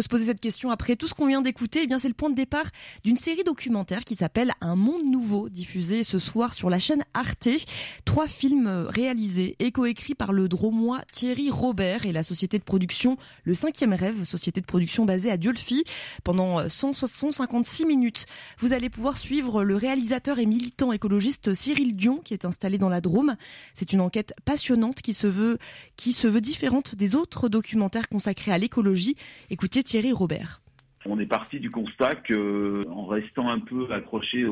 poser 0.09 0.25
cette 0.25 0.41
question 0.41 0.69
après 0.69 0.97
tout 0.97 1.07
ce 1.07 1.13
qu'on 1.13 1.27
vient 1.27 1.41
d'écouter. 1.41 1.81
Eh 1.83 1.87
bien, 1.87 1.97
c'est 1.99 2.09
le 2.09 2.13
point 2.13 2.29
de 2.29 2.35
départ 2.35 2.65
d'une 3.03 3.15
série 3.15 3.43
documentaire 3.43 4.03
qui 4.03 4.15
s'appelle 4.15 4.51
Un 4.59 4.75
monde 4.75 5.05
nouveau, 5.05 5.47
diffusée 5.47 6.03
ce 6.03 6.19
soir 6.19 6.53
sur 6.53 6.69
la 6.69 6.77
chaîne 6.77 7.03
Arte. 7.13 7.47
Trois 8.03 8.27
films 8.27 8.67
euh, 8.67 8.85
réalisés 8.87 9.55
et 9.59 9.71
coécrits 9.71 10.15
par 10.15 10.33
le 10.33 10.49
dromois 10.49 11.01
Thierry 11.11 11.49
Robert 11.49 12.05
et 12.05 12.11
la 12.11 12.23
société 12.23 12.59
de 12.59 12.63
production 12.63 13.17
Le 13.45 13.53
Cinquième 13.53 13.93
Rêve, 13.93 14.25
société 14.25 14.59
de 14.59 14.65
production 14.65 15.05
basée 15.05 15.31
à 15.31 15.37
Diolfi. 15.37 15.85
Pendant 16.25 16.67
156 16.67 17.83
euh, 17.83 17.87
minutes, 17.87 18.25
vous 18.59 18.73
allez 18.73 18.89
pouvoir 18.89 19.17
suivre 19.17 19.63
le 19.63 19.75
réalisateur 19.75 20.39
et 20.39 20.45
militant 20.45 20.91
écologiste 20.91 21.53
Cyril 21.53 21.95
Dion 21.95 22.17
qui 22.17 22.33
est 22.33 22.43
installé 22.43 22.77
dans 22.77 22.89
la 22.89 22.99
Drôme. 22.99 23.35
Une 23.93 24.01
enquête 24.01 24.33
passionnante 24.45 25.01
qui 25.01 25.13
se 25.13 25.27
veut, 25.27 25.57
qui 25.97 26.13
se 26.13 26.27
veut 26.27 26.41
différente 26.41 26.95
des 26.95 27.15
autres 27.15 27.49
documentaires 27.49 28.09
consacrés 28.09 28.51
à 28.51 28.57
l'écologie. 28.57 29.15
Écoutez 29.49 29.83
Thierry 29.83 30.11
Robert. 30.11 30.61
On 31.07 31.19
est 31.19 31.27
parti 31.27 31.59
du 31.59 31.69
constat 31.69 32.15
que, 32.15 32.87
en 32.89 33.05
restant 33.05 33.47
un 33.47 33.59
peu 33.59 33.91
accroché 33.91 34.45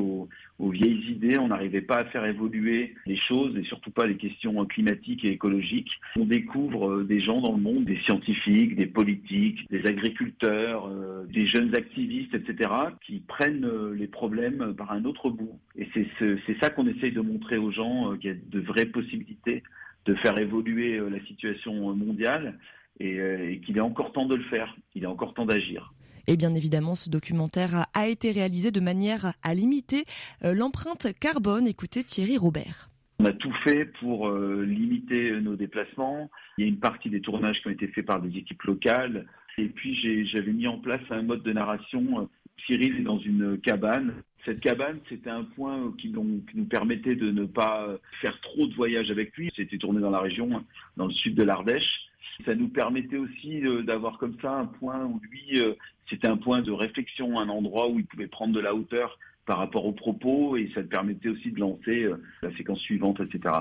aux, 0.64 0.70
vieilles 0.70 1.12
idées, 1.12 1.38
on 1.38 1.48
n'arrivait 1.48 1.82
pas 1.82 1.98
à 1.98 2.06
faire 2.06 2.26
évoluer 2.26 2.96
les 3.06 3.18
choses 3.18 3.56
et 3.58 3.64
surtout 3.64 3.92
pas 3.92 4.08
les 4.08 4.18
questions 4.18 4.66
climatiques 4.66 5.26
et 5.26 5.30
écologiques. 5.30 5.92
On 6.16 6.26
découvre 6.26 6.90
euh, 6.90 7.04
des 7.04 7.22
gens 7.22 7.42
dans 7.42 7.54
le 7.54 7.62
monde, 7.62 7.86
des 7.86 8.00
scientifiques, 8.06 8.76
des 8.76 8.86
politiques, 8.86 9.70
des 9.70 9.86
agriculteurs, 9.86 10.88
euh, 10.88 11.26
des 11.26 11.48
jeunes 11.48 11.76
activistes, 11.76 12.34
etc., 12.34 12.72
qui 13.06 13.20
prennent 13.20 13.66
euh, 13.66 13.94
les 13.94 14.08
problèmes 14.08 14.74
par 14.76 14.92
un 14.92 15.06
autre 15.06 15.30
bout. 15.30 15.60
Et 15.78 15.88
c'est 15.94 16.60
ça 16.62 16.70
qu'on 16.70 16.88
essaye 16.88 17.12
de 17.12 17.22
montrer 17.22 17.58
aux 17.58 17.72
gens, 17.72 18.16
qu'il 18.18 18.30
y 18.30 18.34
a 18.34 18.38
de 18.38 18.60
vraies 18.60 18.86
possibilités 18.86 19.64
de 20.06 20.16
faire 20.16 20.38
évoluer 20.38 21.00
la 21.00 21.20
situation 21.26 21.96
mondiale 21.96 22.60
et 23.00 23.62
qu'il 23.66 23.78
est 23.78 23.82
encore 23.82 24.12
temps 24.12 24.26
de 24.26 24.36
le 24.36 24.44
faire, 24.44 24.76
il 24.96 25.04
est 25.04 25.08
encore 25.08 25.34
temps 25.34 25.46
d'agir. 25.46 25.94
Et 26.28 26.38
bien 26.38 26.54
évidemment, 26.54 26.96
ce 26.96 27.10
documentaire 27.10 27.86
a 27.94 28.08
été 28.08 28.32
réalisé 28.32 28.72
de 28.72 28.80
manière 28.80 29.34
à 29.44 29.54
limiter 29.54 30.06
euh, 30.44 30.54
l'empreinte 30.54 31.08
carbone. 31.20 31.68
Écoutez 31.68 32.04
Thierry 32.04 32.38
Robert. 32.38 32.90
On 33.20 33.26
a 33.26 33.34
tout 33.34 33.54
fait 33.64 33.86
pour 34.00 34.30
euh, 34.30 34.64
limiter 34.64 35.32
nos 35.42 35.56
déplacements. 35.56 36.30
Il 36.58 36.64
y 36.64 36.66
a 36.66 36.70
une 36.70 36.80
partie 36.80 37.10
des 37.10 37.22
tournages 37.22 37.62
qui 37.62 37.68
ont 37.68 37.72
été 37.72 37.88
faits 37.88 38.06
par 38.06 38.22
des 38.22 38.38
équipes 38.38 38.64
locales. 38.64 39.28
Et 39.58 39.68
puis 39.68 39.96
j'avais 40.28 40.54
mis 40.54 40.68
en 40.68 40.80
place 40.80 41.02
un 41.10 41.22
mode 41.24 41.44
de 41.44 41.54
narration. 41.54 42.30
Cyril 42.66 43.00
est 43.00 43.04
dans 43.04 43.20
une 43.20 43.60
cabane. 43.60 44.14
Cette 44.46 44.62
cabane, 44.62 45.00
c'était 45.10 45.30
un 45.30 45.44
point 45.44 45.94
qui, 45.98 46.12
qui, 46.12 46.58
nous 46.58 46.66
permettait 46.66 47.16
de 47.16 47.32
ne 47.32 47.46
pas 47.46 47.88
faire 48.22 48.40
trop 48.42 48.66
de 48.68 48.74
voyages 48.74 49.12
avec 49.12 49.36
lui. 49.38 49.52
C'était 49.56 49.78
tourné 49.78 50.02
dans 50.02 50.10
la 50.10 50.20
région, 50.20 50.64
dans 50.98 51.06
le 51.06 51.14
sud 51.14 51.36
de 51.36 51.44
l'Ardèche. 51.44 52.10
Ça 52.46 52.56
nous 52.56 52.70
permettait 52.70 53.18
aussi 53.18 53.66
euh, 53.66 53.84
d'avoir 53.84 54.18
comme 54.18 54.36
ça 54.42 54.54
un 54.54 54.66
point 54.66 55.04
où 55.06 55.20
lui, 55.30 55.60
euh, 55.60 55.74
c'était 56.10 56.28
un 56.28 56.38
point 56.38 56.62
de 56.62 56.72
réflexion, 56.72 57.40
un 57.40 57.50
endroit 57.50 57.90
où 57.90 58.00
il 58.00 58.06
pouvait 58.06 58.28
prendre 58.28 58.54
de 58.54 58.60
la 58.60 58.74
hauteur 58.74 59.18
par 59.46 59.58
rapport 59.58 59.86
aux 59.86 59.94
propos 59.94 60.56
et 60.56 60.72
ça 60.74 60.82
te 60.82 60.88
permettait 60.88 61.30
aussi 61.30 61.52
de 61.52 61.60
lancer 61.60 62.04
euh, 62.04 62.22
la 62.42 62.56
séquence 62.56 62.80
suivante, 62.80 63.20
etc. 63.20 63.56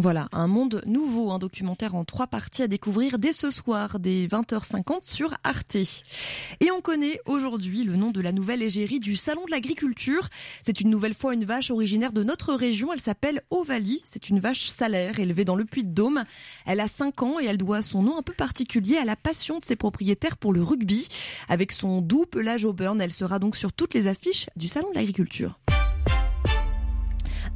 Voilà, 0.00 0.28
un 0.30 0.46
monde 0.46 0.80
nouveau, 0.86 1.32
un 1.32 1.40
documentaire 1.40 1.96
en 1.96 2.04
trois 2.04 2.28
parties 2.28 2.62
à 2.62 2.68
découvrir 2.68 3.18
dès 3.18 3.32
ce 3.32 3.50
soir, 3.50 3.98
dès 3.98 4.28
20h50 4.28 5.02
sur 5.02 5.34
Arte. 5.42 5.74
Et 5.74 6.70
on 6.70 6.80
connaît 6.80 7.18
aujourd'hui 7.26 7.82
le 7.82 7.96
nom 7.96 8.12
de 8.12 8.20
la 8.20 8.30
nouvelle 8.30 8.62
égérie 8.62 9.00
du 9.00 9.16
Salon 9.16 9.44
de 9.44 9.50
l'Agriculture. 9.50 10.28
C'est 10.62 10.80
une 10.80 10.88
nouvelle 10.88 11.14
fois 11.14 11.34
une 11.34 11.44
vache 11.44 11.72
originaire 11.72 12.12
de 12.12 12.22
notre 12.22 12.54
région. 12.54 12.92
Elle 12.92 13.00
s'appelle 13.00 13.42
Ovalie. 13.50 14.04
C'est 14.08 14.28
une 14.28 14.38
vache 14.38 14.68
salaire 14.68 15.18
élevée 15.18 15.44
dans 15.44 15.56
le 15.56 15.64
Puy-de-Dôme. 15.64 16.22
Elle 16.64 16.78
a 16.78 16.86
5 16.86 17.22
ans 17.24 17.40
et 17.40 17.46
elle 17.46 17.58
doit 17.58 17.82
son 17.82 18.04
nom 18.04 18.16
un 18.16 18.22
peu 18.22 18.34
particulier 18.34 18.98
à 18.98 19.04
la 19.04 19.16
passion 19.16 19.58
de 19.58 19.64
ses 19.64 19.74
propriétaires 19.74 20.36
pour 20.36 20.52
le 20.52 20.62
rugby. 20.62 21.08
Avec 21.48 21.72
son 21.72 22.02
doux 22.02 22.24
pelage 22.24 22.64
au 22.64 22.72
burn, 22.72 23.00
elle 23.00 23.10
sera 23.10 23.40
donc 23.40 23.56
sur 23.56 23.72
toutes 23.72 23.94
les 23.94 24.06
affiches 24.06 24.46
du 24.54 24.68
Salon 24.68 24.90
de 24.90 24.94
l'Agriculture. 24.94 25.58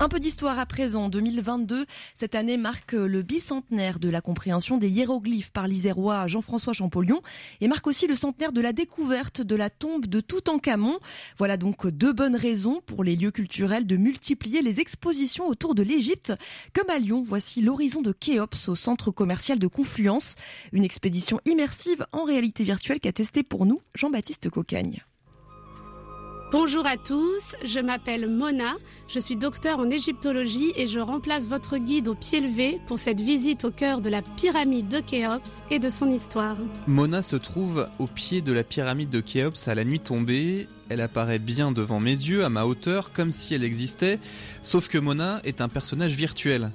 Un 0.03 0.09
peu 0.09 0.19
d'histoire 0.19 0.59
à 0.59 0.67
présent. 0.67 1.09
2022, 1.09 1.87
cette 2.17 2.35
année 2.35 2.57
marque 2.57 2.95
le 2.95 3.23
bicentenaire 3.23 4.01
de 4.01 4.09
la 4.09 4.21
compréhension 4.21 4.77
des 4.77 4.89
hiéroglyphes 4.89 5.53
par 5.53 5.69
l'Isérois 5.69 6.27
Jean-François 6.27 6.73
Champollion 6.73 7.23
et 7.61 7.69
marque 7.69 7.87
aussi 7.87 8.09
le 8.09 8.17
centenaire 8.17 8.51
de 8.51 8.61
la 8.61 8.73
découverte 8.73 9.43
de 9.43 9.55
la 9.55 9.71
tombe 9.71 10.07
de 10.07 10.19
Toutankhamon. 10.19 10.99
Voilà 11.39 11.57
donc 11.57 11.87
deux 11.87 12.13
bonnes 12.13 12.35
raisons 12.35 12.81
pour 12.85 13.05
les 13.05 13.15
lieux 13.15 13.31
culturels 13.31 13.87
de 13.87 13.95
multiplier 13.95 14.61
les 14.61 14.81
expositions 14.81 15.47
autour 15.47 15.77
de 15.77 15.85
l'Égypte. 15.85 16.33
Comme 16.75 16.91
à 16.91 16.99
Lyon, 16.99 17.23
voici 17.25 17.63
l'horizon 17.63 18.03
de 18.03 18.11
Khéops 18.11 18.71
au 18.71 18.75
centre 18.75 19.13
commercial 19.13 19.61
de 19.61 19.69
Confluence. 19.69 20.35
Une 20.73 20.83
expédition 20.83 21.39
immersive 21.45 22.05
en 22.11 22.25
réalité 22.25 22.65
virtuelle 22.65 22.99
qu'a 22.99 23.13
testé 23.13 23.45
pour 23.45 23.67
nous 23.67 23.81
Jean-Baptiste 23.95 24.51
Cocagne. 24.51 25.05
Bonjour 26.53 26.87
à 26.87 26.99
tous, 26.99 27.57
je 27.65 27.81
m'appelle 27.81 28.29
Mona, 28.29 28.75
je 29.09 29.19
suis 29.19 29.37
docteur 29.37 29.79
en 29.79 29.89
égyptologie 29.89 30.75
et 30.77 30.87
je 30.87 31.01
remplace 31.01 31.49
votre 31.49 31.79
guide 31.79 32.09
au 32.09 32.15
pied 32.15 32.43
levé 32.43 32.79
pour 32.87 32.99
cette 32.99 33.23
visite 33.23 33.65
au 33.65 33.71
cœur 33.71 34.03
de 34.03 34.11
la 34.11 34.21
pyramide 34.21 34.87
de 34.87 35.01
Khéops 35.01 35.63
et 35.71 35.79
de 35.79 35.89
son 35.89 36.11
histoire. 36.11 36.59
Mona 36.87 37.23
se 37.23 37.37
trouve 37.37 37.89
au 37.99 38.07
pied 38.07 38.43
de 38.43 38.53
la 38.53 38.65
pyramide 38.65 39.09
de 39.09 39.21
Khéops 39.21 39.67
à 39.67 39.75
la 39.75 39.83
nuit 39.83 40.01
tombée. 40.01 40.67
Elle 40.91 41.01
apparaît 41.01 41.39
bien 41.39 41.73
devant 41.73 42.01
mes 42.01 42.11
yeux, 42.11 42.45
à 42.45 42.51
ma 42.51 42.67
hauteur, 42.67 43.13
comme 43.13 43.31
si 43.31 43.55
elle 43.55 43.65
existait, 43.65 44.19
sauf 44.61 44.89
que 44.89 44.99
Mona 44.99 45.41
est 45.45 45.63
un 45.63 45.71
personnage 45.71 46.17
virtuel 46.17 46.71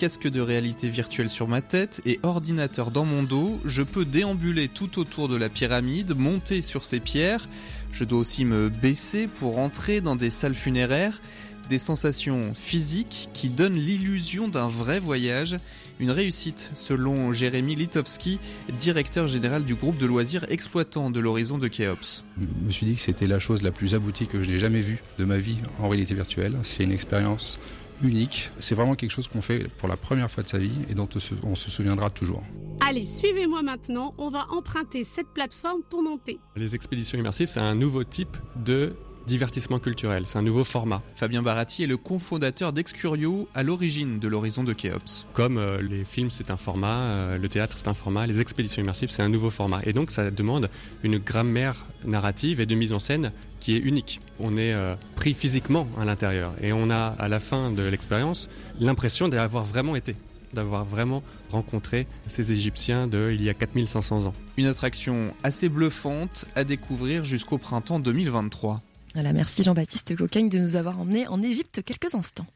casque 0.00 0.30
de 0.30 0.40
réalité 0.40 0.88
virtuelle 0.88 1.28
sur 1.28 1.46
ma 1.46 1.60
tête 1.60 2.00
et 2.06 2.20
ordinateur 2.22 2.90
dans 2.90 3.04
mon 3.04 3.22
dos, 3.22 3.60
je 3.66 3.82
peux 3.82 4.06
déambuler 4.06 4.68
tout 4.68 4.98
autour 4.98 5.28
de 5.28 5.36
la 5.36 5.50
pyramide, 5.50 6.16
monter 6.16 6.62
sur 6.62 6.86
ces 6.86 7.00
pierres, 7.00 7.50
je 7.92 8.04
dois 8.04 8.20
aussi 8.20 8.46
me 8.46 8.70
baisser 8.70 9.26
pour 9.26 9.58
entrer 9.58 10.00
dans 10.00 10.16
des 10.16 10.30
salles 10.30 10.54
funéraires, 10.54 11.20
des 11.68 11.78
sensations 11.78 12.54
physiques 12.54 13.28
qui 13.34 13.50
donnent 13.50 13.76
l'illusion 13.76 14.48
d'un 14.48 14.68
vrai 14.68 15.00
voyage, 15.00 15.58
une 15.98 16.10
réussite 16.10 16.70
selon 16.72 17.34
Jérémy 17.34 17.74
Litovski, 17.74 18.38
directeur 18.78 19.26
général 19.26 19.66
du 19.66 19.74
groupe 19.74 19.98
de 19.98 20.06
loisirs 20.06 20.46
exploitant 20.48 21.10
de 21.10 21.20
l'horizon 21.20 21.58
de 21.58 21.68
Khéops. 21.68 22.24
Je 22.40 22.66
me 22.66 22.70
suis 22.70 22.86
dit 22.86 22.94
que 22.94 23.02
c'était 23.02 23.26
la 23.26 23.38
chose 23.38 23.62
la 23.62 23.70
plus 23.70 23.94
aboutie 23.94 24.26
que 24.26 24.42
je 24.42 24.50
n'ai 24.50 24.58
jamais 24.58 24.80
vue 24.80 25.02
de 25.18 25.26
ma 25.26 25.36
vie 25.36 25.58
en 25.78 25.90
réalité 25.90 26.14
virtuelle. 26.14 26.56
C'est 26.62 26.84
une 26.84 26.92
expérience 26.92 27.60
unique. 28.02 28.50
C'est 28.58 28.74
vraiment 28.74 28.94
quelque 28.94 29.10
chose 29.10 29.28
qu'on 29.28 29.42
fait 29.42 29.68
pour 29.78 29.88
la 29.88 29.96
première 29.96 30.30
fois 30.30 30.42
de 30.42 30.48
sa 30.48 30.58
vie 30.58 30.78
et 30.88 30.94
dont 30.94 31.08
on 31.42 31.54
se 31.54 31.70
souviendra 31.70 32.10
toujours. 32.10 32.42
Allez, 32.80 33.04
suivez-moi 33.04 33.62
maintenant, 33.62 34.14
on 34.18 34.30
va 34.30 34.46
emprunter 34.50 35.04
cette 35.04 35.28
plateforme 35.28 35.82
pour 35.88 36.02
monter. 36.02 36.40
Les 36.56 36.74
expéditions 36.74 37.18
immersives, 37.18 37.48
c'est 37.48 37.60
un 37.60 37.74
nouveau 37.74 38.04
type 38.04 38.36
de 38.56 38.94
divertissement 39.26 39.78
culturel, 39.78 40.26
c'est 40.26 40.38
un 40.38 40.42
nouveau 40.42 40.64
format. 40.64 41.02
Fabien 41.14 41.42
Baratti 41.42 41.84
est 41.84 41.86
le 41.86 41.96
cofondateur 41.96 42.72
d'Excurio 42.72 43.48
à 43.54 43.62
l'origine 43.62 44.18
de 44.18 44.28
l'horizon 44.28 44.64
de 44.64 44.72
Khéops. 44.72 45.26
Comme 45.34 45.58
euh, 45.58 45.80
les 45.82 46.04
films 46.04 46.30
c'est 46.30 46.50
un 46.50 46.56
format, 46.56 46.96
euh, 46.96 47.38
le 47.38 47.48
théâtre 47.48 47.76
c'est 47.78 47.88
un 47.88 47.94
format, 47.94 48.26
les 48.26 48.40
expéditions 48.40 48.82
immersives 48.82 49.10
c'est 49.10 49.22
un 49.22 49.28
nouveau 49.28 49.50
format. 49.50 49.80
Et 49.84 49.92
donc 49.92 50.10
ça 50.10 50.30
demande 50.30 50.68
une 51.04 51.18
grammaire 51.18 51.86
narrative 52.04 52.60
et 52.60 52.66
de 52.66 52.74
mise 52.74 52.92
en 52.92 52.98
scène 52.98 53.30
qui 53.60 53.76
est 53.76 53.78
unique. 53.78 54.20
On 54.38 54.56
est 54.56 54.72
euh, 54.72 54.94
pris 55.14 55.34
physiquement 55.34 55.86
à 55.98 56.04
l'intérieur 56.04 56.52
et 56.62 56.72
on 56.72 56.90
a 56.90 57.14
à 57.18 57.28
la 57.28 57.40
fin 57.40 57.70
de 57.70 57.82
l'expérience 57.82 58.48
l'impression 58.80 59.28
d'avoir 59.28 59.64
vraiment 59.64 59.96
été 59.96 60.16
d'avoir 60.52 60.84
vraiment 60.84 61.22
rencontré 61.50 62.08
ces 62.26 62.50
Égyptiens 62.50 63.06
de 63.06 63.30
il 63.32 63.42
y 63.42 63.48
a 63.48 63.54
4500 63.54 64.26
ans. 64.26 64.32
Une 64.56 64.66
attraction 64.66 65.32
assez 65.44 65.68
bluffante 65.68 66.46
à 66.56 66.64
découvrir 66.64 67.24
jusqu'au 67.24 67.56
printemps 67.56 68.00
2023. 68.00 68.82
Voilà, 69.14 69.32
merci 69.32 69.62
Jean-Baptiste 69.62 70.16
Cocagne 70.16 70.48
de 70.48 70.58
nous 70.58 70.76
avoir 70.76 70.98
emmenés 70.98 71.26
en 71.28 71.42
Égypte 71.42 71.82
quelques 71.84 72.14
instants. 72.14 72.46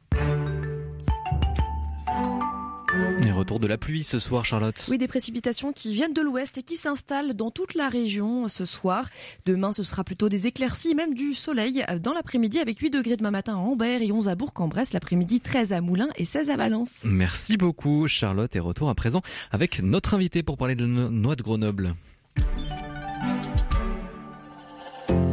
Et 3.25 3.31
retour 3.31 3.61
de 3.61 3.67
la 3.67 3.79
pluie 3.79 4.03
ce 4.03 4.19
soir, 4.19 4.45
Charlotte. 4.45 4.87
Oui, 4.91 4.99
des 4.99 5.09
précipitations 5.09 5.73
qui 5.73 5.95
viennent 5.95 6.13
de 6.13 6.21
l'ouest 6.21 6.59
et 6.59 6.63
qui 6.63 6.77
s'installent 6.77 7.35
dans 7.35 7.51
toute 7.51 7.75
la 7.75 7.89
région 7.89 8.49
ce 8.49 8.65
soir. 8.65 9.09
Demain, 9.47 9.73
ce 9.73 9.83
sera 9.83 10.05
plutôt 10.05 10.29
des 10.29 10.47
éclaircies, 10.47 10.95
même 10.95 11.15
du 11.15 11.35
soleil 11.35 11.85
dans 12.01 12.13
l'après-midi 12.13 12.59
avec 12.59 12.79
8 12.79 12.91
degrés 12.91 13.17
demain 13.17 13.31
matin 13.31 13.55
à 13.55 13.59
Ambert 13.59 14.03
et 14.03 14.13
11 14.13 14.29
à 14.29 14.35
Bourg-en-Bresse, 14.35 14.93
l'après-midi 14.93 15.41
13 15.41 15.73
à 15.73 15.81
Moulins 15.81 16.11
et 16.17 16.25
16 16.25 16.51
à 16.51 16.57
Valence. 16.57 17.03
Merci 17.05 17.57
beaucoup, 17.57 18.07
Charlotte. 18.09 18.55
Et 18.55 18.61
retour 18.61 18.89
à 18.89 18.95
présent 18.95 19.23
avec 19.51 19.83
notre 19.83 20.15
invité 20.15 20.43
pour 20.43 20.57
parler 20.57 20.75
de 20.75 20.83
la 20.83 21.09
noix 21.09 21.37
de 21.37 21.43
Grenoble. 21.43 21.95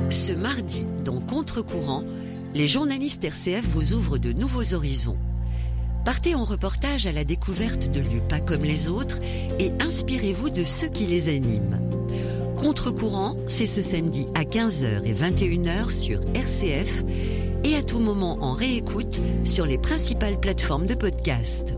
Ce 0.09 0.33
mardi, 0.33 0.85
dans 1.03 1.19
Contre-courant, 1.19 2.03
les 2.53 2.67
journalistes 2.67 3.23
RCF 3.23 3.65
vous 3.73 3.93
ouvrent 3.93 4.17
de 4.17 4.33
nouveaux 4.33 4.73
horizons. 4.73 5.17
Partez 6.05 6.33
en 6.33 6.45
reportage 6.45 7.05
à 7.05 7.11
la 7.11 7.23
découverte 7.23 7.91
de 7.91 7.99
lieux 7.99 8.23
pas 8.27 8.39
comme 8.39 8.63
les 8.63 8.89
autres 8.89 9.19
et 9.59 9.71
inspirez-vous 9.79 10.49
de 10.49 10.63
ceux 10.63 10.87
qui 10.87 11.05
les 11.05 11.29
animent. 11.29 11.79
Contre-courant, 12.57 13.37
c'est 13.47 13.67
ce 13.67 13.81
samedi 13.81 14.27
à 14.33 14.43
15h 14.43 15.03
et 15.03 15.13
21h 15.13 15.91
sur 15.91 16.21
RCF 16.33 17.03
et 17.63 17.75
à 17.75 17.83
tout 17.83 17.99
moment 17.99 18.37
en 18.43 18.53
réécoute 18.53 19.21
sur 19.45 19.65
les 19.65 19.77
principales 19.77 20.39
plateformes 20.39 20.87
de 20.87 20.95
podcast. 20.95 21.75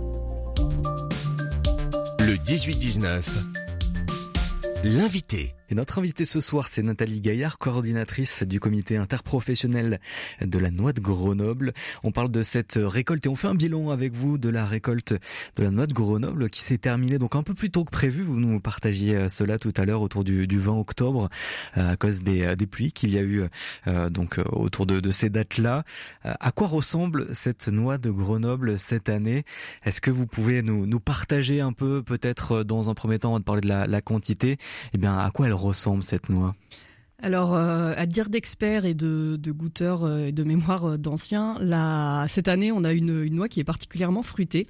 Le 2.19 2.36
18-19, 2.36 3.23
l'invité. 4.86 5.55
Et 5.73 5.75
notre 5.75 5.97
invité 5.97 6.23
ce 6.23 6.39
soir, 6.39 6.67
c'est 6.67 6.83
Nathalie 6.83 7.19
Gaillard, 7.19 7.57
coordinatrice 7.57 8.43
du 8.43 8.59
comité 8.59 8.97
interprofessionnel 8.97 9.99
de 10.39 10.59
la 10.59 10.69
noix 10.69 10.93
de 10.93 11.01
Grenoble. 11.01 11.73
On 12.03 12.12
parle 12.12 12.29
de 12.29 12.43
cette 12.43 12.77
récolte 12.79 13.25
et 13.25 13.29
on 13.29 13.36
fait 13.36 13.47
un 13.47 13.55
bilan 13.55 13.89
avec 13.89 14.13
vous 14.13 14.38
de 14.38 14.49
la 14.49 14.67
récolte 14.67 15.13
de 15.55 15.63
la 15.63 15.71
noix 15.71 15.88
de 15.88 15.93
Grenoble 15.93 16.51
qui 16.51 16.62
s'est 16.62 16.77
terminée 16.77 17.17
donc 17.17 17.36
un 17.36 17.41
peu 17.41 17.55
plus 17.55 17.71
tôt 17.71 17.86
que 17.86 17.89
prévu. 17.89 18.21
Vous 18.21 18.39
nous 18.39 18.59
partagiez 18.59 19.15
euh, 19.15 19.29
cela 19.29 19.57
tout 19.57 19.73
à 19.75 19.86
l'heure 19.86 20.03
autour 20.03 20.23
du, 20.23 20.45
20 20.45 20.73
octobre 20.73 21.27
euh, 21.77 21.93
à 21.93 21.95
cause 21.95 22.21
des, 22.21 22.43
euh, 22.43 22.53
des 22.53 22.67
pluies 22.67 22.91
qu'il 22.91 23.09
y 23.09 23.17
a 23.17 23.23
eu 23.23 23.45
donc 24.12 24.39
autour 24.45 24.86
de, 24.86 25.09
ces 25.09 25.31
dates-là. 25.31 25.86
À 26.23 26.51
quoi 26.51 26.67
ressemble 26.67 27.33
cette 27.33 27.67
noix 27.67 27.97
de 27.97 28.12
Grenoble 28.12 28.77
cette 28.77 29.09
année? 29.09 29.43
Est-ce 29.86 30.01
que 30.01 30.12
vous 30.12 30.27
pouvez 30.27 30.62
nous, 30.62 30.99
partager 30.99 31.62
un 31.62 31.73
peu, 31.73 32.03
peut-être 32.03 32.63
dans 32.63 32.91
un 32.91 32.93
premier 32.93 33.17
temps, 33.17 33.29
avant 33.29 33.39
de 33.39 33.43
parler 33.43 33.62
de 33.62 33.67
la, 33.67 33.88
la 33.88 34.01
quantité, 34.01 34.57
eh 34.93 34.99
bien 34.99 35.17
à 35.17 35.31
quoi 35.31 35.47
elle 35.47 35.62
ressemble 35.63 36.04
cette 36.04 36.30
noix 36.30 36.56
Alors, 37.21 37.56
euh, 37.56 37.93
à 37.95 38.06
dire 38.06 38.30
d'experts 38.30 38.86
et 38.86 38.93
de, 38.93 39.39
goûteurs 39.47 40.04
euh, 40.04 40.28
et 40.28 40.32
de 40.32 40.43
mémoire 40.43 40.86
euh, 40.86 40.97
d'anciens, 40.97 41.58
cette 42.28 42.47
année, 42.47 42.71
on 42.71 42.84
a 42.84 42.93
une, 42.93 43.23
une 43.23 43.36
noix 43.36 43.47
qui 43.47 43.60
est 43.60 43.65
particulièrement 43.65 44.23
fruitée. 44.23 44.67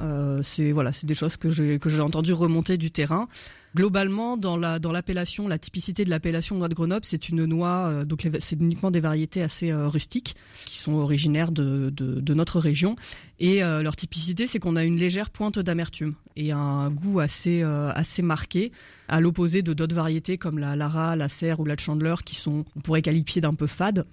Euh, 0.00 0.42
c'est 0.42 0.72
voilà, 0.72 0.92
c'est 0.92 1.06
des 1.06 1.14
choses 1.14 1.36
que 1.36 1.50
j'ai 1.50 1.78
que 1.78 1.90
j'ai 1.90 2.00
entendu 2.00 2.32
remonter 2.32 2.78
du 2.78 2.90
terrain. 2.90 3.28
Globalement, 3.76 4.36
dans 4.36 4.56
la 4.56 4.78
dans 4.78 4.92
l'appellation, 4.92 5.46
la 5.46 5.58
typicité 5.58 6.04
de 6.04 6.10
l'appellation 6.10 6.56
noix 6.56 6.68
de 6.68 6.74
Grenoble, 6.74 7.04
c'est 7.04 7.28
une 7.28 7.44
noix. 7.44 7.88
euh, 7.88 8.04
donc 8.04 8.28
c'est 8.40 8.60
uniquement 8.60 8.90
des 8.90 9.00
variétés 9.00 9.42
assez 9.42 9.70
euh, 9.70 9.88
rustiques 9.88 10.34
qui 10.66 10.78
sont 10.78 10.94
originaires 10.94 11.52
de, 11.52 11.90
de, 11.90 12.34
notre 12.34 12.58
région. 12.60 12.96
Et 13.38 13.60
leur 13.60 13.96
typicité, 13.96 14.46
c'est 14.46 14.58
qu'on 14.58 14.76
a 14.76 14.84
une 14.84 14.96
légère 14.96 15.30
pointe 15.30 15.58
d'amertume 15.58 16.14
et 16.36 16.52
un 16.52 16.90
goût 16.90 17.20
assez 17.20 17.62
assez 17.62 18.22
marqué, 18.22 18.70
à 19.08 19.20
l'opposé 19.20 19.62
de 19.62 19.72
d'autres 19.72 19.94
variétés 19.94 20.38
comme 20.38 20.58
la 20.58 20.76
Lara, 20.76 21.16
la 21.16 21.28
Serre 21.28 21.60
ou 21.60 21.64
la 21.64 21.76
Chandler, 21.76 22.14
qui 22.24 22.36
sont, 22.36 22.64
on 22.76 22.80
pourrait 22.80 23.02
qualifier 23.02 23.40
d'un 23.40 23.54
peu 23.54 23.66
fades. 23.66 24.06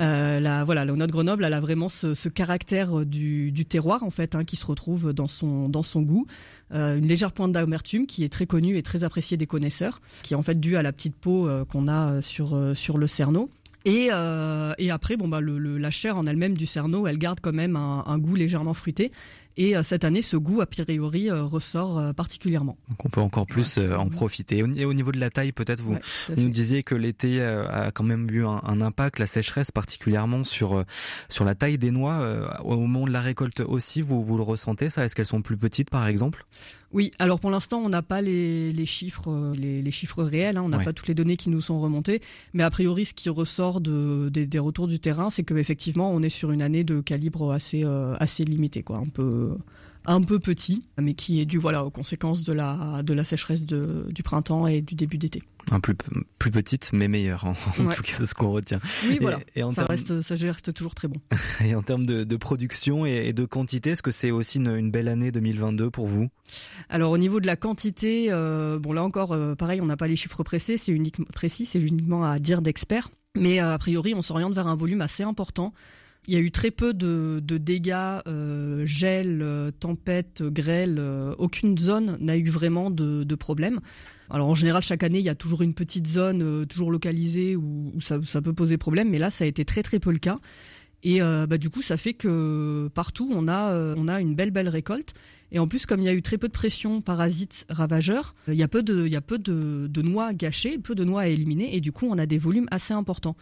Euh, 0.00 0.40
la, 0.40 0.64
voilà, 0.64 0.84
la 0.84 0.92
de 1.06 1.12
Grenoble, 1.12 1.44
elle 1.44 1.54
a 1.54 1.60
vraiment 1.60 1.88
ce, 1.88 2.28
caractère 2.28 3.00
euh, 3.00 3.04
du, 3.04 3.52
terroir 3.68 4.02
en 4.02 4.10
fait, 4.10 4.34
hein, 4.34 4.44
qui 4.44 4.56
se 4.56 4.66
retrouve 4.66 5.12
dans 5.12 5.28
son 5.28 5.68
dans 5.68 5.82
son 5.82 6.02
goût. 6.02 6.26
Euh, 6.72 6.96
une 6.96 7.06
légère 7.06 7.32
pointe 7.32 7.52
d'amertume 7.52 8.06
qui 8.06 8.24
est 8.24 8.28
très 8.28 8.46
connue 8.46 8.76
et 8.76 8.82
très 8.82 9.04
appréciée 9.04 9.36
des 9.36 9.46
connaisseurs, 9.46 10.00
qui 10.22 10.34
est 10.34 10.36
en 10.36 10.42
fait 10.42 10.60
due 10.60 10.76
à 10.76 10.82
la 10.82 10.92
petite 10.92 11.16
peau 11.16 11.48
qu'on 11.68 11.88
a 11.88 12.20
sur 12.22 12.72
sur 12.74 12.98
le 12.98 13.06
cerneau. 13.06 13.50
Et, 13.86 14.10
après, 14.10 15.16
bon 15.16 15.28
bah 15.28 15.40
le, 15.40 15.58
le- 15.58 15.76
la 15.76 15.90
chair 15.90 16.16
en 16.16 16.26
elle-même 16.26 16.56
du 16.56 16.66
cerneau, 16.66 17.06
elle 17.06 17.18
garde 17.18 17.40
quand 17.40 17.52
même 17.52 17.76
un 17.76 18.18
goût 18.18 18.34
légèrement 18.34 18.74
fruité. 18.74 19.10
Et 19.56 19.76
euh, 19.76 19.82
cette 19.82 20.04
année, 20.04 20.22
ce 20.22 20.36
goût 20.36 20.60
a 20.60 20.66
priori 20.66 21.30
euh, 21.30 21.44
ressort 21.44 21.98
euh, 21.98 22.12
particulièrement. 22.12 22.76
Donc 22.90 23.04
on 23.04 23.08
peut 23.08 23.20
encore 23.20 23.46
plus 23.46 23.78
en 23.78 24.08
profiter. 24.08 24.58
Et 24.58 24.84
au, 24.84 24.94
niveau 24.94 25.12
de 25.12 25.20
la 25.20 25.30
taille, 25.30 25.52
peut-être 25.52 25.80
vous, 25.80 25.94
Ouais, 25.94 26.00
nous 26.36 26.48
disiez 26.48 26.82
que 26.82 26.94
l'été 26.94 27.42
a 27.42 27.90
quand 27.92 28.04
même 28.04 28.28
eu 28.30 28.44
un, 28.44 28.60
un 28.64 28.80
impact, 28.80 29.18
la 29.18 29.26
sécheresse 29.26 29.70
particulièrement 29.70 30.44
sur 30.44 30.84
sur 31.28 31.44
la 31.44 31.54
taille 31.54 31.78
des 31.78 31.90
noix. 31.90 32.60
au 32.64 32.76
moment 32.76 33.06
de 33.06 33.12
la 33.12 33.20
récolte 33.20 33.60
aussi, 33.60 34.02
vous 34.02 34.24
vous 34.24 34.36
le 34.36 34.42
ressentez 34.42 34.90
ça? 34.90 35.04
Est-ce 35.04 35.14
qu'elles 35.14 35.26
sont 35.26 35.42
plus 35.42 35.56
petites 35.56 35.90
par 35.90 36.06
exemple? 36.08 36.46
Oui, 36.94 37.10
alors 37.18 37.40
pour 37.40 37.50
l'instant, 37.50 37.82
on 37.84 37.88
n'a 37.88 38.02
pas 38.02 38.22
les, 38.22 38.72
les 38.72 38.86
chiffres, 38.86 39.28
euh, 39.28 39.52
les, 39.54 39.82
les 39.82 39.90
chiffres 39.90 40.22
réels. 40.22 40.56
hein, 40.56 40.62
on 40.64 40.68
n'a 40.68 40.78
Ouais. 40.78 40.84
pas 40.84 40.92
toutes 40.92 41.08
les 41.08 41.14
données 41.14 41.36
qui 41.36 41.50
nous 41.50 41.60
sont 41.60 41.80
remontées, 41.80 42.22
mais 42.54 42.62
a 42.62 42.70
priori, 42.70 43.04
ce 43.04 43.12
qui 43.14 43.28
ressort 43.28 43.80
de, 43.80 44.28
des, 44.32 44.46
des 44.46 44.58
retours 44.60 44.86
du 44.86 45.00
terrain, 45.00 45.28
c'est 45.28 45.42
qu'effectivement, 45.42 46.10
on 46.12 46.22
est 46.22 46.28
sur 46.28 46.52
une 46.52 46.62
année 46.62 46.84
de 46.84 47.00
calibre 47.00 47.52
assez 47.52 47.82
euh, 47.84 48.14
assez 48.20 48.44
limité, 48.44 48.82
quoi, 48.82 48.98
un 48.98 49.08
peu 49.12 49.56
un 50.06 50.20
peu 50.22 50.38
petit, 50.38 50.84
mais 51.00 51.14
qui 51.14 51.40
est 51.40 51.46
dû 51.46 51.58
voilà 51.58 51.84
aux 51.84 51.90
conséquences 51.90 52.42
de 52.44 52.52
la 52.52 53.02
de 53.02 53.14
la 53.14 53.24
sécheresse 53.24 53.64
de, 53.64 54.06
du 54.12 54.22
printemps 54.22 54.66
et 54.66 54.80
du 54.82 54.94
début 54.94 55.18
d'été. 55.18 55.42
Un 55.70 55.80
plus 55.80 55.94
plus 56.38 56.50
petite 56.50 56.90
mais 56.92 57.08
meilleure 57.08 57.44
en, 57.46 57.50
en 57.52 57.84
Ouais. 57.86 57.94
tout 57.94 58.02
cas 58.02 58.12
c'est 58.18 58.26
ce 58.26 58.34
qu'on 58.34 58.50
retient. 58.50 58.80
Oui, 59.06 59.14
Et- 59.14 59.18
voilà. 59.20 59.40
Et, 59.56 59.62
en 59.62 59.72
ça 59.72 59.84
reste 59.86 60.20
ça 60.22 60.34
reste 60.34 60.74
toujours 60.74 60.94
très 60.94 61.08
bon. 61.08 61.16
et 61.64 61.74
en 61.74 61.82
termes 61.82 62.04
de, 62.06 62.24
de 62.24 62.36
production 62.36 63.06
et, 63.06 63.28
et 63.28 63.32
de 63.32 63.44
quantité, 63.46 63.90
est-ce 63.90 64.02
que 64.02 64.10
c'est 64.10 64.30
aussi 64.30 64.58
une, 64.58 64.68
une 64.76 64.90
belle 64.90 65.08
année 65.08 65.32
2022 65.32 65.90
pour 65.90 66.06
vous? 66.06 66.28
Alors 66.90 67.10
au 67.12 67.18
niveau 67.18 67.40
de 67.40 67.46
la 67.46 67.56
quantité, 67.56 68.26
euh, 68.30 68.78
bon 68.78 68.92
là 68.92 69.02
encore, 69.02 69.32
euh, 69.32 69.54
pareil, 69.54 69.80
on 69.80 69.86
n'a 69.86 69.96
pas 69.96 70.06
les 70.08 70.16
chiffres 70.16 70.42
précis, 70.42 70.76
c'est 70.78 70.92
uniquement 70.92 71.26
précis, 71.32 71.64
c'est 71.66 71.80
uniquement 71.80 72.24
à 72.24 72.38
dire 72.38 72.60
d'experts. 72.62 73.08
Mais 73.36 73.60
euh, 73.60 73.72
a 73.74 73.78
priori, 73.78 74.14
on 74.14 74.22
s'oriente 74.22 74.52
vers 74.54 74.66
un 74.68 74.76
volume 74.76 75.00
assez 75.00 75.22
important. 75.24 75.72
Il 76.26 76.32
y 76.32 76.36
a 76.38 76.40
eu 76.40 76.50
très 76.50 76.70
peu 76.70 76.94
de, 76.94 77.40
dégâts, 77.40 78.20
euh, 78.26 78.86
gel, 78.86 79.40
euh, 79.42 79.70
tempête, 79.78 80.42
grêle. 80.42 80.96
euh, 80.98 81.34
aucune 81.38 81.76
zone 81.78 82.16
n'a 82.20 82.38
eu 82.38 82.48
vraiment 82.48 82.90
de, 82.90 83.34
problème. 83.34 83.80
Alors 84.30 84.48
en 84.48 84.54
général, 84.54 84.82
chaque 84.82 85.02
année, 85.02 85.18
il 85.18 85.24
y 85.24 85.28
a 85.28 85.34
toujours 85.34 85.60
une 85.60 85.74
petite 85.74 86.06
zone 86.06 86.66
toujours 86.66 86.90
localisée 86.90 87.56
où, 87.56 87.92
ça, 88.00 88.18
peut 88.40 88.54
poser 88.54 88.78
problème, 88.78 89.10
mais 89.10 89.18
là, 89.18 89.30
ça 89.30 89.44
a 89.44 89.46
été 89.46 89.64
très 89.64 89.82
très 89.82 89.98
peu 89.98 90.12
le 90.12 90.18
cas. 90.18 90.38
Et 91.02 91.20
bah, 91.20 91.58
du 91.58 91.68
coup, 91.68 91.82
ça 91.82 91.98
fait 91.98 92.14
que 92.14 92.88
partout, 92.94 93.30
on 93.30 93.48
a, 93.48 94.20
une 94.20 94.34
belle 94.34 94.50
belle 94.50 94.68
récolte. 94.68 95.12
Et 95.52 95.58
en 95.58 95.68
plus, 95.68 95.84
comme 95.84 96.00
il 96.00 96.06
y 96.06 96.08
a 96.08 96.14
eu 96.14 96.22
très 96.22 96.38
peu 96.38 96.48
de 96.48 96.52
pression 96.52 97.02
parasites 97.02 97.66
ravageurs, 97.68 98.34
il 98.48 98.54
y 98.54 98.62
a 98.62 98.68
peu 98.68 98.82
de, 98.82 99.06
il 99.06 99.12
y 99.12 99.16
a 99.16 99.20
de 99.20 100.02
noix 100.02 100.32
gâchées, 100.32 100.78
peu 100.78 100.94
de 100.94 101.04
noix 101.04 101.22
à 101.22 101.26
éliminer, 101.26 101.76
et 101.76 101.80
du 101.82 101.92
coup, 101.92 102.06
on 102.08 102.16
a 102.16 102.24
des 102.24 102.38
volumes 102.38 102.68
assez 102.70 102.94
importants. 102.94 103.36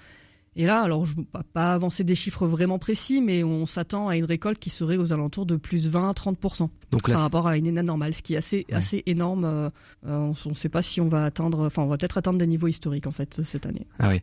Et 0.55 0.67
là, 0.67 0.83
alors 0.83 1.07
je 1.07 1.15
ne 1.17 1.23
vais 1.23 1.27
pas 1.53 1.73
avancer 1.73 2.05
des 2.05 2.15
chiffres 2.15 2.47
vraiment 2.47 2.79
précis, 2.79 3.23
mais 3.23 3.43
on 3.43 3.65
s'attend 3.65 4.09
à 4.09 4.17
une 4.17 4.25
récolte 4.25 4.59
qui 4.59 4.69
serait 4.69 4.99
aux 4.99 5.13
alentours 5.13 5.47
de 5.47 5.57
plus 5.57 5.91
20-30% 5.91 6.69
Donc 6.91 7.09
là, 7.09 7.15
par 7.15 7.23
rapport 7.23 7.47
à 7.47 7.57
une 7.57 7.69
année 7.69 7.83
normale, 7.83 8.13
ce 8.13 8.21
qui 8.21 8.35
est 8.35 8.37
assez, 8.37 8.67
assez 8.71 9.03
énorme. 9.07 9.45
euh, 9.45 9.71
euh, 10.07 10.33
on 10.45 10.51
ne 10.51 10.55
sait 10.55 10.69
pas 10.69 10.83
si 10.83 11.01
on 11.01 11.09
va 11.09 11.25
atteindre, 11.25 11.67
enfin 11.67 11.83
on 11.83 11.87
va 11.87 11.97
peut-être 11.97 12.19
atteindre 12.19 12.39
des 12.39 12.47
niveaux 12.47 12.69
historiques 12.69 13.07
en 13.07 13.13
fait 13.13 13.41
cette 13.45 13.65
année. 13.65 13.87
Ah 13.99 14.11
oui. 14.11 14.21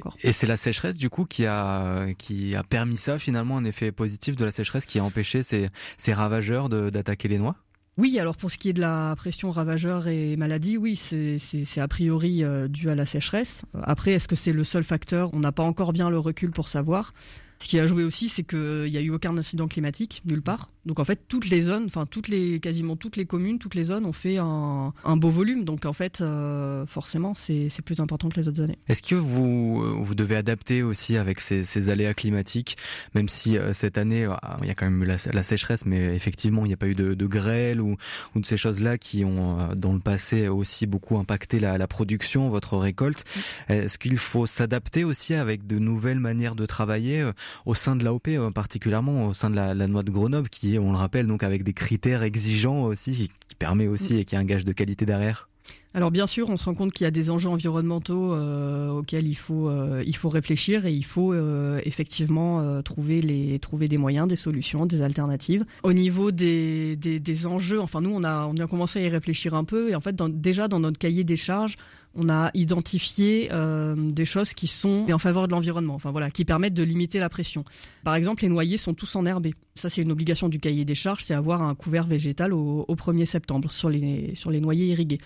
Pas 0.00 0.10
Et, 0.22 0.32
c'est 0.32 0.46
la 0.46 0.56
sécheresse 0.56 0.96
du 0.96 1.10
coup 1.10 1.24
qui 1.24 1.46
a 1.46 2.06
qui 2.16 2.54
a 2.54 2.62
permis 2.62 2.96
ça 2.96 3.18
finalement 3.18 3.56
un 3.56 3.64
effet 3.64 3.90
positif 3.90 4.36
de 4.36 4.44
la 4.44 4.50
sécheresse 4.50 4.86
qui 4.86 4.98
a 4.98 5.04
empêché 5.04 5.42
ces 5.42 5.66
ces 5.96 6.12
ravageurs 6.12 6.68
d'attaquer 6.68 7.28
les 7.28 7.38
noix? 7.38 7.56
Oui, 7.98 8.18
alors 8.18 8.36
pour 8.36 8.50
ce 8.50 8.56
qui 8.56 8.70
est 8.70 8.72
de 8.72 8.80
la 8.80 9.14
pression 9.16 9.50
ravageur 9.50 10.08
et 10.08 10.36
maladie, 10.36 10.78
oui, 10.78 10.96
c'est 10.96 11.80
a 11.80 11.88
priori 11.88 12.42
euh, 12.42 12.66
dû 12.66 12.88
à 12.88 12.94
la 12.94 13.04
sécheresse. 13.04 13.62
Après, 13.82 14.12
est-ce 14.12 14.28
que 14.28 14.36
c'est 14.36 14.52
le 14.52 14.64
seul 14.64 14.82
facteur? 14.82 15.32
On 15.34 15.40
n'a 15.40 15.52
pas 15.52 15.62
encore 15.62 15.92
bien 15.92 16.08
le 16.08 16.18
recul 16.18 16.50
pour 16.52 16.68
savoir. 16.68 17.12
Ce 17.58 17.68
qui 17.68 17.78
a 17.78 17.86
joué 17.86 18.02
aussi, 18.02 18.28
c'est 18.28 18.42
qu'il 18.42 18.88
n'y 18.90 18.96
a 18.96 19.00
eu 19.00 19.10
aucun 19.10 19.36
incident 19.36 19.68
climatique, 19.68 20.22
nulle 20.24 20.42
part. 20.42 20.70
Donc 20.84 20.98
en 20.98 21.04
fait, 21.04 21.20
toutes 21.28 21.48
les 21.48 21.62
zones, 21.62 21.84
enfin 21.86 22.06
toutes 22.06 22.28
les, 22.28 22.58
quasiment 22.60 22.96
toutes 22.96 23.16
les 23.16 23.24
communes, 23.24 23.58
toutes 23.58 23.74
les 23.74 23.84
zones 23.84 24.04
ont 24.04 24.12
fait 24.12 24.38
un, 24.38 24.92
un 25.04 25.16
beau 25.16 25.30
volume. 25.30 25.64
Donc 25.64 25.86
en 25.86 25.92
fait, 25.92 26.20
euh, 26.20 26.86
forcément, 26.86 27.34
c'est 27.34 27.68
c'est 27.70 27.82
plus 27.82 28.00
important 28.00 28.28
que 28.28 28.40
les 28.40 28.48
autres 28.48 28.62
années. 28.62 28.78
Est-ce 28.88 29.02
que 29.02 29.14
vous 29.14 29.82
euh, 29.82 29.94
vous 29.98 30.14
devez 30.14 30.36
adapter 30.36 30.82
aussi 30.82 31.16
avec 31.16 31.40
ces, 31.40 31.64
ces 31.64 31.88
aléas 31.88 32.14
climatiques, 32.14 32.76
même 33.14 33.28
si 33.28 33.58
euh, 33.58 33.72
cette 33.72 33.96
année 33.96 34.24
euh, 34.24 34.34
il 34.62 34.68
y 34.68 34.70
a 34.70 34.74
quand 34.74 34.86
même 34.86 35.02
eu 35.02 35.06
la, 35.06 35.16
la 35.32 35.42
sécheresse, 35.42 35.86
mais 35.86 36.16
effectivement 36.16 36.64
il 36.64 36.68
n'y 36.68 36.74
a 36.74 36.76
pas 36.76 36.88
eu 36.88 36.94
de, 36.94 37.14
de 37.14 37.26
grêle 37.26 37.80
ou, 37.80 37.96
ou 38.34 38.40
de 38.40 38.46
ces 38.46 38.56
choses-là 38.56 38.98
qui 38.98 39.24
ont 39.24 39.60
euh, 39.60 39.74
dans 39.74 39.92
le 39.92 40.00
passé 40.00 40.48
aussi 40.48 40.86
beaucoup 40.86 41.16
impacté 41.18 41.60
la, 41.60 41.78
la 41.78 41.86
production, 41.86 42.50
votre 42.50 42.76
récolte. 42.76 43.24
Est-ce 43.68 43.98
qu'il 43.98 44.18
faut 44.18 44.46
s'adapter 44.46 45.04
aussi 45.04 45.34
avec 45.34 45.66
de 45.66 45.78
nouvelles 45.78 46.20
manières 46.20 46.54
de 46.54 46.66
travailler 46.66 47.20
euh, 47.20 47.32
au 47.66 47.74
sein 47.74 47.96
de 47.96 48.04
l'AOP, 48.04 48.28
euh, 48.28 48.50
particulièrement 48.50 49.28
au 49.28 49.32
sein 49.32 49.50
de 49.50 49.56
la, 49.56 49.74
la 49.74 49.86
noix 49.86 50.02
de 50.02 50.10
Grenoble, 50.10 50.48
qui 50.48 50.71
on 50.78 50.92
le 50.92 50.98
rappelle, 50.98 51.26
donc 51.26 51.42
avec 51.42 51.62
des 51.62 51.72
critères 51.72 52.22
exigeants 52.22 52.84
aussi, 52.84 53.12
qui, 53.12 53.28
qui 53.48 53.54
permet 53.54 53.86
aussi 53.86 54.18
et 54.18 54.24
qui 54.24 54.34
est 54.34 54.38
un 54.38 54.44
gage 54.44 54.64
de 54.64 54.72
qualité 54.72 55.06
derrière. 55.06 55.48
Alors 55.94 56.10
bien 56.10 56.26
sûr, 56.26 56.48
on 56.48 56.56
se 56.56 56.64
rend 56.64 56.74
compte 56.74 56.92
qu'il 56.92 57.04
y 57.04 57.08
a 57.08 57.10
des 57.10 57.28
enjeux 57.28 57.50
environnementaux 57.50 58.32
euh, 58.32 58.88
auxquels 58.88 59.26
il 59.26 59.34
faut 59.34 59.68
euh, 59.68 60.02
il 60.06 60.16
faut 60.16 60.30
réfléchir 60.30 60.86
et 60.86 60.92
il 60.92 61.04
faut 61.04 61.34
euh, 61.34 61.80
effectivement 61.84 62.82
trouver 62.82 63.20
les 63.20 63.58
trouver 63.58 63.88
des 63.88 63.98
moyens, 63.98 64.26
des 64.26 64.36
solutions, 64.36 64.86
des 64.86 65.02
alternatives. 65.02 65.64
Au 65.82 65.92
niveau 65.92 66.30
des, 66.30 66.96
des, 66.96 67.46
enjeux, 67.46 67.80
enfin 67.80 68.00
nous 68.00 68.10
on 68.14 68.24
a 68.24 68.46
on 68.46 68.54
commencé 68.66 69.00
à 69.00 69.02
y 69.02 69.08
réfléchir 69.08 69.54
un 69.54 69.64
peu 69.64 69.90
et 69.90 69.94
en 69.94 70.00
fait 70.00 70.16
déjà 70.16 70.68
dans 70.68 70.80
notre 70.80 70.98
cahier 70.98 71.24
des 71.24 71.36
charges, 71.36 71.76
on 72.14 72.28
a 72.28 72.50
identifié 72.54 73.50
des 73.96 74.24
choses 74.24 74.54
qui 74.54 74.66
sont 74.66 75.06
en 75.10 75.18
faveur 75.18 75.46
de 75.46 75.52
l'environnement, 75.52 75.94
enfin 75.94 76.10
voilà, 76.10 76.30
qui 76.30 76.44
permettent 76.44 76.74
de 76.74 76.82
limiter 76.82 77.18
la 77.18 77.28
pression. 77.28 77.64
Par 78.04 78.14
exemple, 78.14 78.42
les 78.42 78.50
noyers 78.50 78.76
sont 78.76 78.92
tous 78.92 79.16
enherbés. 79.16 79.54
Ça, 79.74 79.88
c'est 79.88 80.02
une 80.02 80.12
obligation 80.12 80.50
du 80.50 80.58
cahier 80.58 80.84
des 80.84 80.94
charges, 80.94 81.22
c'est 81.22 81.32
avoir 81.32 81.62
un 81.62 81.74
couvert 81.74 82.06
végétal 82.06 82.52
au, 82.52 82.84
au 82.86 82.94
1er 82.94 83.24
septembre 83.24 83.72
sur 83.72 83.88
les, 83.88 84.34
sur 84.34 84.50
les 84.50 84.60
noyers 84.60 84.88
irrigués. 84.88 85.20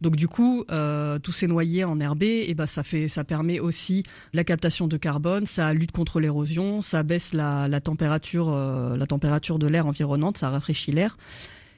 Donc 0.00 0.16
du 0.16 0.28
coup, 0.28 0.64
euh, 0.70 1.18
tous 1.18 1.32
ces 1.32 1.46
noyers 1.46 1.84
enherbés, 1.84 2.46
et 2.48 2.54
ben 2.54 2.66
ça 2.66 2.82
fait, 2.82 3.08
ça 3.08 3.22
permet 3.22 3.60
aussi 3.60 4.02
la 4.32 4.44
captation 4.44 4.88
de 4.88 4.96
carbone, 4.96 5.46
ça 5.46 5.74
lutte 5.74 5.92
contre 5.92 6.20
l'érosion, 6.20 6.80
ça 6.80 7.02
baisse 7.02 7.34
la, 7.34 7.68
température, 7.80 8.48
euh, 8.50 8.96
la 8.96 9.06
température 9.06 9.58
de 9.58 9.66
l'air 9.66 9.86
environnante, 9.86 10.38
ça 10.38 10.48
rafraîchit 10.48 10.92
l'air, 10.92 11.18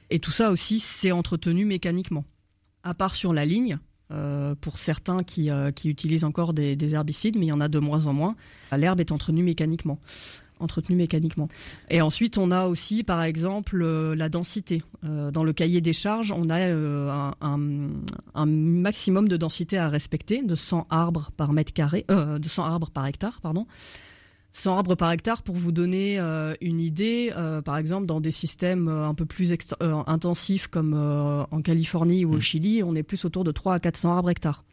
et 0.09 0.19
tout 0.19 0.31
ça 0.31 0.51
aussi 0.51 0.79
c'est 0.79 1.11
entretenu 1.11 1.65
mécaniquement. 1.65 2.23
À 2.83 2.93
part 2.93 3.15
sur 3.15 3.33
la 3.33 3.45
ligne, 3.45 3.77
euh, 4.11 4.55
pour 4.55 4.77
certains 4.77 5.23
qui, 5.23 5.49
qui 5.75 5.89
utilisent 5.89 6.23
encore 6.23 6.53
des, 6.53 6.75
des 6.77 6.93
herbicides, 6.93 7.37
mais 7.37 7.47
il 7.47 7.49
y 7.49 7.53
en 7.53 7.61
a 7.61 7.67
de 7.67 7.79
moins 7.79 8.05
en 8.05 8.13
moins, 8.13 8.35
l'herbe 8.71 9.01
est 9.01 9.11
entretenue 9.11 9.43
mécaniquement 9.43 9.99
entretenu 10.63 10.95
mécaniquement. 10.95 11.47
Et 11.89 12.01
ensuite, 12.01 12.37
on 12.37 12.49
a 12.51 12.65
aussi, 12.67 13.03
par 13.03 13.21
exemple, 13.23 13.81
euh, 13.81 14.15
la 14.15 14.29
densité. 14.29 14.81
Euh, 15.03 15.29
dans 15.31 15.43
le 15.43 15.53
cahier 15.53 15.81
des 15.81 15.93
charges, 15.93 16.31
on 16.31 16.49
a 16.49 16.59
euh, 16.59 17.09
un, 17.11 17.33
un- 17.41 17.89
un 18.35 18.45
maximum 18.45 19.27
de 19.27 19.37
densité 19.37 19.77
à 19.77 19.89
respecter, 19.89 20.41
de 20.41 20.55
100 20.55 20.87
arbres 20.89 21.31
par 21.37 21.51
mètre 21.53 21.73
carré, 21.73 22.05
euh, 22.09 22.39
de 22.39 22.47
100 22.47 22.63
arbres 22.63 22.89
par 22.89 23.05
hectare, 23.05 23.39
pardon. 23.41 23.67
100 24.55 24.77
arbres 24.77 24.93
par 24.95 25.11
hectare, 25.11 25.41
pour 25.41 25.55
vous 25.55 25.71
donner 25.71 26.19
euh, 26.19 26.53
une 26.61 26.79
idée, 26.79 27.33
euh, 27.35 27.61
par 27.63 27.75
exemple, 27.77 28.05
dans 28.05 28.21
des 28.21 28.29
systèmes 28.31 28.87
euh, 28.87 29.07
un 29.07 29.15
peu 29.15 29.25
plus 29.25 29.51
intensifs 29.81 30.67
comme 30.67 30.93
en 30.93 31.61
Californie 31.61 32.23
ou 32.23 32.33
au 32.35 32.39
Chili, 32.39 32.83
on 32.83 32.93
est 32.95 33.01
plus 33.03 33.25
autour 33.25 33.43
de 33.43 33.51
3 33.51 33.73
à 33.75 33.79
400 33.79 34.15
arbres 34.15 34.29
hectares. 34.29 34.63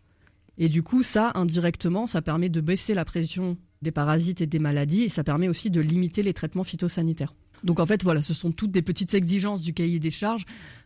Et 0.58 0.68
du 0.68 0.82
coup, 0.82 1.02
ça, 1.02 1.32
indirectement, 1.34 2.06
ça 2.06 2.20
permet 2.20 2.50
de 2.50 2.60
baisser 2.60 2.92
la 2.92 3.06
pression 3.06 3.56
des 3.82 3.90
parasites 3.90 4.40
et 4.40 4.46
des 4.46 4.58
maladies, 4.58 5.02
et 5.02 5.08
ça 5.08 5.24
permet 5.24 5.48
aussi 5.48 5.70
de 5.70 5.80
limiter 5.80 6.22
les 6.22 6.34
traitements 6.34 6.64
phytosanitaires. 6.64 7.34
Donc 7.64 7.80
en 7.80 7.86
fait, 7.86 8.02
voilà, 8.02 8.22
ce 8.22 8.34
sont 8.34 8.52
toutes 8.52 8.70
des 8.70 8.82
petites 8.82 9.14
exigences 9.14 9.62
du 9.62 9.74
cahier 9.74 9.98
des 9.98 10.10
charges 10.10 10.44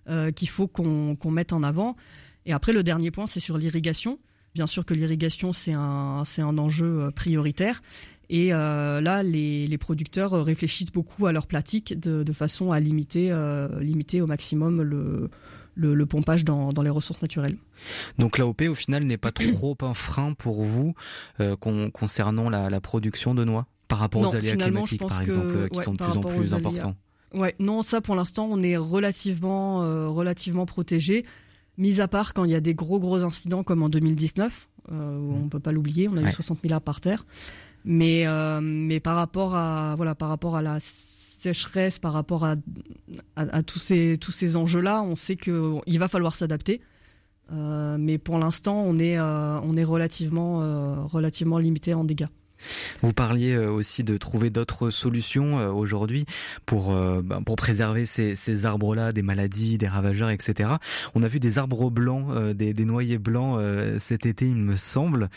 euh, 0.08 0.30
qu'il 0.30 0.48
faut 0.48 0.66
qu'on 0.66 1.30
mette 1.30 1.52
en 1.52 1.62
avant. 1.62 1.96
Et 2.46 2.52
après, 2.52 2.72
le 2.72 2.82
dernier 2.82 3.10
point, 3.10 3.26
c'est 3.26 3.40
sur 3.40 3.58
l'irrigation. 3.58 4.18
Bien 4.54 4.66
sûr 4.66 4.84
que 4.84 4.94
l'irrigation, 4.94 5.52
c'est 5.52 5.72
un, 5.72 6.24
enjeu 6.38 7.10
prioritaire. 7.16 7.82
Et 8.30 8.50
là, 8.50 9.22
les, 9.22 9.78
producteurs 9.78 10.44
réfléchissent 10.44 10.92
beaucoup 10.92 11.26
à 11.26 11.32
leur 11.32 11.46
pratique 11.46 11.98
de, 11.98 12.32
façon 12.32 12.70
à 12.70 12.78
limiter 12.78 13.32
au 13.32 14.26
maximum 14.26 14.82
le, 14.82 15.30
le, 15.74 16.06
pompage 16.06 16.44
dans, 16.44 16.72
les 16.82 16.90
ressources 16.90 17.20
naturelles. 17.22 17.56
Donc 18.18 18.38
l'AOP 18.38 18.62
au 18.68 18.74
final 18.74 19.04
n'est 19.04 19.16
pas 19.16 19.32
trop 19.32 19.76
un 19.82 19.94
frein 19.94 20.32
pour 20.34 20.64
vous 20.64 20.94
euh, 21.40 21.56
concernant 21.56 22.48
la, 22.50 22.80
production 22.80 23.34
de 23.34 23.44
noix 23.44 23.66
par 23.88 23.98
rapport 23.98 24.22
aux 24.22 24.34
aléas 24.34 24.56
climatiques 24.56 25.06
par 25.06 25.20
exemple 25.20 25.68
qui 25.70 25.80
sont 25.80 25.92
de 25.92 25.98
plus 25.98 26.16
en 26.16 26.20
plus 26.22 26.54
importants. 26.54 26.94
Ouais, 27.32 27.54
non, 27.58 27.82
ça 27.82 28.00
pour 28.00 28.14
l'instant 28.14 28.46
on 28.50 28.62
est 28.62 28.76
relativement 28.76 29.82
euh, 29.82 30.08
relativement 30.08 30.66
protégé, 30.66 31.24
mis 31.78 32.00
à 32.00 32.06
part 32.06 32.32
quand 32.32 32.44
il 32.44 32.52
y 32.52 32.54
a 32.54 32.60
des 32.60 32.74
gros 32.74 33.00
gros 33.00 33.24
incidents 33.24 33.64
comme 33.64 33.82
en 33.82 33.88
2019, 33.88 34.68
euh, 34.92 35.18
où 35.18 35.34
on 35.44 35.48
peut 35.48 35.58
pas 35.58 35.72
l'oublier, 35.72 36.08
on 36.08 36.16
a 36.16 36.22
eu 36.22 36.30
60 36.30 36.58
000 36.62 36.74
arbres 36.74 36.84
par 36.84 37.00
terre. 37.00 37.26
Mais 37.84 38.24
mais 38.62 39.00
par 39.00 39.16
rapport 39.16 39.54
à 39.56 39.94
voilà 39.96 40.14
par 40.14 40.28
rapport 40.28 40.56
à 40.56 40.62
la 40.62 40.78
sécheresse, 41.44 41.98
par 41.98 42.12
rapport 42.12 42.44
à, 42.44 42.56
à, 43.36 43.62
tous 43.62 43.78
ces, 43.78 44.16
tous 44.18 44.32
ces 44.32 44.56
enjeux-là, 44.56 45.02
on 45.02 45.16
sait 45.16 45.36
qu'il 45.36 45.98
va 45.98 46.08
falloir 46.08 46.36
s'adapter. 46.36 46.80
Euh, 47.52 47.96
mais 47.98 48.18
pour 48.18 48.38
l'instant, 48.38 48.82
on 48.86 48.98
est, 48.98 49.18
euh, 49.18 49.60
on 49.60 49.76
est 49.76 49.84
relativement, 49.84 50.62
euh, 50.62 50.94
relativement 51.04 51.58
limité 51.58 51.92
en 51.94 52.04
dégâts. 52.04 52.28
Vous 53.02 53.12
parliez 53.12 53.58
aussi 53.58 54.04
de 54.04 54.16
trouver 54.16 54.48
d'autres 54.48 54.88
solutions 54.88 55.68
aujourd'hui 55.76 56.24
pour 56.64 56.94
ben, 56.94 57.42
pour 57.42 57.56
préserver 57.56 58.06
ces, 58.06 58.36
ces 58.36 58.64
arbres-là 58.64 59.12
des 59.12 59.22
maladies, 59.22 59.76
des 59.76 59.88
ravageurs, 59.88 60.30
etc. 60.30 60.70
On 61.14 61.22
a 61.24 61.28
vu 61.28 61.40
des 61.40 61.58
arbres 61.58 61.90
blancs, 61.90 62.54
des, 62.54 62.72
des, 62.72 62.84
noyers 62.86 63.18
blancs 63.18 63.60
cet 63.98 64.24
été, 64.24 64.46
il 64.46 64.54
me 64.54 64.76
semble. 64.76 65.28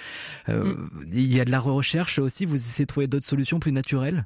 Mm. 0.47 0.71
Il 1.11 1.33
y 1.33 1.41
a 1.41 1.45
de 1.45 1.51
la 1.51 1.59
recherche 1.59 2.19
aussi. 2.19 2.45
Vous 2.45 2.55
essayez 2.55 2.85
de 2.85 2.91
trouver 2.91 3.07
d'autres 3.07 3.25
solutions 3.25 3.59
plus 3.59 3.73
naturelles? 3.73 4.25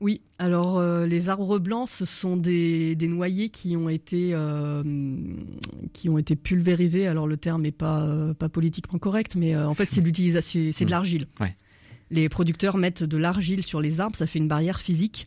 Oui, 0.00 0.20
alors 0.38 0.78
euh, 0.78 1.06
les 1.06 1.28
arbres 1.28 1.58
blancs, 1.58 1.88
ce 1.88 2.04
sont 2.04 2.36
des, 2.36 2.96
noyers 3.00 3.48
qui 3.48 3.76
ont 3.76 3.88
été 3.88 4.30
euh, 4.32 4.82
qui 5.92 6.08
ont 6.08 6.18
été 6.18 6.36
pulvérisés. 6.36 7.06
Alors 7.06 7.26
le 7.26 7.36
terme 7.36 7.62
n'est 7.62 7.72
pas 7.72 8.02
euh, 8.02 8.34
pas 8.34 8.48
politiquement 8.48 8.98
correct, 8.98 9.36
mais 9.36 9.56
en 9.56 9.74
fait 9.74 9.88
c'est 9.90 10.00
l'utilisation, 10.00 10.70
c'est 10.72 10.84
de 10.84 10.90
mmh. 10.90 10.90
l'argile. 10.90 11.26
Les 12.10 12.28
producteurs 12.28 12.76
mettent 12.76 13.02
de 13.02 13.16
l'argile 13.16 13.62
sur 13.62 13.80
les 13.80 14.00
arbres, 14.00 14.16
ça 14.16 14.26
fait 14.26 14.38
une 14.38 14.48
barrière 14.48 14.80
physique 14.80 15.26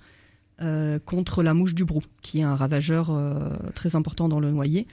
contre 1.05 1.43
la 1.43 1.53
mouche 1.53 1.75
du 1.75 1.85
brou, 1.85 2.01
qui 2.23 2.39
est 2.39 2.43
un 2.43 2.55
ravageur 2.55 3.11
très 3.75 3.95
important 3.95 4.27
dans 4.27 4.39
le 4.39 4.49
noyer. 4.49 4.87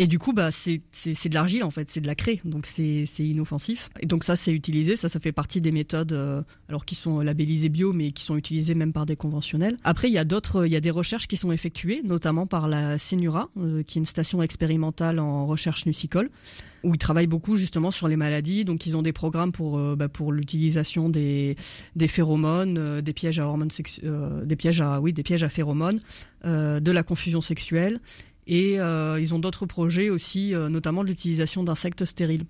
Et 0.00 0.06
du 0.06 0.20
coup, 0.20 0.32
bah, 0.32 0.50
c'est 0.52 0.80
de 1.02 1.34
l'argile 1.34 1.64
en 1.64 1.72
fait, 1.72 1.90
c'est 1.90 2.00
de 2.00 2.06
la 2.06 2.14
craie, 2.14 2.40
donc 2.44 2.66
c'est 2.66 3.04
inoffensif. 3.18 3.90
Et 3.98 4.06
donc 4.06 4.22
ça, 4.22 4.36
c'est 4.36 4.52
utilisé, 4.52 4.94
ça, 4.94 5.08
ça 5.08 5.18
fait 5.18 5.32
partie 5.32 5.60
des 5.60 5.72
méthodes, 5.72 6.12
euh, 6.12 6.42
alors 6.68 6.84
qui 6.84 6.94
sont 6.94 7.18
labellisées 7.20 7.68
bio, 7.68 7.92
mais 7.92 8.12
qui 8.12 8.22
sont 8.22 8.36
utilisées 8.36 8.74
même 8.74 8.92
par 8.92 9.06
des 9.06 9.16
conventionnels. 9.16 9.76
Après, 9.82 10.08
il 10.08 10.14
y 10.14 10.18
a 10.18 10.24
d'autres, 10.24 10.66
il 10.66 10.72
y 10.72 10.76
a 10.76 10.80
des 10.80 10.92
recherches 10.92 11.26
qui 11.26 11.36
sont 11.36 11.50
effectuées, 11.50 12.02
notamment 12.04 12.46
par 12.46 12.68
la 12.68 12.96
CENURA, 12.96 13.48
qui 13.88 13.98
est 13.98 14.00
une 14.00 14.06
station 14.06 14.40
expérimentale 14.40 15.18
en 15.18 15.46
recherche 15.46 15.84
nucicole 15.84 16.30
où 16.84 16.94
ils 16.94 16.98
travaillent 16.98 17.26
beaucoup 17.26 17.56
justement 17.56 17.90
sur 17.90 18.08
les 18.08 18.16
maladies. 18.16 18.64
Donc 18.64 18.86
ils 18.86 18.96
ont 18.96 19.02
des 19.02 19.12
programmes 19.12 19.52
pour 19.52 19.78
euh, 19.78 19.96
bah, 19.96 20.08
l'utilisation 20.30 21.08
des 21.08 21.56
des 21.96 22.08
phéromones, 22.08 22.76
euh, 22.78 23.00
des 23.00 23.12
pièges 23.12 23.38
à 23.38 23.46
hormones 23.46 23.70
euh, 24.04 24.44
des 24.44 24.56
pièges 24.56 24.80
à 24.80 25.00
oui 25.00 25.12
des 25.12 25.22
pièges 25.22 25.44
à 25.44 25.48
phéromones, 25.48 26.00
de 26.44 26.90
la 26.90 27.02
confusion 27.02 27.40
sexuelle. 27.40 28.00
Et 28.48 28.74
ils 28.76 29.34
ont 29.34 29.38
d'autres 29.38 29.66
projets 29.66 30.10
aussi, 30.10 30.54
notamment 30.54 31.02
de 31.02 31.08
l'utilisation 31.08 31.62
d'insectes 31.62 32.04
stériles. 32.04 32.44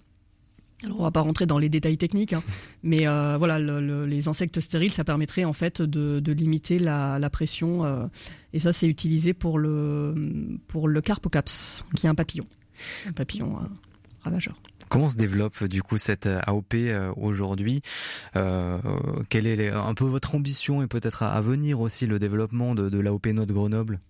Alors, 0.85 1.01
on 1.01 1.03
va 1.03 1.11
pas 1.11 1.23
rentrer 1.23 1.45
dans 1.45 1.59
les 1.59 1.69
détails 1.69 1.99
techniques, 1.99 2.33
hein, 2.33 2.43
mais 2.85 3.05
voilà, 3.07 3.59
les 3.59 4.29
insectes 4.29 4.61
stériles, 4.61 4.93
ça 4.93 5.03
permettrait 5.03 5.45
en 5.45 5.53
fait 5.53 5.83
de, 5.83 6.21
de 6.21 6.33
limiter 6.33 6.79
la, 6.79 7.31
pression, 7.31 8.09
et 8.53 8.61
ça 8.61 8.73
c'est 8.73 8.87
utilisé 8.87 9.35
pour 9.35 9.59
le 9.59 10.15
pour 10.69 10.87
le 10.87 11.01
carpocaps, 11.01 11.85
qui 11.97 12.07
est 12.07 12.09
un 12.09 12.15
papillon, 12.15 12.47
un 13.09 13.13
papillon 13.13 13.59
Comment 14.89 15.09
se 15.09 15.17
développe 15.17 15.65
du 15.65 15.83
coup 15.83 15.99
cette 15.99 16.27
euh, 16.27 16.41
AOP 16.47 16.75
euh, 16.75 17.13
aujourd'hui? 17.17 17.83
Euh, 18.37 18.79
Quelle 19.29 19.47
est 19.47 19.71
un 19.71 19.95
peu 19.95 20.05
votre 20.05 20.35
ambition 20.35 20.83
et 20.83 20.87
peut-être 20.87 21.23
à, 21.23 21.41
venir 21.41 21.81
aussi 21.81 22.07
le 22.07 22.19
développement 22.19 22.75
de, 22.75 22.99
l'AOP 22.99 23.27
Note 23.27 23.53
Grenoble? 23.53 24.01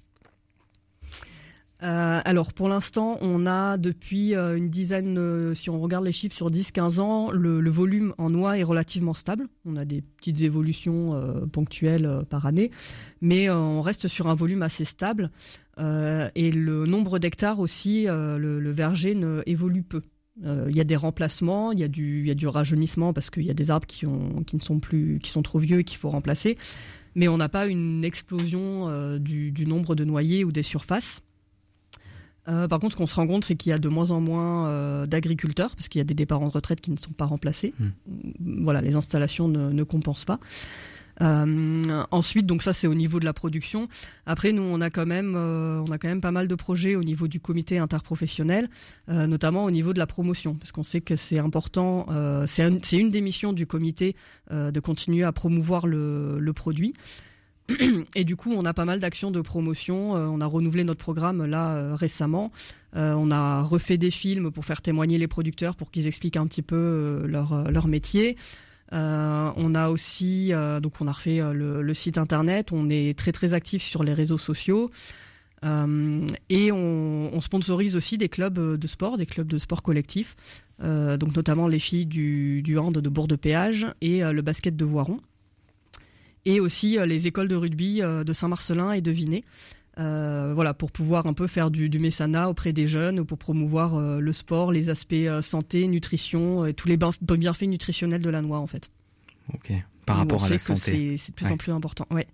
Alors 1.81 2.53
pour 2.53 2.69
l'instant, 2.69 3.19
on 3.21 3.47
a 3.47 3.77
depuis 3.77 4.35
une 4.35 4.69
dizaine, 4.69 5.55
si 5.55 5.71
on 5.71 5.81
regarde 5.81 6.05
les 6.05 6.13
chiffres 6.13 6.35
sur 6.35 6.51
10-15 6.51 7.01
ans, 7.01 7.31
le, 7.31 7.71
volume 7.71 8.15
en 8.19 8.31
noix 8.31 8.59
est 8.59 8.65
relativement 8.65 9.15
stable. 9.15 9.49
On 9.65 9.77
a 9.77 9.85
des 9.85 10.03
petites 10.03 10.41
évolutions 10.41 11.47
ponctuelles 11.53 12.25
par 12.29 12.47
année, 12.47 12.71
mais 13.21 13.49
on 13.49 13.81
reste 13.81 14.09
sur 14.09 14.27
un 14.29 14.35
volume 14.35 14.63
assez 14.63 14.85
stable. 14.85 15.31
et 15.79 16.51
le 16.51 16.87
nombre 16.87 17.19
d'hectares 17.19 17.61
aussi, 17.61 18.07
le, 18.07 18.71
verger 18.73 19.15
ne 19.15 19.43
évolue 19.47 19.83
peu. 19.83 20.03
Euh, 20.45 20.67
il 20.71 20.77
y 20.77 20.81
a 20.81 20.85
des 20.85 20.97
remplacements, 20.97 21.73
il 21.73 21.81
y 21.81 21.85
a 21.85 21.89
du, 21.89 22.27
y 22.27 22.31
a 22.31 22.35
du 22.35 22.47
rajeunissement 22.47 23.13
parce 23.13 23.31
qu'il 23.31 23.45
y 23.45 23.51
a 23.51 23.55
des 23.55 23.71
arbres 23.71 23.87
qui, 23.87 24.07
ont, 24.07 24.45
qui 24.47 24.57
ne 24.57 24.61
sont 24.61 24.79
plus, 24.79 25.19
qui 25.21 25.31
sont 25.31 25.43
trop 25.43 25.59
vieux 25.59 25.81
et 25.81 25.85
qu'il 25.85 25.99
faut 25.99 26.11
remplacer. 26.11 26.57
Mais 27.15 27.27
on 27.29 27.37
n'a 27.37 27.49
pas 27.49 27.67
une 27.67 28.05
explosion 28.05 28.89
euh, 28.89 29.19
du, 29.19 29.51
du, 29.51 29.67
nombre 29.67 29.95
de 29.95 30.05
noyers 30.05 30.45
ou 30.45 30.53
des 30.53 30.63
surfaces. 30.63 31.23
Euh, 32.49 32.69
par 32.69 32.79
contre, 32.79 32.93
ce 32.93 32.97
qu'on 32.97 33.07
se 33.07 33.15
rend 33.15 33.27
compte, 33.27 33.45
c'est 33.45 33.57
qu'il 33.57 33.71
y 33.71 33.73
a 33.73 33.79
de 33.79 33.89
moins 33.89 34.11
en 34.11 34.21
moins 34.21 35.07
d'agriculteurs 35.07 35.75
parce 35.77 35.89
qu'il 35.89 35.99
y 35.99 36.03
a 36.03 36.05
des 36.05 36.15
départs 36.15 36.43
en 36.43 36.49
retraite 36.49 36.81
qui 36.81 36.91
ne 36.91 36.97
sont 36.97 37.13
pas 37.13 37.27
remplacés. 37.27 37.75
Hmm. 37.79 37.89
Voilà, 38.63 38.81
les 38.81 38.97
installations 38.97 39.49
ne, 39.49 39.71
ne 39.71 39.83
compensent 39.83 40.25
pas. 40.25 40.41
Euh, 41.21 41.83
ensuite, 42.11 42.47
donc 42.47 42.63
ça 42.63 42.73
c'est 42.73 42.87
au 42.87 42.95
niveau 42.95 43.21
de 43.21 43.25
la 43.25 43.33
production. 43.33 43.89
Après, 44.27 44.53
nous 44.53 44.63
on 44.63 44.81
a 44.81 44.91
quand 44.91 45.07
même, 45.07 45.35
euh, 45.37 45.83
on 45.87 45.91
a 45.91 45.99
quand 45.99 46.09
même 46.09 46.21
pas 46.21 46.31
mal 46.31 46.49
de 46.49 46.55
projets 46.55 46.95
au 46.95 47.05
niveau 47.05 47.29
du 47.29 47.41
comité 47.41 47.79
interprofessionnel, 47.79 48.69
euh, 49.09 49.27
notamment 49.27 49.65
au 49.65 49.71
niveau 49.71 49.93
de 49.93 49.99
la 49.99 50.07
promotion, 50.07 50.55
parce 50.55 50.73
qu'on 50.73 50.83
sait 50.83 51.01
que 51.01 51.17
c'est 51.17 51.39
important. 51.39 52.07
c'est 52.47 52.99
une 52.99 53.11
des 53.11 53.21
missions 53.21 53.53
du 53.53 53.67
comité 53.67 54.15
de 54.51 54.81
continuer 54.81 55.25
à 55.25 55.33
promouvoir 55.33 55.87
le, 55.87 56.39
le 56.39 56.53
produit. 56.53 56.95
Et 58.15 58.25
du 58.25 58.37
coup, 58.37 58.53
on 58.53 58.65
a 58.65 58.75
pas 58.75 58.85
mal 58.85 58.99
d'actions 58.99 59.31
de 59.31 59.41
promotion. 59.41 60.13
on 60.13 60.41
a 60.41 60.47
renouvelé 60.47 60.85
notre 60.85 61.01
programme 61.01 61.45
là 61.45 61.95
récemment. 61.95 62.51
on 62.95 63.31
a 63.31 63.63
refait 63.63 63.99
des 63.99 64.11
films 64.11 64.51
pour 64.51 64.65
faire 64.65 64.81
témoigner 64.81 65.19
les 65.19 65.29
producteurs, 65.29 65.77
pour 65.77 65.91
qu'ils 65.91 66.07
expliquent 66.07 66.39
un 66.39 66.47
petit 66.47 66.63
peu 66.63 67.25
leur, 67.27 67.71
leur 67.71 67.87
métier. 67.89 68.37
Euh, 68.93 69.51
on 69.57 69.75
a 69.75 69.89
aussi, 69.89 70.53
euh, 70.53 70.81
donc 70.81 70.95
on 71.01 71.09
a 71.09 71.13
refait 71.13 71.41
euh, 71.41 71.53
le, 71.53 71.95
site 71.95 72.17
internet, 72.17 72.73
on 72.73 72.89
est 72.89 73.17
très 73.19 73.33
très 73.33 73.53
actif 73.53 73.83
sur 73.83 74.03
les 74.03 74.15
réseaux 74.15 74.39
sociaux. 74.39 74.91
et 75.63 76.73
on, 76.73 77.41
sponsorise 77.41 77.97
aussi 77.97 78.19
des 78.19 78.29
clubs 78.29 78.59
de 78.59 78.87
sport, 78.87 79.17
des 79.17 79.27
clubs 79.27 79.49
de 79.49 79.59
sport 79.59 79.83
collectifs, 79.83 80.37
donc 80.81 81.35
notamment 81.35 81.67
les 81.67 81.81
filles 81.81 82.07
du, 82.07 82.63
du 82.63 82.79
hand 82.79 82.93
de 82.93 83.09
Bourg-de-Péage 83.09 83.87
et 84.01 84.21
le 84.21 84.43
basket 84.43 84.77
de 84.77 84.85
Voiron, 84.85 85.21
et 86.49 86.61
aussi 86.61 86.99
les 87.07 87.27
écoles 87.27 87.49
de 87.49 87.57
rugby 87.57 88.01
de 88.01 88.33
Saint-Marcelin 88.33 88.93
et 88.93 89.01
de 89.01 89.11
Vinay. 89.11 89.43
voilà, 89.97 90.75
pour 90.75 90.91
pouvoir 90.91 91.27
un 91.27 91.33
peu 91.33 91.47
faire 91.47 91.71
du, 91.71 91.89
du 91.89 91.99
mécénat 91.99 92.49
auprès 92.49 92.73
des 92.73 92.89
jeunes, 92.89 93.25
pour 93.25 93.39
promouvoir 93.39 94.01
le 94.21 94.33
sport, 94.33 94.73
les 94.73 94.89
aspects 94.89 95.15
santé, 95.43 95.87
nutrition, 95.87 96.67
et 96.67 96.75
tous 96.75 96.89
les 96.89 96.97
bienfaits 96.97 97.63
nutritionnels 97.63 98.23
de 98.23 98.31
la 98.31 98.43
noix 98.43 98.59
en 98.59 98.67
fait. 98.67 98.91
Ok. 99.55 99.73
Par 100.07 100.17
rapport 100.17 100.45
à 100.45 100.49
la 100.49 100.59
santé. 100.59 101.17
C'est 101.19 101.33
de 101.33 101.35
plus 101.35 101.47
en 101.47 101.57
plus 101.57 101.73
important. 101.73 102.07
Ouais. 102.11 102.27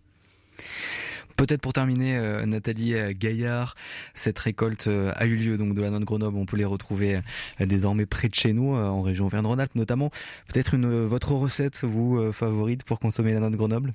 Peut-être 1.37 1.61
pour 1.61 1.73
terminer, 1.73 2.17
euh, 2.17 2.47
Nathalie 2.47 2.95
euh, 2.95 3.13
Gaillard, 3.13 3.75
cette 4.15 4.39
récolte 4.39 4.87
euh, 4.87 5.13
a 5.17 5.27
eu 5.27 5.35
lieu 5.35 5.57
donc 5.57 5.75
de 5.75 5.83
la 5.83 5.91
noix 5.91 5.99
de 5.99 6.05
Grenoble. 6.05 6.37
On 6.37 6.47
peut 6.47 6.57
les 6.57 6.65
retrouver 6.65 7.21
désormais 7.59 8.07
près 8.07 8.29
de 8.29 8.35
chez 8.35 8.53
nous, 8.53 8.75
en 8.75 9.03
région 9.03 9.27
Auvergne-Rhône-Alpes 9.27 9.75
notamment. 9.75 10.11
Peut-être 10.53 10.75
une 10.75 11.07
votre 11.07 11.33
recette 11.33 11.83
vous 11.83 12.33
favorite 12.33 12.85
pour 12.85 13.01
consommer 13.01 13.33
la 13.33 13.41
noix 13.41 13.51
de 13.51 13.57
Grenoble? 13.57 13.95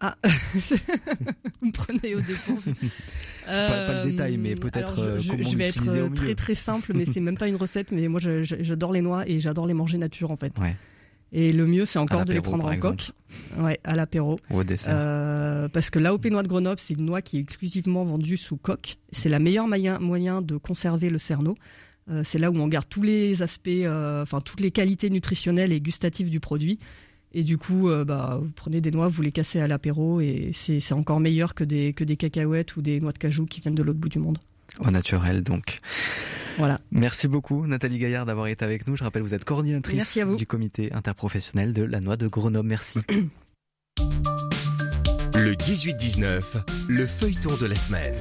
Ah, 0.00 0.16
vous 0.24 1.66
me 1.66 1.72
prenez 1.72 2.14
au 2.14 2.20
dépôt. 2.20 2.58
pas, 3.46 3.68
pas, 3.68 4.04
le 4.04 4.10
détail, 4.10 4.36
mais 4.36 4.54
peut-être 4.54 5.18
je, 5.18 5.42
je, 5.42 5.56
vais 5.56 5.68
être 5.68 6.14
très 6.14 6.34
très 6.34 6.54
simple, 6.54 6.92
mais 6.94 7.06
c'est 7.06 7.20
même 7.20 7.38
pas 7.38 7.48
une 7.48 7.56
recette. 7.56 7.92
Mais 7.92 8.08
moi, 8.08 8.20
j'adore 8.20 8.92
les 8.92 9.02
noix 9.02 9.28
et 9.28 9.40
j'adore 9.40 9.66
les 9.66 9.74
manger 9.74 9.98
nature 9.98 10.30
en 10.30 10.36
fait. 10.36 10.52
Ouais. 10.58 10.74
Et 11.36 11.52
le 11.52 11.66
mieux, 11.66 11.84
c'est 11.84 11.98
encore 11.98 12.24
de 12.24 12.32
les 12.32 12.40
prendre 12.40 12.64
en 12.64 12.76
coque. 12.78 13.10
Ouais, 13.58 13.80
à 13.82 13.96
l'apéro. 13.96 14.38
Au 14.50 14.62
dessert. 14.62 14.92
Euh, 14.94 15.68
parce 15.68 15.90
que 15.90 15.98
l'AOP 15.98 16.26
Noix 16.26 16.44
de 16.44 16.48
Grenoble, 16.48 16.78
c'est 16.78 16.94
une 16.94 17.06
noix 17.06 17.22
qui 17.22 17.38
est 17.38 17.40
exclusivement 17.40 18.04
vendue 18.04 18.36
sous 18.36 18.56
coque. 18.56 18.98
C'est 19.10 19.28
la 19.28 19.40
meilleure 19.40 19.66
moyen, 19.66 20.42
de 20.42 20.56
conserver 20.56 21.10
le 21.10 21.18
cerneau. 21.18 21.56
Euh, 22.08 22.22
c'est 22.24 22.38
là 22.38 22.52
où 22.52 22.56
on 22.56 22.68
garde 22.68 22.86
tous 22.88 23.02
les 23.02 23.42
aspects, 23.42 23.68
euh, 23.68 24.22
enfin 24.22 24.40
toutes 24.40 24.60
les 24.60 24.70
qualités 24.70 25.10
nutritionnelles 25.10 25.72
et 25.72 25.80
gustatives 25.80 26.30
du 26.30 26.38
produit. 26.38 26.78
Et 27.34 27.42
du 27.42 27.58
coup, 27.58 27.90
bah, 28.06 28.38
vous 28.40 28.50
prenez 28.54 28.80
des 28.80 28.92
noix, 28.92 29.08
vous 29.08 29.20
les 29.20 29.32
cassez 29.32 29.60
à 29.60 29.66
l'apéro 29.66 30.20
et 30.20 30.52
c'est 30.54 30.92
encore 30.92 31.18
meilleur 31.18 31.54
que 31.54 31.64
des, 31.64 31.92
que 31.92 32.04
des 32.04 32.16
cacahuètes 32.16 32.76
ou 32.76 32.82
des 32.82 33.00
noix 33.00 33.12
de 33.12 33.18
cajou 33.18 33.44
qui 33.44 33.60
viennent 33.60 33.74
de 33.74 33.82
l'autre 33.82 33.98
bout 33.98 34.08
du 34.08 34.20
monde. 34.20 34.38
Au 34.80 34.90
naturel, 34.90 35.42
donc. 35.42 35.80
Voilà. 36.58 36.78
Merci 36.92 37.26
beaucoup 37.26 37.66
Nathalie 37.66 37.98
Gaillard 37.98 38.26
d'avoir 38.26 38.46
été 38.46 38.64
avec 38.64 38.86
nous. 38.86 38.96
Je 38.96 39.04
rappelle, 39.04 39.22
vous 39.22 39.34
êtes 39.34 39.44
coordinatrice 39.44 40.18
du 40.36 40.46
comité 40.46 40.92
interprofessionnel 40.92 41.72
de 41.72 41.82
la 41.82 42.00
noix 42.00 42.16
de 42.16 42.28
Grenoble. 42.28 42.68
Merci. 42.68 43.00
Le 45.34 45.54
18-19, 45.54 46.42
le 46.88 47.06
feuilleton 47.06 47.56
de 47.60 47.66
la 47.66 47.74
semaine. 47.74 48.14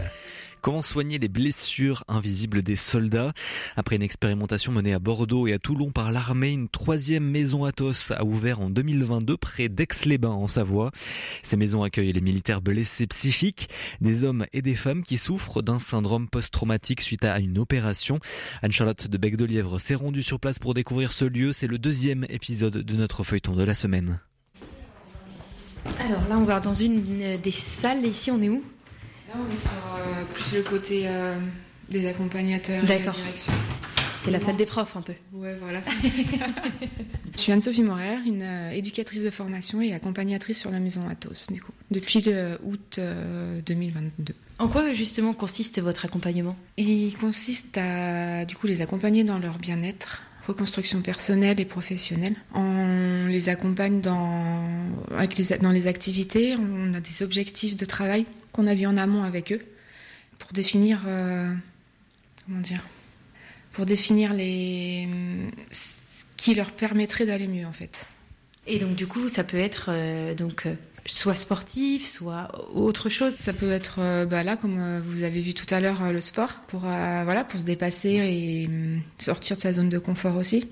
Comment 0.63 0.81
soigner 0.81 1.19
les 1.19 1.27
blessures 1.27 2.05
invisibles 2.07 2.61
des 2.61 2.77
soldats? 2.77 3.33
Après 3.75 3.97
une 3.97 4.01
expérimentation 4.01 4.71
menée 4.71 4.93
à 4.93 4.99
Bordeaux 4.99 5.45
et 5.45 5.51
à 5.51 5.59
Toulon 5.59 5.91
par 5.91 6.09
l'armée, 6.09 6.53
une 6.53 6.69
troisième 6.69 7.29
maison 7.29 7.65
Athos 7.65 8.13
a 8.13 8.23
ouvert 8.23 8.61
en 8.61 8.69
2022 8.69 9.35
près 9.35 9.67
d'Aix-les-Bains 9.67 10.29
en 10.29 10.47
Savoie. 10.47 10.91
Ces 11.41 11.57
maisons 11.57 11.83
accueillent 11.83 12.13
les 12.13 12.21
militaires 12.21 12.61
blessés 12.61 13.07
psychiques, 13.07 13.67
des 13.99 14.23
hommes 14.23 14.45
et 14.53 14.61
des 14.61 14.75
femmes 14.75 15.03
qui 15.03 15.17
souffrent 15.17 15.61
d'un 15.61 15.79
syndrome 15.79 16.29
post-traumatique 16.29 17.01
suite 17.01 17.25
à 17.25 17.39
une 17.39 17.57
opération. 17.57 18.19
Anne-Charlotte 18.61 19.09
de 19.09 19.17
Bec 19.17 19.35
de 19.35 19.43
Lièvre 19.43 19.79
s'est 19.81 19.95
rendue 19.95 20.23
sur 20.23 20.39
place 20.39 20.59
pour 20.59 20.73
découvrir 20.73 21.11
ce 21.11 21.25
lieu. 21.25 21.51
C'est 21.51 21.67
le 21.67 21.77
deuxième 21.77 22.25
épisode 22.29 22.77
de 22.77 22.95
notre 22.95 23.25
feuilleton 23.25 23.53
de 23.53 23.63
la 23.63 23.73
semaine. 23.73 24.21
Alors 25.99 26.25
là, 26.29 26.37
on 26.37 26.45
va 26.45 26.61
dans 26.61 26.73
une 26.73 27.35
des 27.35 27.51
salles. 27.51 28.05
Ici, 28.05 28.31
on 28.31 28.41
est 28.41 28.47
où? 28.47 28.63
Là, 29.33 29.39
on 29.39 29.51
est 29.51 29.59
sur 29.59 29.71
euh, 29.97 30.23
plus 30.33 30.53
le 30.57 30.61
côté 30.61 31.03
euh, 31.07 31.35
des 31.89 32.05
accompagnateurs 32.05 32.83
et 32.83 32.87
la 32.87 32.97
D'accord. 32.97 33.15
direction. 33.15 33.53
C'est 34.21 34.31
la 34.31 34.39
salle 34.39 34.55
des 34.57 34.65
profs 34.65 34.95
un 34.95 35.01
peu. 35.01 35.13
Ouais, 35.33 35.57
voilà, 35.59 35.81
c'est 35.81 35.91
ça. 35.91 36.45
Je 37.35 37.41
suis 37.41 37.51
Anne-Sophie 37.51 37.81
Morer, 37.81 38.15
une 38.25 38.43
euh, 38.43 38.69
éducatrice 38.69 39.23
de 39.23 39.31
formation 39.31 39.81
et 39.81 39.91
accompagnatrice 39.93 40.59
sur 40.59 40.71
la 40.71 40.79
maison 40.79 41.09
Athos, 41.09 41.51
du 41.51 41.61
coup, 41.61 41.71
depuis 41.89 42.21
le 42.21 42.59
août 42.63 42.97
euh, 42.99 43.59
2022. 43.65 44.33
En 44.59 44.67
quoi 44.67 44.93
justement 44.93 45.33
consiste 45.33 45.81
votre 45.81 46.05
accompagnement? 46.05 46.55
Il 46.77 47.17
consiste 47.17 47.77
à 47.77 48.45
du 48.45 48.55
coup 48.55 48.67
les 48.67 48.81
accompagner 48.81 49.23
dans 49.23 49.39
leur 49.39 49.57
bien-être, 49.57 50.21
reconstruction 50.47 51.01
personnelle 51.01 51.59
et 51.59 51.65
professionnelle. 51.65 52.35
On 52.53 53.25
les 53.27 53.49
accompagne 53.49 53.99
dans, 53.99 54.63
avec 55.17 55.37
les, 55.37 55.57
dans 55.57 55.71
les 55.71 55.87
activités, 55.87 56.55
on 56.55 56.93
a 56.93 56.99
des 56.99 57.23
objectifs 57.23 57.75
de 57.75 57.85
travail 57.85 58.25
qu'on 58.53 58.67
a 58.67 58.75
vu 58.75 58.85
en 58.85 58.95
amont 58.95 59.23
avec 59.23 59.51
eux 59.51 59.61
pour 60.39 60.53
définir 60.53 61.01
euh, 61.05 61.53
comment 62.45 62.61
dire 62.61 62.83
pour 63.73 63.85
définir 63.85 64.33
les 64.33 65.07
ce 65.71 66.23
qui 66.37 66.55
leur 66.55 66.71
permettrait 66.71 67.25
d'aller 67.25 67.47
mieux 67.47 67.65
en 67.65 67.73
fait. 67.73 68.07
Et 68.65 68.79
donc 68.79 68.95
du 68.95 69.07
coup, 69.07 69.27
ça 69.29 69.43
peut 69.43 69.57
être 69.57 69.87
euh, 69.89 70.33
donc 70.35 70.65
euh, 70.65 70.75
soit 71.05 71.35
sportif, 71.35 72.07
soit 72.07 72.49
autre 72.73 73.09
chose. 73.09 73.35
Ça 73.37 73.51
peut 73.51 73.71
être 73.71 73.97
euh, 73.99 74.25
bah 74.25 74.43
là, 74.43 74.55
comme 74.55 74.99
vous 74.99 75.23
avez 75.23 75.41
vu 75.41 75.53
tout 75.53 75.71
à 75.73 75.79
l'heure, 75.79 76.11
le 76.11 76.21
sport 76.21 76.53
pour 76.67 76.81
voilà 76.81 77.43
pour 77.43 77.59
se 77.59 77.65
dépasser 77.65 78.09
et 78.09 78.67
hum, 78.67 79.01
sortir 79.17 79.57
de 79.57 79.61
sa 79.61 79.73
zone 79.73 79.89
de 79.89 79.99
confort 79.99 80.37
aussi. 80.37 80.67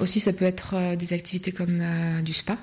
Aussi, 0.00 0.20
ça 0.20 0.32
peut 0.32 0.44
être 0.44 0.96
des 0.96 1.12
activités 1.12 1.52
comme 1.52 1.80
du 2.22 2.34
spa, 2.34 2.58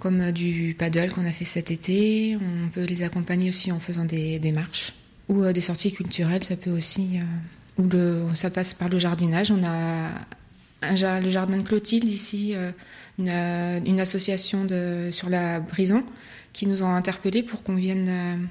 comme 0.00 0.20
euh, 0.20 0.32
du 0.32 0.74
paddle 0.76 1.12
qu'on 1.12 1.26
a 1.26 1.30
fait 1.30 1.44
cet 1.44 1.70
été. 1.70 2.36
On 2.36 2.68
peut 2.70 2.84
les 2.84 3.02
accompagner 3.02 3.50
aussi 3.50 3.70
en 3.70 3.78
faisant 3.78 4.04
des, 4.04 4.40
marches 4.52 4.94
ou 5.28 5.44
euh, 5.44 5.52
des 5.52 5.60
sorties 5.60 5.92
culturelles. 5.92 6.42
Ça 6.42 6.56
peut 6.56 6.70
aussi 6.70 7.20
euh, 7.78 8.24
ou 8.24 8.34
ça 8.34 8.50
passe 8.50 8.74
par 8.74 8.88
le 8.88 8.98
jardinage. 8.98 9.52
On 9.52 9.62
a 9.62 10.10
un 10.82 11.20
le 11.20 11.30
jardin 11.30 11.58
de 11.58 11.62
Clotilde 11.62 12.04
ici, 12.04 12.54
une, 13.18 14.00
association 14.00 14.66
sur 15.10 15.28
la 15.28 15.60
Brison 15.60 16.02
qui 16.54 16.66
nous 16.66 16.82
ont 16.82 16.94
interpellés 16.94 17.42
pour 17.42 17.62
qu'on 17.62 17.74
vienne, 17.74 18.48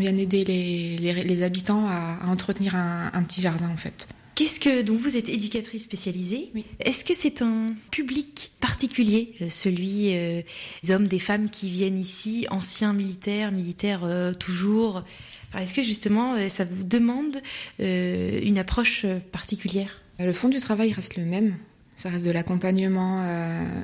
aider 0.00 0.44
les, 0.44 1.42
habitants 1.42 1.84
à, 1.86 2.18
à 2.22 2.28
entretenir 2.28 2.76
un, 2.76 3.10
un 3.12 3.22
petit 3.22 3.40
jardin 3.40 3.68
en 3.68 3.76
fait. 3.76 4.08
Qu'est-ce 4.38 4.60
que 4.60 4.82
donc 4.82 5.00
vous 5.00 5.16
êtes 5.16 5.28
éducatrice 5.28 5.82
spécialisée 5.82 6.52
Est-ce 6.78 7.04
que 7.04 7.12
c'est 7.12 7.42
un 7.42 7.74
public 7.90 8.52
particulier, 8.60 9.34
euh, 9.42 9.48
celui 9.50 10.14
euh, 10.16 10.42
des 10.84 10.92
hommes, 10.92 11.08
des 11.08 11.18
femmes 11.18 11.50
qui 11.50 11.68
viennent 11.68 11.98
ici, 11.98 12.46
anciens 12.48 12.92
militaires, 12.92 13.50
militaires 13.50 14.04
euh, 14.04 14.32
toujours? 14.34 15.02
Enfin, 15.48 15.64
Est-ce 15.64 15.74
que 15.74 15.82
justement 15.82 16.48
ça 16.50 16.64
vous 16.64 16.84
demande 16.84 17.38
euh, 17.80 18.38
une 18.40 18.58
approche 18.58 19.06
particulière? 19.32 20.02
Le 20.20 20.32
fond 20.32 20.48
du 20.48 20.58
travail 20.58 20.92
reste 20.92 21.16
le 21.16 21.24
même. 21.24 21.56
Ça 21.96 22.08
reste 22.08 22.24
de 22.24 22.30
l'accompagnement 22.30 23.24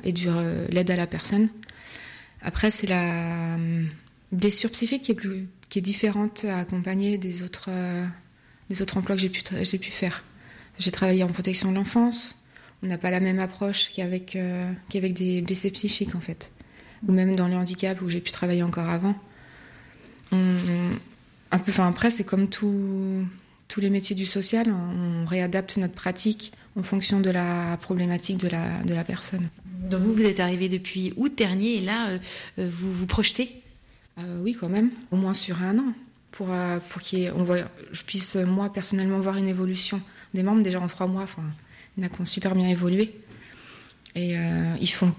et 0.05 0.13
de 0.13 0.71
l'aide 0.71 0.89
à 0.89 0.95
la 0.95 1.05
personne. 1.05 1.49
Après, 2.41 2.71
c'est 2.71 2.87
la 2.87 3.57
blessure 4.31 4.71
psychique 4.71 5.01
qui 5.01 5.11
est, 5.11 5.15
plus, 5.15 5.49
qui 5.67 5.79
est 5.79 5.81
différente 5.81 6.45
à 6.45 6.59
accompagner 6.59 7.17
des 7.17 7.43
autres, 7.43 7.69
des 8.69 8.81
autres 8.81 8.95
emplois 8.95 9.17
que 9.17 9.21
j'ai 9.21 9.27
pu, 9.27 9.41
tra- 9.41 9.69
j'ai 9.69 9.77
pu 9.77 9.91
faire. 9.91 10.23
J'ai 10.79 10.91
travaillé 10.91 11.23
en 11.23 11.27
protection 11.29 11.71
de 11.71 11.75
l'enfance. 11.75 12.35
On 12.83 12.87
n'a 12.87 12.97
pas 12.97 13.09
la 13.09 13.19
même 13.19 13.39
approche 13.39 13.89
qu'avec 13.95 14.35
euh, 14.35 14.71
qu'avec 14.89 15.13
des 15.13 15.41
blessés 15.41 15.71
psychiques, 15.71 16.15
en 16.15 16.19
fait. 16.19 16.51
Ou 17.07 17.11
même 17.11 17.35
dans 17.35 17.47
le 17.47 17.55
handicap, 17.55 18.01
où 18.01 18.09
j'ai 18.09 18.19
pu 18.21 18.31
travailler 18.31 18.63
encore 18.63 18.89
avant. 18.89 19.15
On- 20.31 20.37
on- 20.37 20.89
un 21.51 21.59
peu, 21.59 21.71
enfin, 21.71 21.87
après, 21.87 22.09
c'est 22.11 22.23
comme 22.23 22.49
tout, 22.49 23.23
tous 23.67 23.79
les 23.79 23.89
métiers 23.89 24.15
du 24.15 24.25
social, 24.25 24.67
on, 24.71 25.25
réadapte 25.25 25.77
notre 25.77 25.93
pratique 25.93 26.51
en 26.77 26.83
fonction 26.83 27.19
de 27.21 27.29
la 27.29 27.77
problématique 27.81 28.37
de 28.37 28.47
la, 28.49 28.81
de 28.83 28.93
la 28.93 29.03
personne. 29.03 29.47
Donc 29.89 30.01
vous, 30.01 30.13
vous 30.13 30.25
êtes 30.25 30.39
arrivé 30.39 30.67
depuis 30.69 31.13
août 31.15 31.33
dernier 31.37 31.75
et 31.75 31.81
là, 31.81 32.07
euh, 32.09 32.17
euh, 32.59 32.67
vous 32.69 32.91
vous 32.91 33.05
projetez? 33.05 33.61
Euh, 34.19 34.39
oui, 34.43 34.55
quand 34.59 34.69
même, 34.69 34.89
au 35.11 35.15
moins 35.15 35.33
sur 35.33 35.61
un 35.61 35.77
an, 35.79 35.93
pour, 36.31 36.47
pour 36.89 37.01
qu'il 37.01 37.19
y 37.19 37.23
ait- 37.25 37.31
on 37.31 37.43
voit, 37.43 37.59
je 37.91 38.01
puisse, 38.03 38.35
moi, 38.35 38.71
personnellement, 38.73 39.19
voir 39.19 39.37
une 39.37 39.47
évolution 39.47 40.01
des 40.33 40.43
membres. 40.43 40.63
Déjà 40.63 40.79
en 40.79 40.87
trois 40.87 41.07
mois, 41.07 41.23
enfin, 41.23 41.43
il 41.97 42.01
y 42.01 42.03
en 42.05 42.07
a 42.07 42.13
qui 42.13 42.21
ont 42.21 42.25
super 42.25 42.55
bien 42.55 42.67
évolué. 42.67 43.13
Et 44.15 44.37
euh, 44.37 44.75
ils 44.79 44.89
font, 44.91 45.13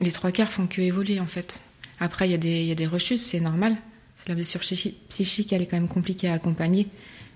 les 0.00 0.12
trois 0.12 0.32
quarts 0.32 0.50
font 0.52 0.66
que 0.66 0.80
évoluer, 0.80 1.20
en 1.20 1.26
fait. 1.26 1.62
Après, 2.00 2.28
il 2.28 2.32
y, 2.32 2.34
a 2.34 2.38
des- 2.38 2.60
il 2.60 2.66
y 2.66 2.72
a 2.72 2.74
des 2.74 2.86
rechutes, 2.86 3.20
c'est 3.20 3.40
normal. 3.40 3.76
C'est 4.16 4.28
la 4.28 4.34
blessure 4.34 4.60
psychi- 4.60 4.94
psychique, 5.08 5.52
elle 5.52 5.62
est 5.62 5.66
quand 5.66 5.76
même 5.76 5.88
compliquée 5.88 6.28
à 6.28 6.34
accompagner. 6.34 6.88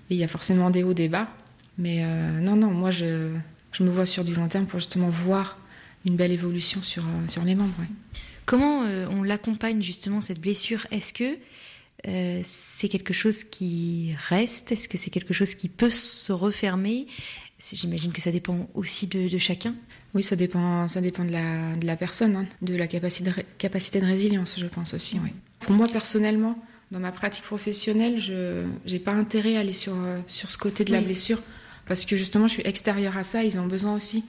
Et 0.09 0.15
il 0.15 0.17
y 0.17 0.23
a 0.23 0.27
forcément 0.27 0.69
des 0.69 0.83
hauts, 0.83 0.93
des 0.93 1.07
bas. 1.07 1.29
Mais 1.77 2.01
euh, 2.03 2.39
non, 2.41 2.55
non, 2.55 2.71
moi, 2.71 2.91
je, 2.91 3.31
je 3.71 3.83
me 3.83 3.89
vois 3.89 4.05
sur 4.05 4.23
du 4.25 4.35
long 4.35 4.47
terme 4.47 4.65
pour 4.65 4.79
justement 4.79 5.09
voir 5.09 5.57
une 6.05 6.15
belle 6.15 6.31
évolution 6.31 6.81
sur, 6.83 7.03
euh, 7.03 7.27
sur 7.27 7.43
les 7.43 7.55
membres. 7.55 7.73
Comment 8.45 8.81
on 8.81 9.23
l'accompagne 9.23 9.81
justement 9.81 10.19
cette 10.19 10.41
blessure? 10.41 10.85
Est-ce 10.91 11.13
que 11.13 11.37
euh, 12.07 12.41
c'est 12.43 12.89
quelque 12.89 13.13
chose 13.13 13.43
qui 13.43 14.13
reste? 14.29 14.71
Est-ce 14.71 14.87
que 14.89 14.97
c'est 14.97 15.11
quelque 15.11 15.33
chose 15.33 15.55
qui 15.55 15.69
peut 15.69 15.89
se 15.89 16.31
refermer? 16.31 17.07
J'imagine 17.73 18.11
que 18.11 18.21
ça 18.21 18.31
dépend 18.31 18.67
aussi 18.73 19.05
de, 19.05 19.29
de 19.29 19.37
chacun. 19.37 19.75
Oui, 20.15 20.23
ça 20.23 20.35
dépend, 20.35 20.87
ça 20.87 20.99
dépend 20.99 21.23
de 21.23 21.31
la, 21.31 21.75
de 21.75 21.85
la 21.85 21.95
personne, 21.95 22.35
hein, 22.35 22.45
de 22.63 22.75
la 22.75 22.87
capacité 22.87 23.29
de, 23.29 23.35
capacité 23.59 24.01
de 24.01 24.05
résilience, 24.05 24.55
je 24.59 24.65
pense 24.65 24.93
aussi. 24.95 25.19
oui. 25.23 25.29
Pour 25.59 25.73
moi, 25.73 25.87
personnellement, 25.87 26.57
dans 26.89 26.99
ma 26.99 27.11
pratique 27.11 27.43
professionnelle, 27.43 28.19
je 28.19 28.65
n'ai 28.89 28.99
pas 28.99 29.11
intérêt 29.13 29.57
à 29.57 29.59
aller 29.59 29.73
sur, 29.73 29.93
euh, 29.95 30.19
sur 30.27 30.49
ce 30.49 30.57
côté 30.57 30.83
de 30.83 30.91
la 30.91 30.97
Oui. 30.97 31.05
blessure, 31.05 31.41
parce 31.85 32.03
que 32.03 32.17
justement, 32.17 32.47
je 32.47 32.53
suis 32.53 32.65
extérieure 32.65 33.15
à 33.15 33.23
ça. 33.23 33.43
Ils 33.43 33.59
ont 33.59 33.67
besoin 33.67 33.93
aussi 33.95 34.23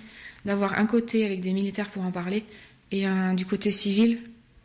d'avoir 0.45 0.79
un 0.79 0.87
côté 0.87 1.25
avec 1.25 1.41
des 1.41 1.55
militaires 1.55 1.89
pour 1.89 2.03
en 2.05 2.11
parler, 2.13 2.45
et 2.91 3.07
un 3.07 3.33
du 3.33 3.47
côté 3.47 3.71
civil, 3.71 4.19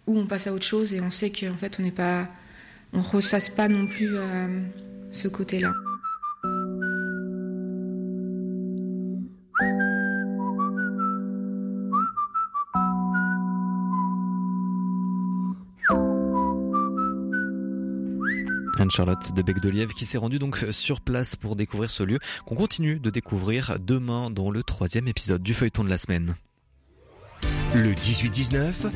où 0.08 0.20
on 0.20 0.26
passe 0.28 0.46
à 0.48 0.54
autre 0.54 0.66
chose, 0.66 0.94
et 0.94 1.00
on 1.00 1.10
sait 1.10 1.30
qu'en 1.32 1.56
fait, 1.56 1.78
on 1.80 1.84
n'est 1.84 1.92
pas... 1.92 2.28
On 2.94 3.02
ressasse 3.02 3.50
pas 3.50 3.68
non 3.68 3.88
plus 3.88 4.16
euh, 4.16 4.62
ce 5.12 5.28
côté-là. 5.28 5.74
Anne-Charlotte 18.80 19.34
de 19.34 19.42
Bec 19.42 19.60
de 19.60 19.70
Lièvre 19.70 19.94
qui 19.94 20.06
s'est 20.06 20.18
rendue 20.18 20.40
donc 20.40 20.66
sur 20.72 21.02
place 21.02 21.36
pour 21.36 21.56
découvrir 21.56 21.90
ce 21.90 22.04
lieu 22.04 22.20
qu'on 22.46 22.56
continue 22.56 23.00
de 23.00 23.10
découvrir 23.10 23.78
demain 23.80 24.30
dans 24.30 24.52
le 24.52 24.64
troisième 24.64 25.08
épisode 25.08 25.42
du 25.42 25.54
feuilleton 25.54 25.84
de 25.84 25.90
la 25.90 25.98
semaine. 25.98 26.36
Le 27.76 27.94
18-19, 27.94 28.92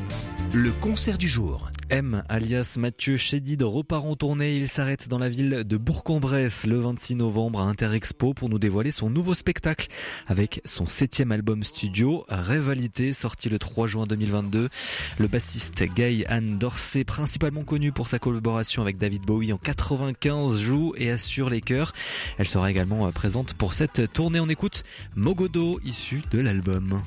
le 0.54 0.70
concert 0.70 1.18
du 1.18 1.28
jour. 1.28 1.70
M, 1.92 2.24
alias 2.30 2.76
Mathieu 2.78 3.18
Chédid, 3.18 3.62
repart 3.62 4.06
en 4.06 4.16
tournée. 4.16 4.56
Il 4.56 4.66
s'arrête 4.66 5.10
dans 5.10 5.18
la 5.18 5.28
ville 5.28 5.62
de 5.62 5.76
Bourg-en-Bresse 5.76 6.66
le 6.66 6.80
26 6.80 7.16
novembre 7.16 7.60
à 7.60 7.64
Interexpo 7.64 8.32
pour 8.32 8.48
nous 8.48 8.58
dévoiler 8.58 8.90
son 8.90 9.10
nouveau 9.10 9.34
spectacle 9.34 9.88
avec 10.26 10.62
son 10.64 10.86
septième 10.86 11.32
album 11.32 11.62
studio, 11.62 12.24
Rivalité, 12.30 13.12
sorti 13.12 13.50
le 13.50 13.58
3 13.58 13.88
juin 13.88 14.06
2022. 14.06 14.70
Le 15.18 15.26
bassiste 15.26 15.82
Guy 15.82 16.24
Anne 16.28 16.56
Dorsey, 16.56 17.04
principalement 17.04 17.62
connu 17.62 17.92
pour 17.92 18.08
sa 18.08 18.18
collaboration 18.18 18.80
avec 18.80 18.96
David 18.96 19.26
Bowie 19.26 19.52
en 19.52 19.58
95, 19.58 20.62
joue 20.62 20.94
et 20.96 21.10
assure 21.10 21.50
les 21.50 21.60
chœurs. 21.60 21.92
Elle 22.38 22.48
sera 22.48 22.70
également 22.70 23.06
euh, 23.06 23.10
présente 23.10 23.52
pour 23.52 23.74
cette 23.74 24.10
tournée. 24.14 24.40
On 24.40 24.48
écoute 24.48 24.84
Mogodo, 25.14 25.78
issu 25.84 26.22
de 26.30 26.40
l'album. 26.40 27.02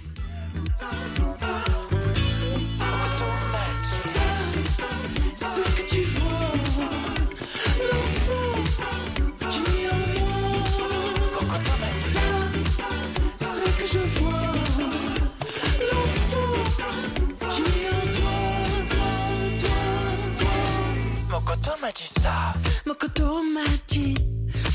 Ça. 21.93 22.53
Mokoto 22.87 23.43
m'a 23.43 23.61
dit 23.87 24.15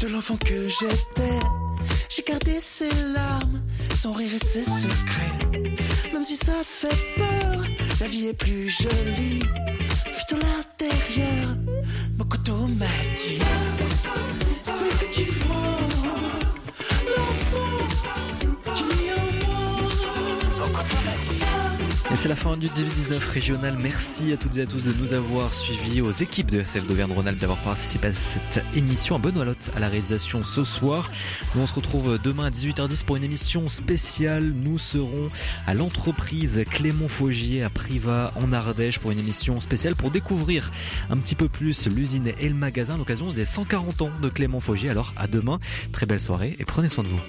de 0.01 0.09
l'enfant 0.09 0.37
que 0.37 0.69
j'étais. 0.69 1.41
J'ai 2.09 2.23
gardé 2.23 2.61
ses 2.61 2.89
larmes, 3.13 3.63
son 3.97 4.13
rire 4.13 4.31
et 4.35 4.47
ses 4.47 4.63
secrets. 4.65 5.73
Même 6.13 6.25
si 6.25 6.37
ça 6.37 6.63
fait 6.63 6.97
peur, 7.17 7.65
la 8.01 8.07
vie 8.07 8.29
est 8.29 8.35
plus 8.35 8.69
jolie. 8.69 9.41
Vu 9.41 10.23
de 10.31 10.37
l'intérieur, 10.37 11.57
Mokoto 12.17 12.67
m'a 12.79 12.87
dit. 13.17 13.41
Ce 14.63 14.85
que 15.05 15.13
tu 15.13 15.25
vois, 15.25 15.79
l'enfant 17.17 18.75
qu'il 18.75 19.07
y 19.07 19.30
Et 22.13 22.17
c'est 22.17 22.29
la 22.29 22.35
fin 22.35 22.57
du 22.57 22.67
18-19 22.67 23.19
régional. 23.33 23.77
Merci 23.81 24.33
à 24.33 24.37
toutes 24.37 24.57
et 24.57 24.63
à 24.63 24.67
tous 24.67 24.81
de 24.81 24.93
nous 24.93 25.13
avoir 25.13 25.55
suivis, 25.55 26.01
aux 26.01 26.11
équipes 26.11 26.51
de 26.51 26.59
SF 26.59 26.85
d'Auvergne-Rhône-Alpes 26.89 27.39
d'avoir 27.39 27.59
participé 27.59 28.09
à 28.09 28.13
cette 28.13 28.65
émission. 28.75 29.15
À 29.15 29.19
Benoît 29.21 29.45
Lotte 29.45 29.71
à 29.77 29.79
la 29.79 29.87
réalisation 29.87 30.43
ce 30.43 30.65
soir. 30.65 31.09
Nous 31.55 31.63
on 31.63 31.69
se 31.69 31.75
retrouve 31.75 32.19
demain 32.19 32.47
à 32.47 32.51
18h10 32.51 33.05
pour 33.05 33.15
une 33.15 33.23
émission 33.23 33.69
spéciale. 33.69 34.43
Nous 34.45 34.79
serons 34.79 35.31
à 35.69 35.75
l'entreprise 35.75 36.65
Clément 36.69 37.07
Faugier 37.07 37.63
à 37.63 37.71
Privas 37.71 38.33
en 38.35 38.53
Ardèche 38.53 38.99
pour 38.99 39.13
une 39.13 39.21
émission 39.21 39.61
spéciale 39.61 39.95
pour 39.95 40.11
découvrir 40.11 40.73
un 41.11 41.17
petit 41.17 41.37
peu 41.37 41.49
plus 41.49 41.87
l'usine 41.87 42.33
et 42.41 42.49
le 42.49 42.57
magasin 42.57 42.95
à 42.95 42.99
l'occasion 42.99 43.33
des 43.33 43.45
140 43.45 44.03
ans 44.03 44.11
de 44.21 44.29
Clément 44.29 44.59
Faugier. 44.59 44.91
Alors 44.91 45.15
à 45.17 45.29
demain, 45.29 45.61
très 45.93 46.07
belle 46.07 46.21
soirée 46.21 46.57
et 46.59 46.65
prenez 46.65 46.89
soin 46.89 47.05
de 47.05 47.09
vous. 47.09 47.21